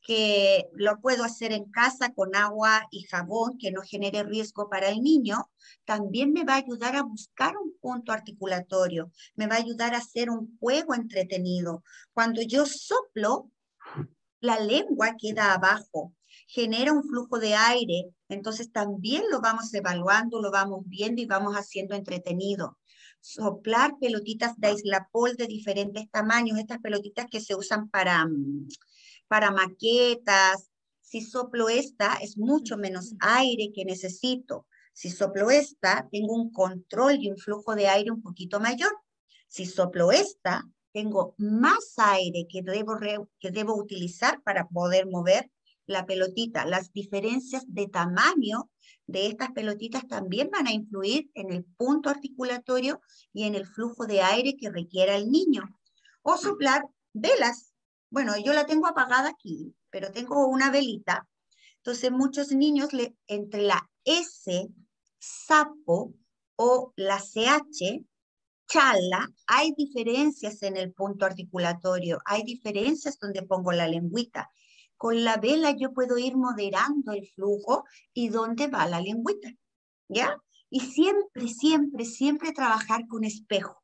que 0.05 0.69
lo 0.73 0.99
puedo 0.99 1.23
hacer 1.23 1.53
en 1.53 1.71
casa 1.71 2.13
con 2.13 2.35
agua 2.35 2.87
y 2.91 3.03
jabón 3.03 3.57
que 3.57 3.71
no 3.71 3.81
genere 3.81 4.23
riesgo 4.23 4.69
para 4.69 4.89
el 4.89 5.01
niño, 5.01 5.49
también 5.85 6.33
me 6.33 6.43
va 6.43 6.55
a 6.55 6.57
ayudar 6.57 6.95
a 6.97 7.03
buscar 7.03 7.55
un 7.57 7.73
punto 7.79 8.11
articulatorio, 8.11 9.11
me 9.35 9.47
va 9.47 9.55
a 9.55 9.59
ayudar 9.59 9.93
a 9.93 9.99
hacer 9.99 10.29
un 10.29 10.57
juego 10.59 10.93
entretenido. 10.93 11.83
Cuando 12.13 12.41
yo 12.41 12.65
soplo, 12.65 13.49
la 14.41 14.59
lengua 14.59 15.15
queda 15.17 15.53
abajo, 15.53 16.13
genera 16.53 16.93
un 16.93 17.03
flujo 17.03 17.39
de 17.39 17.55
aire, 17.55 18.13
entonces 18.29 18.71
también 18.71 19.23
lo 19.31 19.41
vamos 19.41 19.73
evaluando, 19.73 20.39
lo 20.39 20.51
vamos 20.51 20.83
viendo 20.85 21.19
y 21.19 21.25
vamos 21.25 21.55
haciendo 21.55 21.95
entretenido. 21.95 22.77
Soplar 23.21 23.95
pelotitas 23.99 24.55
de 24.59 24.67
aislapol 24.67 25.35
de 25.35 25.47
diferentes 25.47 26.11
tamaños, 26.11 26.59
estas 26.59 26.79
pelotitas 26.79 27.25
que 27.31 27.39
se 27.39 27.55
usan 27.55 27.89
para, 27.89 28.27
mm, 28.27 28.67
para 29.27 29.49
maquetas. 29.49 30.69
Si 31.01 31.21
soplo 31.21 31.69
esta, 31.69 32.17
es 32.21 32.37
mucho 32.37 32.77
menos 32.77 33.15
aire 33.19 33.71
que 33.73 33.83
necesito. 33.83 34.67
Si 34.93 35.09
soplo 35.09 35.49
esta, 35.49 36.07
tengo 36.11 36.35
un 36.35 36.51
control 36.51 37.15
y 37.19 37.31
un 37.31 37.37
flujo 37.37 37.73
de 37.73 37.87
aire 37.87 38.11
un 38.11 38.21
poquito 38.21 38.59
mayor. 38.59 38.91
Si 39.47 39.65
soplo 39.65 40.11
esta, 40.11 40.63
tengo 40.91 41.33
más 41.39 41.95
aire 41.97 42.45
que 42.47 42.61
debo, 42.61 42.95
que 43.39 43.49
debo 43.49 43.75
utilizar 43.75 44.43
para 44.43 44.67
poder 44.67 45.07
mover 45.07 45.49
la 45.85 46.05
pelotita. 46.05 46.65
Las 46.65 46.91
diferencias 46.93 47.63
de 47.67 47.87
tamaño 47.87 48.69
de 49.05 49.27
estas 49.27 49.51
pelotitas 49.51 50.07
también 50.07 50.49
van 50.51 50.67
a 50.67 50.71
influir 50.71 51.29
en 51.33 51.51
el 51.51 51.65
punto 51.65 52.09
articulatorio 52.09 53.01
y 53.33 53.43
en 53.43 53.55
el 53.55 53.67
flujo 53.67 54.05
de 54.05 54.21
aire 54.21 54.55
que 54.57 54.69
requiera 54.69 55.15
el 55.15 55.29
niño. 55.29 55.63
O 56.21 56.37
soplar 56.37 56.85
velas. 57.13 57.73
Bueno, 58.09 58.33
yo 58.37 58.53
la 58.53 58.65
tengo 58.65 58.87
apagada 58.87 59.29
aquí, 59.29 59.75
pero 59.89 60.11
tengo 60.11 60.47
una 60.47 60.71
velita. 60.71 61.27
Entonces 61.77 62.11
muchos 62.11 62.51
niños 62.51 62.93
le, 62.93 63.15
entre 63.27 63.63
la 63.63 63.89
S, 64.05 64.69
sapo 65.19 66.13
o 66.55 66.93
la 66.95 67.19
CH, 67.19 68.05
chala, 68.67 69.29
hay 69.47 69.73
diferencias 69.77 70.63
en 70.63 70.77
el 70.77 70.93
punto 70.93 71.25
articulatorio, 71.25 72.19
hay 72.25 72.43
diferencias 72.43 73.19
donde 73.19 73.43
pongo 73.43 73.71
la 73.71 73.87
lengüita. 73.87 74.49
Con 75.03 75.25
la 75.25 75.35
vela 75.35 75.71
yo 75.71 75.91
puedo 75.91 76.17
ir 76.17 76.37
moderando 76.37 77.11
el 77.11 77.27
flujo 77.27 77.83
y 78.13 78.29
dónde 78.29 78.67
va 78.67 78.87
la 78.87 79.01
lengüita, 79.01 79.49
¿ya? 80.07 80.37
Y 80.69 80.79
siempre, 80.79 81.49
siempre, 81.49 82.05
siempre 82.05 82.53
trabajar 82.53 83.05
con 83.09 83.25
espejo. 83.25 83.83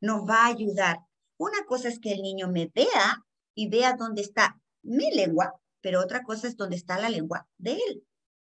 Nos 0.00 0.28
va 0.28 0.42
a 0.42 0.48
ayudar. 0.48 0.98
Una 1.36 1.64
cosa 1.66 1.88
es 1.88 2.00
que 2.00 2.10
el 2.10 2.22
niño 2.22 2.48
me 2.48 2.66
vea 2.66 3.24
y 3.54 3.68
vea 3.68 3.92
dónde 3.92 4.22
está 4.22 4.60
mi 4.82 5.08
lengua, 5.14 5.54
pero 5.80 6.00
otra 6.00 6.24
cosa 6.24 6.48
es 6.48 6.56
dónde 6.56 6.74
está 6.74 6.98
la 6.98 7.10
lengua 7.10 7.46
de 7.56 7.74
él. 7.74 8.04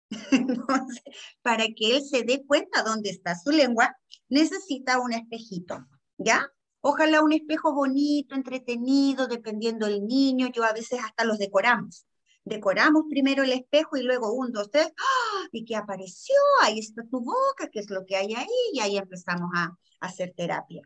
Entonces, 0.32 1.04
para 1.44 1.68
que 1.76 1.98
él 1.98 2.04
se 2.04 2.24
dé 2.24 2.44
cuenta 2.44 2.82
dónde 2.82 3.12
está 3.12 3.36
su 3.36 3.52
lengua, 3.52 3.96
necesita 4.30 5.00
un 5.00 5.14
espejito, 5.14 5.86
¿ya? 6.18 6.52
Ojalá 6.90 7.22
un 7.22 7.34
espejo 7.34 7.74
bonito, 7.74 8.34
entretenido, 8.34 9.28
dependiendo 9.28 9.88
del 9.88 10.06
niño. 10.08 10.48
Yo 10.48 10.64
a 10.64 10.72
veces 10.72 11.02
hasta 11.04 11.26
los 11.26 11.38
decoramos. 11.38 12.06
Decoramos 12.46 13.04
primero 13.10 13.44
el 13.44 13.52
espejo 13.52 13.98
y 13.98 14.04
luego 14.04 14.32
un, 14.32 14.54
dos, 14.54 14.72
tres. 14.72 14.88
¡ah! 14.98 15.48
¿Y 15.52 15.66
qué 15.66 15.76
apareció? 15.76 16.34
Ahí 16.62 16.80
está 16.80 17.04
tu 17.04 17.20
boca, 17.20 17.68
¿qué 17.70 17.80
es 17.80 17.90
lo 17.90 18.06
que 18.06 18.16
hay 18.16 18.34
ahí? 18.36 18.48
Y 18.72 18.80
ahí 18.80 18.98
empezamos 18.98 19.50
a, 19.54 19.78
hacer 20.00 20.34
terapia. 20.34 20.82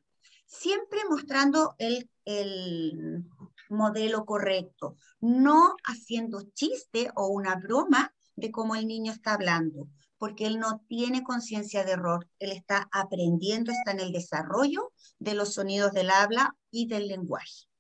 Siempre 0.48 1.02
mostrando 1.08 1.76
el, 1.78 2.10
el 2.26 3.24
modelo 3.70 4.26
correcto, 4.26 4.98
no 5.20 5.76
haciendo 5.86 6.42
chiste 6.56 7.12
o 7.16 7.28
una 7.28 7.58
broma 7.58 8.12
de 8.36 8.50
cómo 8.50 8.74
el 8.76 8.88
niño 8.88 9.12
está 9.12 9.36
hablando 9.36 9.88
porque 10.22 10.46
él 10.46 10.60
no 10.60 10.84
tiene 10.88 11.24
conciencia 11.24 11.84
de 11.84 11.94
error, 11.94 12.30
él 12.38 12.52
está 12.52 12.88
aprendiendo, 12.92 13.72
está 13.72 13.90
en 13.90 14.02
el 14.02 14.12
desarrollo 14.12 14.94
de 15.18 15.34
los 15.34 15.56
sonidos 15.56 15.94
del 15.94 16.12
habla 16.12 16.56
y 16.70 16.86
del 16.86 17.08
lenguaje. 17.08 17.71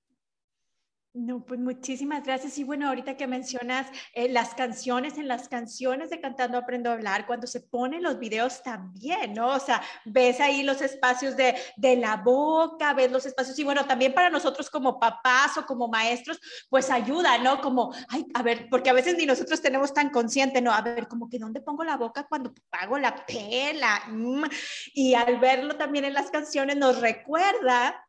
No, 1.13 1.43
pues 1.43 1.59
muchísimas 1.59 2.23
gracias. 2.23 2.57
Y 2.57 2.63
bueno, 2.63 2.87
ahorita 2.87 3.17
que 3.17 3.27
mencionas 3.27 3.85
eh, 4.13 4.29
las 4.29 4.53
canciones, 4.55 5.17
en 5.17 5.27
las 5.27 5.49
canciones 5.49 6.09
de 6.09 6.21
Cantando 6.21 6.57
Aprendo 6.57 6.89
a 6.89 6.93
Hablar, 6.93 7.27
cuando 7.27 7.47
se 7.47 7.59
ponen 7.59 8.01
los 8.01 8.17
videos 8.17 8.63
también, 8.63 9.33
¿no? 9.33 9.49
O 9.49 9.59
sea, 9.59 9.81
ves 10.05 10.39
ahí 10.39 10.63
los 10.63 10.81
espacios 10.81 11.35
de, 11.35 11.53
de 11.75 11.97
la 11.97 12.15
boca, 12.15 12.93
ves 12.93 13.11
los 13.11 13.25
espacios, 13.25 13.59
y 13.59 13.65
bueno, 13.65 13.85
también 13.85 14.13
para 14.13 14.29
nosotros 14.29 14.69
como 14.69 15.01
papás 15.01 15.57
o 15.57 15.65
como 15.65 15.89
maestros, 15.89 16.39
pues 16.69 16.89
ayuda, 16.89 17.37
¿no? 17.39 17.59
Como, 17.59 17.93
ay, 18.07 18.25
a 18.33 18.41
ver, 18.41 18.69
porque 18.69 18.89
a 18.89 18.93
veces 18.93 19.17
ni 19.17 19.25
nosotros 19.25 19.61
tenemos 19.61 19.93
tan 19.93 20.11
consciente, 20.11 20.61
¿no? 20.61 20.71
A 20.71 20.81
ver, 20.81 21.09
como 21.09 21.29
que 21.29 21.39
dónde 21.39 21.59
pongo 21.59 21.83
la 21.83 21.97
boca 21.97 22.25
cuando 22.29 22.53
hago 22.71 22.97
la 22.97 23.25
pela. 23.25 24.01
Mm, 24.07 24.45
y 24.93 25.13
al 25.15 25.39
verlo 25.41 25.75
también 25.75 26.05
en 26.05 26.13
las 26.13 26.31
canciones 26.31 26.77
nos 26.77 27.01
recuerda 27.01 28.07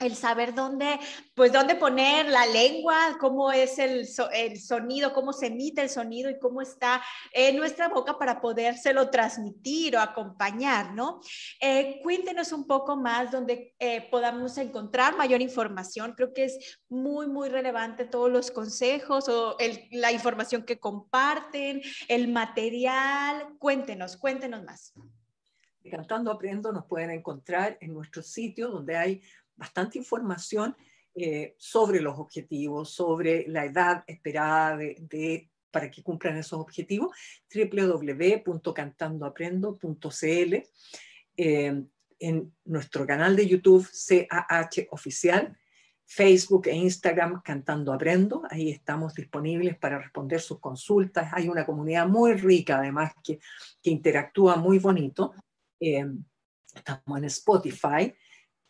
el 0.00 0.16
saber 0.16 0.54
dónde, 0.54 0.98
pues 1.34 1.52
dónde 1.52 1.76
poner 1.76 2.26
la 2.26 2.46
lengua, 2.46 3.16
cómo 3.20 3.52
es 3.52 3.78
el, 3.78 4.06
el, 4.32 4.60
sonido, 4.60 5.12
cómo 5.12 5.32
se 5.32 5.46
emite 5.46 5.82
el 5.82 5.88
sonido 5.88 6.30
y 6.30 6.38
cómo 6.38 6.60
está 6.60 7.02
en 7.32 7.56
nuestra 7.56 7.88
boca 7.88 8.18
para 8.18 8.40
podérselo 8.40 9.08
transmitir 9.10 9.96
o 9.96 10.00
acompañar, 10.00 10.94
¿no? 10.94 11.20
Eh, 11.60 12.00
cuéntenos 12.02 12.52
un 12.52 12.66
poco 12.66 12.96
más 12.96 13.30
donde 13.30 13.74
eh, 13.78 14.08
podamos 14.10 14.58
encontrar 14.58 15.16
mayor 15.16 15.40
información. 15.40 16.14
Creo 16.16 16.34
que 16.34 16.44
es 16.44 16.80
muy, 16.88 17.26
muy 17.28 17.48
relevante 17.48 18.04
todos 18.04 18.30
los 18.30 18.50
consejos 18.50 19.28
o 19.28 19.56
la 19.92 20.10
información 20.10 20.64
que 20.64 20.78
comparten, 20.78 21.82
el 22.08 22.28
material. 22.28 23.56
Cuéntenos, 23.58 24.16
cuéntenos 24.16 24.64
más. 24.64 24.92
Cantando 25.90 26.30
Aprendo 26.30 26.72
nos 26.72 26.86
pueden 26.86 27.10
encontrar 27.10 27.76
en 27.80 27.92
nuestro 27.92 28.22
sitio 28.22 28.70
donde 28.70 28.96
hay 28.96 29.22
bastante 29.56 29.98
información 29.98 30.76
eh, 31.14 31.54
sobre 31.58 32.00
los 32.00 32.18
objetivos, 32.18 32.90
sobre 32.90 33.46
la 33.48 33.64
edad 33.64 34.04
esperada 34.06 34.76
de, 34.76 35.48
para 35.70 35.90
que 35.90 36.02
cumplan 36.02 36.36
esos 36.36 36.58
objetivos, 36.58 37.16
www.cantandoaprendo.cl. 37.54 40.54
Eh, 41.36 41.84
en 42.20 42.54
nuestro 42.64 43.06
canal 43.06 43.36
de 43.36 43.46
YouTube 43.46 43.86
CAH 43.86 44.86
Oficial, 44.90 45.56
Facebook 46.06 46.68
e 46.68 46.74
Instagram 46.74 47.42
Cantando 47.42 47.92
Aprendo. 47.92 48.42
Ahí 48.50 48.70
estamos 48.70 49.14
disponibles 49.14 49.76
para 49.76 49.98
responder 49.98 50.40
sus 50.40 50.58
consultas. 50.58 51.30
Hay 51.32 51.48
una 51.48 51.66
comunidad 51.66 52.06
muy 52.06 52.34
rica, 52.34 52.78
además, 52.78 53.12
que, 53.22 53.38
que 53.82 53.90
interactúa 53.90 54.56
muy 54.56 54.78
bonito. 54.78 55.34
Eh, 55.80 56.06
estamos 56.74 57.18
en 57.18 57.24
Spotify 57.24 58.14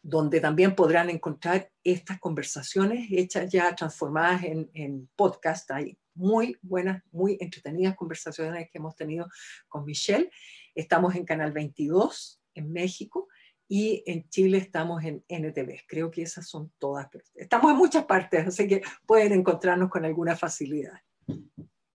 donde 0.04 0.38
también 0.38 0.74
podrán 0.74 1.08
encontrar 1.08 1.70
estas 1.82 2.20
conversaciones 2.20 3.08
hechas 3.10 3.50
ya 3.50 3.74
transformadas 3.74 4.42
en, 4.44 5.08
podcast. 5.16 5.70
Hay 5.70 5.98
muy 6.14 6.58
buenas, 6.60 7.02
muy 7.10 7.38
entretenidas 7.40 7.96
conversaciones 7.96 8.68
que 8.70 8.78
hemos 8.78 8.94
tenido 8.94 9.26
con 9.66 9.86
Michelle. 9.86 10.30
Estamos 10.74 11.14
en 11.14 11.24
Canal 11.24 11.52
22 11.52 12.38
en 12.54 12.70
México 12.70 13.28
y 13.66 14.02
en 14.04 14.28
Chile 14.28 14.58
estamos 14.58 15.02
en 15.04 15.24
NTV. 15.26 15.86
Creo 15.88 16.10
que 16.10 16.20
esas 16.20 16.46
son 16.46 16.70
todas. 16.78 17.08
Estamos 17.34 17.70
en 17.70 17.78
muchas 17.78 18.04
partes, 18.04 18.46
así 18.46 18.68
que 18.68 18.82
pueden 19.06 19.32
encontrarnos 19.32 19.88
con 19.88 20.04
alguna 20.04 20.36
facilidad. 20.36 21.00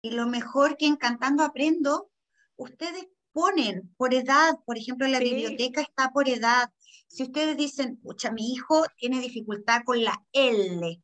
Y 0.01 0.11
lo 0.11 0.27
mejor 0.27 0.77
que 0.77 0.87
en 0.87 0.95
Cantando 0.95 1.43
Aprendo, 1.43 2.09
ustedes 2.55 3.05
ponen 3.37 3.93
por 3.97 4.15
edad, 4.15 4.57
por 4.65 4.79
ejemplo, 4.79 5.07
la 5.07 5.19
biblioteca 5.19 5.81
está 5.81 6.09
por 6.11 6.27
edad, 6.27 6.71
si 7.05 7.21
ustedes 7.21 7.55
dicen, 7.55 7.97
pucha, 7.97 8.31
mi 8.31 8.51
hijo 8.51 8.83
tiene 8.97 9.19
dificultad 9.19 9.83
con 9.85 10.03
la 10.03 10.25
L, 10.31 11.03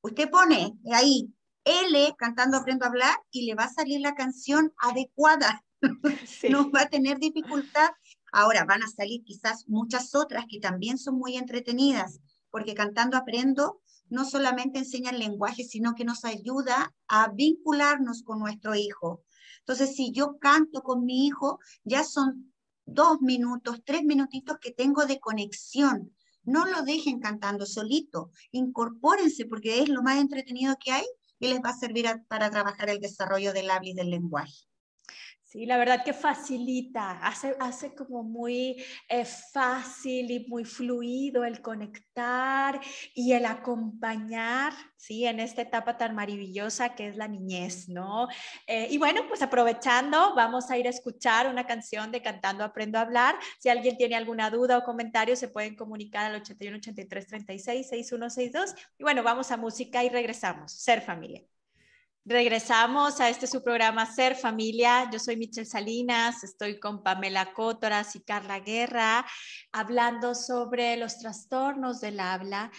usted 0.00 0.28
pone 0.28 0.76
ahí 0.92 1.32
L 1.62 2.14
cantando 2.18 2.56
Aprendo 2.56 2.84
a 2.84 2.88
hablar 2.88 3.14
y 3.30 3.46
le 3.46 3.54
va 3.54 3.64
a 3.64 3.72
salir 3.72 4.00
la 4.00 4.16
canción 4.16 4.72
adecuada. 4.78 5.64
no 6.50 6.68
va 6.72 6.80
a 6.80 6.88
tener 6.88 7.20
dificultad. 7.20 7.90
Ahora 8.32 8.64
van 8.64 8.82
a 8.82 8.88
salir 8.88 9.22
quizás 9.22 9.68
muchas 9.68 10.16
otras 10.16 10.46
que 10.50 10.58
también 10.58 10.98
son 10.98 11.16
muy 11.16 11.36
entretenidas, 11.36 12.18
porque 12.50 12.74
cantando 12.74 13.16
Aprendo 13.16 13.80
no 14.10 14.24
solamente 14.24 14.78
enseña 14.78 15.10
el 15.10 15.18
lenguaje, 15.18 15.64
sino 15.64 15.94
que 15.94 16.04
nos 16.04 16.24
ayuda 16.24 16.94
a 17.08 17.30
vincularnos 17.32 18.22
con 18.22 18.38
nuestro 18.38 18.74
hijo. 18.74 19.24
Entonces, 19.60 19.94
si 19.94 20.12
yo 20.12 20.38
canto 20.38 20.82
con 20.82 21.04
mi 21.04 21.26
hijo, 21.26 21.58
ya 21.84 22.04
son 22.04 22.54
dos 22.86 23.20
minutos, 23.20 23.82
tres 23.84 24.02
minutitos 24.04 24.58
que 24.60 24.70
tengo 24.70 25.04
de 25.04 25.20
conexión. 25.20 26.14
No 26.42 26.64
lo 26.64 26.82
dejen 26.82 27.20
cantando 27.20 27.66
solito, 27.66 28.30
incorpórense 28.50 29.44
porque 29.44 29.82
es 29.82 29.88
lo 29.90 30.02
más 30.02 30.18
entretenido 30.18 30.76
que 30.82 30.92
hay 30.92 31.06
y 31.38 31.48
les 31.48 31.60
va 31.60 31.70
a 31.70 31.78
servir 31.78 32.06
para 32.28 32.50
trabajar 32.50 32.88
el 32.88 33.00
desarrollo 33.00 33.52
del 33.52 33.70
habla 33.70 33.90
y 33.90 33.94
del 33.94 34.10
lenguaje. 34.10 34.68
Sí, 35.48 35.64
la 35.64 35.78
verdad 35.78 36.04
que 36.04 36.12
facilita, 36.12 37.12
hace, 37.26 37.56
hace 37.58 37.94
como 37.94 38.22
muy 38.22 38.84
eh, 39.08 39.24
fácil 39.24 40.30
y 40.30 40.46
muy 40.46 40.66
fluido 40.66 41.42
el 41.42 41.62
conectar 41.62 42.78
y 43.14 43.32
el 43.32 43.46
acompañar, 43.46 44.74
¿sí? 44.98 45.24
En 45.24 45.40
esta 45.40 45.62
etapa 45.62 45.96
tan 45.96 46.14
maravillosa 46.14 46.94
que 46.94 47.08
es 47.08 47.16
la 47.16 47.28
niñez, 47.28 47.88
¿no? 47.88 48.28
Eh, 48.66 48.88
y 48.90 48.98
bueno, 48.98 49.22
pues 49.26 49.40
aprovechando, 49.40 50.34
vamos 50.34 50.70
a 50.70 50.76
ir 50.76 50.86
a 50.86 50.90
escuchar 50.90 51.48
una 51.48 51.66
canción 51.66 52.12
de 52.12 52.20
Cantando 52.20 52.62
Aprendo 52.62 52.98
a 52.98 53.02
Hablar. 53.02 53.36
Si 53.58 53.70
alguien 53.70 53.96
tiene 53.96 54.16
alguna 54.16 54.50
duda 54.50 54.76
o 54.76 54.84
comentario, 54.84 55.34
se 55.34 55.48
pueden 55.48 55.76
comunicar 55.76 56.26
al 56.26 56.42
81 56.42 56.76
83 56.76 57.26
36 57.26 57.88
6162. 57.88 58.74
Y 58.98 59.02
bueno, 59.02 59.22
vamos 59.22 59.50
a 59.50 59.56
música 59.56 60.04
y 60.04 60.10
regresamos. 60.10 60.72
Ser 60.72 61.00
familia. 61.00 61.42
Regresamos 62.28 63.22
a 63.22 63.30
este 63.30 63.46
su 63.46 63.62
programa 63.62 64.04
Ser 64.04 64.34
Familia. 64.34 65.08
Yo 65.10 65.18
soy 65.18 65.38
Michelle 65.38 65.64
Salinas, 65.64 66.44
estoy 66.44 66.78
con 66.78 67.02
Pamela 67.02 67.54
Cótoras 67.54 68.14
y 68.16 68.20
Carla 68.20 68.60
Guerra 68.60 69.24
hablando 69.72 70.34
sobre 70.34 70.98
los 70.98 71.18
trastornos 71.18 72.02
del 72.02 72.20
habla 72.20 72.70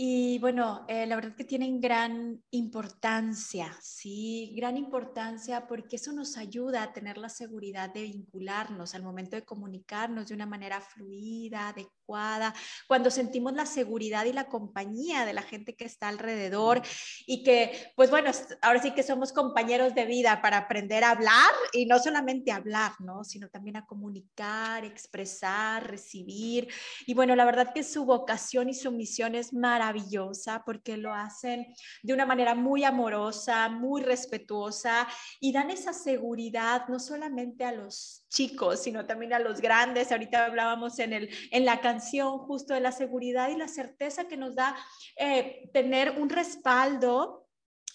y 0.00 0.38
bueno, 0.38 0.84
eh, 0.86 1.08
la 1.08 1.16
verdad 1.16 1.34
que 1.34 1.42
tienen 1.42 1.80
gran 1.80 2.40
importancia, 2.52 3.76
sí, 3.82 4.54
gran 4.56 4.76
importancia 4.76 5.66
porque 5.66 5.96
eso 5.96 6.12
nos 6.12 6.36
ayuda 6.36 6.84
a 6.84 6.92
tener 6.92 7.18
la 7.18 7.28
seguridad 7.28 7.92
de 7.92 8.02
vincularnos 8.02 8.94
al 8.94 9.02
momento 9.02 9.34
de 9.34 9.44
comunicarnos 9.44 10.28
de 10.28 10.36
una 10.36 10.46
manera 10.46 10.80
fluida, 10.80 11.70
adecuada, 11.70 12.54
cuando 12.86 13.10
sentimos 13.10 13.54
la 13.54 13.66
seguridad 13.66 14.24
y 14.26 14.32
la 14.32 14.44
compañía 14.46 15.26
de 15.26 15.32
la 15.32 15.42
gente 15.42 15.74
que 15.74 15.86
está 15.86 16.06
alrededor 16.06 16.80
y 17.26 17.42
que, 17.42 17.92
pues 17.96 18.08
bueno, 18.08 18.30
ahora 18.62 18.80
sí 18.80 18.92
que 18.92 19.02
somos 19.02 19.32
compañeros 19.32 19.96
de 19.96 20.06
vida 20.06 20.40
para 20.40 20.58
aprender 20.58 21.02
a 21.02 21.10
hablar 21.10 21.50
y 21.72 21.86
no 21.86 21.98
solamente 21.98 22.52
hablar, 22.52 22.92
¿no? 23.00 23.24
Sino 23.24 23.48
también 23.48 23.76
a 23.76 23.84
comunicar, 23.84 24.84
expresar, 24.84 25.90
recibir. 25.90 26.68
Y 27.04 27.14
bueno, 27.14 27.34
la 27.34 27.44
verdad 27.44 27.74
que 27.74 27.82
su 27.82 28.04
vocación 28.04 28.68
y 28.68 28.74
su 28.74 28.92
misión 28.92 29.34
es 29.34 29.52
maravillosa 29.52 29.87
maravillosa 29.88 30.62
porque 30.64 30.96
lo 30.96 31.12
hacen 31.12 31.66
de 32.02 32.12
una 32.12 32.26
manera 32.26 32.54
muy 32.54 32.84
amorosa, 32.84 33.68
muy 33.68 34.02
respetuosa 34.02 35.06
y 35.40 35.52
dan 35.52 35.70
esa 35.70 35.92
seguridad 35.92 36.88
no 36.88 36.98
solamente 36.98 37.64
a 37.64 37.72
los 37.72 38.26
chicos, 38.28 38.82
sino 38.82 39.06
también 39.06 39.32
a 39.32 39.38
los 39.38 39.60
grandes. 39.60 40.12
Ahorita 40.12 40.44
hablábamos 40.44 40.98
en, 40.98 41.12
el, 41.12 41.30
en 41.50 41.64
la 41.64 41.80
canción 41.80 42.38
justo 42.38 42.74
de 42.74 42.80
la 42.80 42.92
seguridad 42.92 43.48
y 43.48 43.56
la 43.56 43.68
certeza 43.68 44.28
que 44.28 44.36
nos 44.36 44.54
da 44.54 44.76
eh, 45.16 45.70
tener 45.72 46.20
un 46.20 46.28
respaldo 46.28 47.47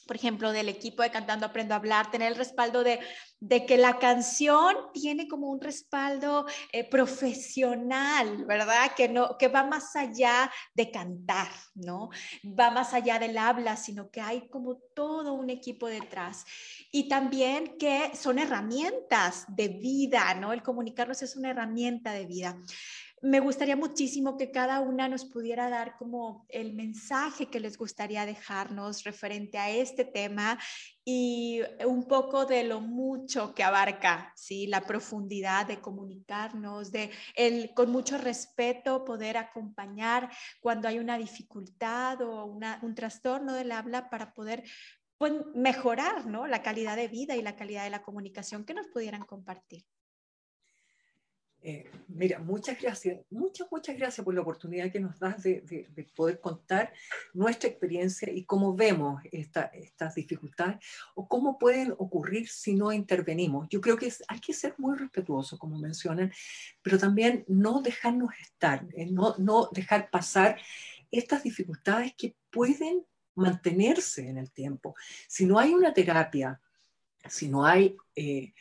por 0.05 0.15
ejemplo, 0.15 0.51
del 0.51 0.69
equipo 0.69 1.03
de 1.03 1.11
Cantando 1.11 1.45
Aprendo 1.45 1.73
a 1.73 1.77
Hablar, 1.77 2.11
tener 2.11 2.31
el 2.31 2.37
respaldo 2.37 2.83
de, 2.83 2.99
de 3.39 3.65
que 3.65 3.77
la 3.77 3.99
canción 3.99 4.75
tiene 4.93 5.27
como 5.27 5.49
un 5.49 5.59
respaldo 5.59 6.45
eh, 6.71 6.89
profesional, 6.89 8.45
¿verdad? 8.45 8.91
Que, 8.95 9.09
no, 9.09 9.37
que 9.37 9.47
va 9.47 9.63
más 9.63 9.95
allá 9.95 10.51
de 10.73 10.91
cantar, 10.91 11.49
¿no? 11.75 12.09
Va 12.43 12.71
más 12.71 12.93
allá 12.93 13.19
del 13.19 13.37
habla, 13.37 13.75
sino 13.75 14.09
que 14.09 14.21
hay 14.21 14.47
como 14.49 14.77
todo 14.95 15.33
un 15.33 15.49
equipo 15.49 15.87
detrás. 15.87 16.45
Y 16.91 17.07
también 17.07 17.77
que 17.77 18.15
son 18.15 18.39
herramientas 18.39 19.45
de 19.47 19.67
vida, 19.67 20.33
¿no? 20.35 20.53
El 20.53 20.63
comunicarnos 20.63 21.21
es 21.21 21.35
una 21.35 21.51
herramienta 21.51 22.11
de 22.11 22.25
vida 22.25 22.57
me 23.23 23.39
gustaría 23.39 23.77
muchísimo 23.77 24.35
que 24.35 24.51
cada 24.51 24.81
una 24.81 25.07
nos 25.07 25.23
pudiera 25.23 25.69
dar 25.69 25.95
como 25.95 26.45
el 26.49 26.73
mensaje 26.73 27.45
que 27.45 27.61
les 27.61 27.77
gustaría 27.77 28.25
dejarnos 28.25 29.05
referente 29.05 29.57
a 29.57 29.69
este 29.69 30.03
tema 30.03 30.59
y 31.05 31.61
un 31.85 32.05
poco 32.05 32.45
de 32.45 32.65
lo 32.65 32.81
mucho 32.81 33.55
que 33.55 33.63
abarca, 33.63 34.33
¿sí? 34.35 34.67
La 34.67 34.81
profundidad 34.81 35.65
de 35.65 35.79
comunicarnos, 35.79 36.91
de 36.91 37.11
el, 37.35 37.73
con 37.73 37.91
mucho 37.91 38.17
respeto 38.17 39.05
poder 39.05 39.37
acompañar 39.37 40.29
cuando 40.59 40.89
hay 40.89 40.99
una 40.99 41.17
dificultad 41.17 42.21
o 42.21 42.43
un 42.43 42.93
trastorno 42.93 43.53
del 43.53 43.71
habla 43.71 44.09
para 44.09 44.33
poder 44.33 44.65
pues, 45.17 45.31
mejorar, 45.55 46.25
¿no? 46.25 46.45
La 46.45 46.61
calidad 46.61 46.97
de 46.97 47.07
vida 47.07 47.37
y 47.37 47.41
la 47.41 47.55
calidad 47.55 47.85
de 47.85 47.89
la 47.89 48.03
comunicación 48.03 48.65
que 48.65 48.73
nos 48.73 48.87
pudieran 48.87 49.23
compartir. 49.23 49.85
Eh, 51.65 51.89
mira, 52.09 52.39
muchas 52.39 52.77
gracias, 52.81 53.21
muchas, 53.29 53.71
muchas 53.71 53.95
gracias 53.95 54.25
por 54.25 54.33
la 54.33 54.41
oportunidad 54.41 54.91
que 54.91 54.99
nos 54.99 55.17
das 55.17 55.41
de, 55.43 55.85
poder 56.13 56.41
contar 56.41 56.91
nuestra 57.33 57.69
experiencia 57.69 58.29
y 58.29 58.43
cómo 58.43 58.75
vemos 58.75 59.21
estas 59.31 60.13
dificultades 60.13 60.85
o 61.15 61.25
cómo 61.25 61.57
pueden 61.57 61.93
ocurrir 61.97 62.49
si 62.49 62.75
no 62.75 62.91
intervenimos. 62.91 63.69
Yo 63.69 63.79
creo 63.79 63.95
que 63.95 64.11
hay 64.27 64.39
que 64.41 64.53
ser 64.53 64.75
muy 64.77 64.97
respetuosos, 64.97 65.57
como 65.57 65.79
mencionan, 65.79 66.33
pero 66.81 66.97
también 66.97 67.45
no 67.47 67.81
dejarnos 67.81 68.31
estar, 68.41 68.85
eh, 68.97 69.05
no, 69.05 69.35
no 69.37 69.69
dejar 69.71 70.09
pasar 70.09 70.59
estas 71.11 71.43
dificultades 71.43 72.13
que 72.17 72.35
pueden 72.49 73.05
mantenerse 73.35 74.27
en 74.27 74.37
el 74.37 74.51
tiempo. 74.51 74.95
Si 75.29 75.45
no 75.45 75.57
hay 75.59 75.73
una 75.73 75.93
terapia, 75.93 76.59
si 77.25 77.47
no 77.47 77.65
hay... 77.65 77.95
Eh, 78.15 78.51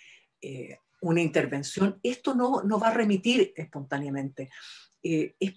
una 1.03 1.21
intervención, 1.21 1.99
esto 2.03 2.35
no, 2.35 2.63
no 2.63 2.79
va 2.79 2.89
a 2.89 2.95
remitir 2.95 3.53
espontáneamente. 3.57 4.51
Eh, 5.03 5.35
es 5.39 5.55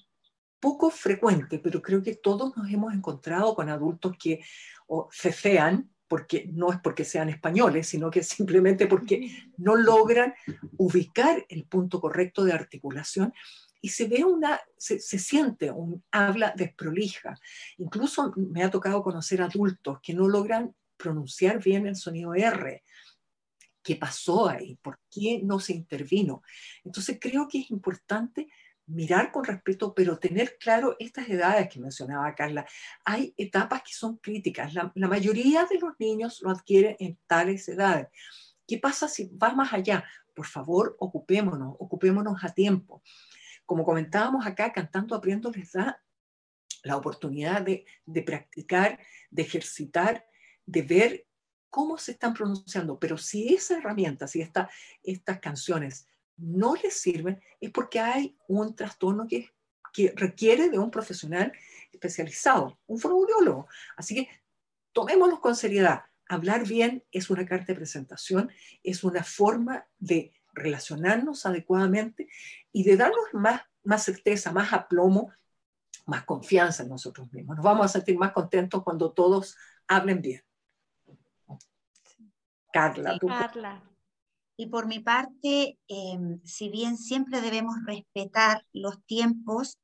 poco 0.60 0.90
frecuente, 0.90 1.60
pero 1.60 1.82
creo 1.82 2.02
que 2.02 2.16
todos 2.16 2.58
nos 2.58 2.70
hemos 2.72 2.94
encontrado 2.94 3.56
con 3.56 3.70
adultos 3.70 4.14
que 4.20 4.42
o 4.88 5.08
cecean, 5.12 5.90
porque 6.08 6.50
no 6.52 6.72
es 6.72 6.80
porque 6.82 7.06
sean 7.06 7.30
españoles, 7.30 7.88
sino 7.88 8.10
que 8.10 8.24
simplemente 8.24 8.88
porque 8.88 9.30
no 9.58 9.76
logran 9.76 10.34
ubicar 10.78 11.46
el 11.50 11.66
punto 11.66 12.02
correcto 12.02 12.44
de 12.44 12.54
articulación 12.54 13.34
y 13.82 13.90
se 13.90 14.08
ve 14.08 14.24
una, 14.24 14.60
se, 14.78 15.00
siente 15.00 15.70
un 15.70 16.04
habla 16.12 16.54
desprolija. 16.58 17.36
Incluso 17.78 18.34
me 18.36 18.64
ha 18.64 18.72
tocado 18.72 19.04
conocer 19.04 19.44
adultos 19.44 20.00
que 20.02 20.16
no 20.16 20.28
logran 20.28 20.76
pronunciar 20.98 21.62
bien 21.64 21.86
el 21.86 21.96
sonido 21.96 22.34
R. 22.34 22.82
¿Qué 23.86 23.96
pasó 23.96 24.50
ahí? 24.50 24.80
¿Por 24.82 25.00
qué 25.12 25.42
no 25.44 25.60
se 25.60 25.74
intervino? 25.74 26.42
Entonces 26.84 27.20
creo 27.22 27.48
que 27.48 27.60
es 27.60 27.70
importante 27.70 28.48
mirar 28.88 29.32
con 29.32 29.46
respeto, 29.46 29.94
pero 29.94 30.18
tener 30.18 30.58
claro 30.58 30.96
estas 30.98 31.30
edades 31.30 31.70
que 31.70 31.80
mencionaba 31.80 32.34
Carla. 32.34 32.66
Hay 33.04 33.36
etapas 33.38 33.84
que 33.84 33.94
son 33.94 34.18
críticas. 34.18 34.74
La, 34.74 34.92
mayoría 34.96 35.66
de 35.66 35.78
los 35.78 35.94
niños 36.00 36.42
lo 36.42 36.50
adquieren 36.50 36.96
en 36.98 37.20
tales 37.28 37.70
edades. 37.70 38.08
¿Qué 38.68 38.80
pasa 38.80 39.08
si 39.08 39.30
va 39.38 39.54
más 39.54 39.72
allá? 39.72 40.04
Por 40.34 40.48
favor, 40.48 40.96
ocupémonos, 40.98 41.76
ocupémonos 41.78 42.44
a 42.44 42.56
tiempo. 42.56 43.04
Como 43.68 43.84
comentábamos 43.84 44.48
acá, 44.48 44.74
Cantando 44.74 45.16
Aprendo 45.16 45.52
les 45.52 45.74
da 45.74 46.02
la 46.82 46.98
oportunidad 46.98 47.62
de, 47.62 47.86
de 48.04 48.24
practicar, 48.24 48.98
de 49.30 49.44
ejercitar, 49.44 50.26
de 50.66 50.82
ver 50.82 51.28
cómo 51.76 51.98
se 51.98 52.14
están 52.14 52.34
pronunciando. 52.34 52.98
Pero 52.98 53.18
si 53.18 53.54
esa 53.54 53.78
herramienta, 53.78 54.30
si 54.30 54.40
esta, 54.40 54.70
estas 55.04 55.40
canciones 55.40 56.08
no 56.38 56.74
les 56.82 57.02
sirven, 57.02 57.42
es 57.60 57.70
porque 57.70 58.00
hay 58.00 58.38
un 58.48 58.74
trastorno 58.78 59.28
que, 59.28 59.52
requiere 60.16 60.70
de 60.70 60.78
un 60.78 60.92
profesional 60.92 61.52
especializado, 61.92 62.78
un 62.88 62.98
fonoaudiólogo. 62.98 63.68
Así 63.98 64.16
que 64.16 64.30
tomémoslo 64.94 65.42
con 65.42 65.56
seriedad. 65.56 66.04
Hablar 66.30 66.66
bien 66.66 67.04
es 67.12 67.30
una 67.30 67.46
carta 67.46 67.68
de 67.68 67.76
presentación, 67.76 68.52
es 68.82 69.04
una 69.04 69.24
forma 69.24 69.86
de 69.98 70.32
relacionarnos 70.54 71.46
adecuadamente 71.46 72.30
y 72.72 72.84
de 72.84 72.96
darnos 72.96 73.26
más, 73.34 73.62
más 73.84 74.04
certeza, 74.04 74.54
más 74.54 74.72
aplomo, 74.72 75.34
más 76.06 76.24
confianza 76.24 76.84
en 76.84 76.90
nosotros 76.90 77.32
mismos. 77.34 77.58
Nos 77.58 77.66
vamos 77.66 77.86
a 77.86 77.90
sentir 77.90 78.18
más 78.18 78.32
contentos 78.32 78.82
cuando 78.84 79.12
todos 79.12 79.58
hablen 79.88 80.22
bien. 80.22 80.45
Carla. 82.76 83.18
Carla. 83.20 83.82
Y 84.58 84.68
por 84.68 84.86
mi 84.86 85.00
parte, 85.00 85.80
em, 85.88 86.42
si 86.44 86.68
bien 86.68 86.98
siempre 86.98 87.40
debemos 87.40 87.76
respetar 87.86 88.66
los 88.74 89.02
tiempos, 89.06 89.80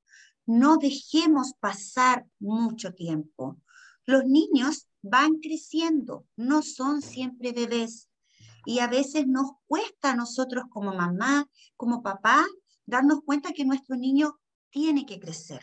no 0.45 0.75
dejemos 0.75 1.53
pasar 1.61 2.25
mucho 2.39 2.93
tiempo. 2.93 3.57
Los 4.05 4.25
niños 4.25 4.89
van 5.01 5.35
creciendo, 5.39 6.25
no 6.35 6.61
son 6.63 7.01
siempre 7.01 7.53
bebés. 7.53 8.09
Y 8.65 8.79
a 8.79 8.87
veces 8.87 9.25
nos 9.25 9.51
cuesta 9.67 10.11
a 10.11 10.15
nosotros 10.15 10.65
como 10.69 10.93
mamá, 10.93 11.47
como 11.77 12.03
papá, 12.03 12.45
darnos 12.85 13.21
cuenta 13.23 13.53
que 13.53 13.63
nuestro 13.63 13.95
niño 13.95 14.37
tiene 14.69 15.05
que 15.05 15.17
crecer. 15.19 15.61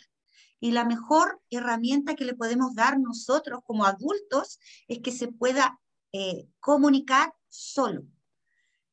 Y 0.60 0.70
la 0.70 0.86
mejor 0.86 1.42
herramienta 1.50 2.14
que 2.14 2.24
le 2.24 2.34
podemos 2.34 2.74
dar 2.74 2.98
nosotros 2.98 3.60
como 3.64 3.84
adultos 3.84 4.58
es 4.88 5.00
que 5.00 5.12
se 5.12 5.28
pueda 5.28 5.78
eh, 6.12 6.48
comunicar 6.60 7.34
solo 7.48 8.04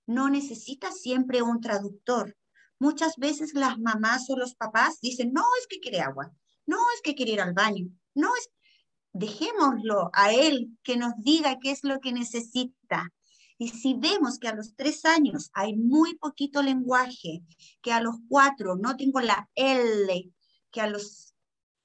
no 0.08 0.30
necesita 0.30 0.92
siempre 0.92 1.42
un 1.42 1.62
traductor. 1.62 2.38
Muchas 2.80 3.16
veces 3.18 3.54
las 3.54 3.80
mamás 3.80 4.30
o 4.30 4.38
los 4.38 4.56
papás 4.56 5.00
dicen, 5.02 5.32
no 5.34 5.44
es 5.60 5.68
que 5.68 5.80
quiere 5.80 6.02
agua, 6.02 6.32
no 6.66 6.78
es 6.96 7.02
que 7.02 7.16
quiere 7.16 7.34
ir 7.34 7.42
al 7.42 7.54
baño, 7.54 7.88
no 8.14 8.36
es, 8.36 8.50
dejémoslo 9.14 10.10
a 10.14 10.34
él 10.34 10.78
que 10.84 10.98
nos 10.98 11.14
diga 11.18 11.60
qué 11.60 11.72
es 11.72 11.84
lo 11.84 12.00
que 12.00 12.12
necesita. 12.12 13.12
Y 13.58 13.70
si 13.70 13.94
vemos 13.94 14.38
que 14.38 14.50
a 14.50 14.56
los 14.56 14.76
tres 14.76 15.06
años 15.06 15.50
hay 15.54 15.76
muy 15.76 16.18
poquito 16.18 16.62
lenguaje, 16.62 17.42
que 17.82 17.94
a 17.94 18.02
los 18.02 18.18
cuatro 18.28 18.76
no 18.76 18.98
tengo 18.98 19.22
la 19.22 19.50
L, 19.56 20.30
que 20.72 20.82
a 20.82 20.88
los 20.88 21.34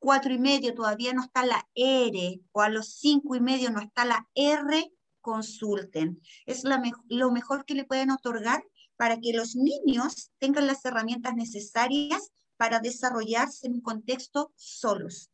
cuatro 0.00 0.32
y 0.32 0.38
medio 0.38 0.74
todavía 0.74 1.12
no 1.12 1.22
está 1.22 1.46
la 1.46 1.68
R, 1.74 2.40
o 2.50 2.60
a 2.60 2.68
los 2.68 2.94
cinco 2.94 3.36
y 3.36 3.40
medio 3.40 3.70
no 3.70 3.80
está 3.80 4.04
la 4.04 4.28
R, 4.34 4.92
consulten. 5.20 6.20
Es 6.46 6.64
lo 6.64 7.30
mejor 7.30 7.64
que 7.64 7.74
le 7.74 7.84
pueden 7.84 8.10
otorgar 8.10 8.62
para 8.96 9.18
que 9.18 9.32
los 9.32 9.56
niños 9.56 10.30
tengan 10.38 10.66
las 10.66 10.84
herramientas 10.84 11.34
necesarias 11.34 12.32
para 12.56 12.80
desarrollarse 12.80 13.66
en 13.66 13.74
un 13.74 13.80
contexto 13.80 14.52
solos. 14.56 15.30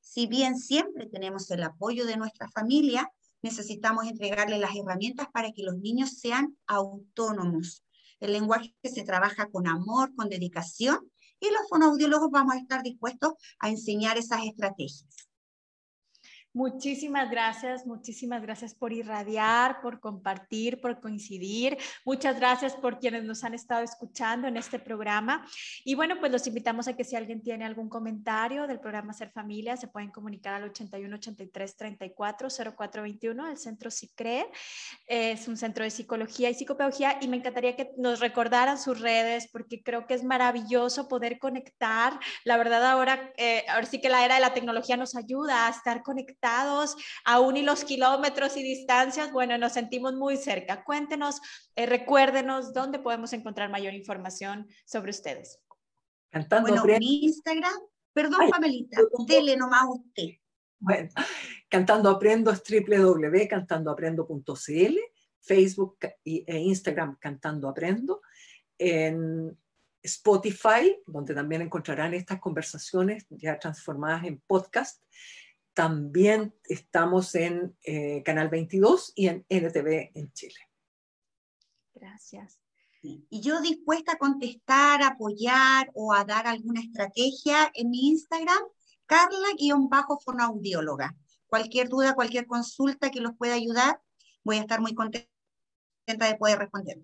Si 0.00 0.26
bien 0.26 0.58
siempre 0.58 1.06
tenemos 1.06 1.50
el 1.50 1.62
apoyo 1.62 2.06
de 2.06 2.16
nuestra 2.16 2.48
familia, 2.48 3.10
necesitamos 3.42 4.06
entregarle 4.06 4.58
las 4.58 4.74
herramientas 4.76 5.28
para 5.32 5.52
que 5.52 5.62
los 5.62 5.76
niños 5.78 6.18
sean 6.18 6.56
autónomos. 6.66 7.84
El 8.20 8.32
lenguaje 8.32 8.74
se 8.82 9.04
trabaja 9.04 9.48
con 9.50 9.66
amor, 9.68 10.14
con 10.14 10.28
dedicación, 10.28 10.98
y 11.40 11.46
los 11.46 11.68
fonoaudiólogos 11.68 12.30
vamos 12.30 12.54
a 12.54 12.58
estar 12.58 12.82
dispuestos 12.82 13.32
a 13.60 13.70
enseñar 13.70 14.18
esas 14.18 14.44
estrategias. 14.44 15.27
Muchísimas 16.54 17.30
gracias, 17.30 17.86
muchísimas 17.86 18.40
gracias 18.40 18.74
por 18.74 18.90
irradiar, 18.94 19.82
por 19.82 20.00
compartir, 20.00 20.80
por 20.80 20.98
coincidir. 20.98 21.76
Muchas 22.06 22.38
gracias 22.38 22.74
por 22.74 22.98
quienes 22.98 23.24
nos 23.24 23.44
han 23.44 23.52
estado 23.52 23.84
escuchando 23.84 24.48
en 24.48 24.56
este 24.56 24.78
programa. 24.78 25.46
Y 25.84 25.94
bueno, 25.94 26.18
pues 26.18 26.32
los 26.32 26.46
invitamos 26.46 26.88
a 26.88 26.96
que 26.96 27.04
si 27.04 27.16
alguien 27.16 27.42
tiene 27.42 27.66
algún 27.66 27.90
comentario 27.90 28.66
del 28.66 28.80
programa 28.80 29.12
Ser 29.12 29.30
Familia, 29.30 29.76
se 29.76 29.88
pueden 29.88 30.10
comunicar 30.10 30.54
al 30.54 30.64
81 30.64 31.16
83 31.16 31.76
34 31.76 32.48
0421 32.48 33.46
del 33.46 33.58
Centro 33.58 33.90
SICRE. 33.90 34.46
Es 35.06 35.48
un 35.48 35.56
centro 35.58 35.84
de 35.84 35.90
psicología 35.90 36.48
y 36.48 36.54
psicopedagogía 36.54 37.18
y 37.20 37.28
me 37.28 37.36
encantaría 37.36 37.76
que 37.76 37.90
nos 37.98 38.20
recordaran 38.20 38.78
sus 38.78 39.00
redes 39.00 39.48
porque 39.52 39.82
creo 39.82 40.06
que 40.06 40.14
es 40.14 40.24
maravilloso 40.24 41.08
poder 41.08 41.38
conectar. 41.38 42.18
La 42.44 42.56
verdad 42.56 42.86
ahora, 42.86 43.34
eh, 43.36 43.66
ahora 43.68 43.86
sí 43.86 44.00
que 44.00 44.08
la 44.08 44.24
era 44.24 44.36
de 44.36 44.40
la 44.40 44.54
tecnología 44.54 44.96
nos 44.96 45.14
ayuda 45.14 45.66
a 45.66 45.70
estar 45.70 46.02
conectados 46.02 46.37
aún 47.24 47.56
y 47.56 47.62
los 47.62 47.84
kilómetros 47.84 48.56
y 48.56 48.62
distancias, 48.62 49.32
bueno, 49.32 49.58
nos 49.58 49.72
sentimos 49.72 50.14
muy 50.14 50.36
cerca. 50.36 50.84
Cuéntenos, 50.84 51.40
eh, 51.76 51.86
recuérdenos 51.86 52.72
dónde 52.72 52.98
podemos 52.98 53.32
encontrar 53.32 53.70
mayor 53.70 53.94
información 53.94 54.66
sobre 54.84 55.10
ustedes. 55.10 55.60
Cantando 56.30 56.68
bueno, 56.68 56.82
aprendo. 56.82 57.00
mi 57.00 57.24
Instagram, 57.24 57.80
perdón, 58.12 58.50
Pamelita, 58.50 59.00
dele 59.26 59.56
nomás 59.56 59.86
usted. 59.88 60.34
Bueno, 60.78 61.08
Cantando 61.68 62.10
Aprendo 62.10 62.52
es 62.52 62.62
www.cantandoaprendo.cl, 62.62 64.98
Facebook 65.40 65.98
e 66.24 66.58
Instagram 66.58 67.16
Cantando 67.18 67.68
Aprendo, 67.68 68.20
en 68.76 69.56
Spotify, 70.02 71.00
donde 71.06 71.34
también 71.34 71.62
encontrarán 71.62 72.12
estas 72.14 72.40
conversaciones 72.40 73.26
ya 73.30 73.58
transformadas 73.58 74.24
en 74.24 74.40
podcast, 74.46 75.02
también 75.78 76.54
estamos 76.64 77.34
en 77.36 77.78
eh, 77.84 78.24
Canal 78.24 78.48
22 78.48 79.12
y 79.14 79.28
en 79.28 79.46
NTV 79.48 80.10
en 80.12 80.32
Chile. 80.32 80.58
Gracias. 81.94 82.58
Y 83.00 83.40
yo 83.40 83.60
dispuesta 83.60 84.14
a 84.14 84.18
contestar, 84.18 85.04
apoyar 85.04 85.92
o 85.94 86.12
a 86.12 86.24
dar 86.24 86.48
alguna 86.48 86.80
estrategia 86.80 87.70
en 87.74 87.90
mi 87.90 88.08
Instagram, 88.08 88.58
Carla-fonoaudióloga. 89.06 91.16
Cualquier 91.46 91.88
duda, 91.88 92.16
cualquier 92.16 92.48
consulta 92.48 93.12
que 93.12 93.20
los 93.20 93.36
pueda 93.36 93.54
ayudar, 93.54 94.02
voy 94.42 94.56
a 94.56 94.62
estar 94.62 94.80
muy 94.80 94.96
contenta 94.96 95.28
de 96.08 96.34
poder 96.34 96.58
responder. 96.58 96.98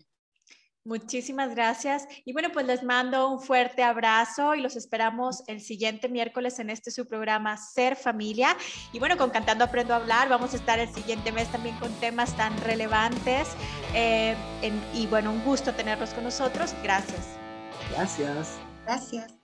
Muchísimas 0.84 1.54
gracias. 1.54 2.06
Y 2.26 2.34
bueno, 2.34 2.50
pues 2.52 2.66
les 2.66 2.82
mando 2.82 3.30
un 3.30 3.40
fuerte 3.40 3.82
abrazo 3.82 4.54
y 4.54 4.60
los 4.60 4.76
esperamos 4.76 5.42
el 5.46 5.62
siguiente 5.62 6.10
miércoles 6.10 6.58
en 6.58 6.68
este 6.68 6.90
su 6.90 7.08
programa 7.08 7.56
Ser 7.56 7.96
Familia. 7.96 8.54
Y 8.92 8.98
bueno, 8.98 9.16
con 9.16 9.30
Cantando 9.30 9.64
Aprendo 9.64 9.94
a 9.94 9.96
Hablar 9.96 10.28
vamos 10.28 10.52
a 10.52 10.56
estar 10.56 10.78
el 10.78 10.92
siguiente 10.92 11.32
mes 11.32 11.50
también 11.50 11.74
con 11.78 11.90
temas 12.00 12.36
tan 12.36 12.54
relevantes. 12.60 13.48
Eh, 13.94 14.36
y 14.92 15.06
bueno, 15.06 15.32
un 15.32 15.42
gusto 15.42 15.72
tenerlos 15.72 16.10
con 16.10 16.24
nosotros. 16.24 16.74
Gracias. 16.82 17.28
Gracias. 17.90 18.58
Gracias. 18.84 19.43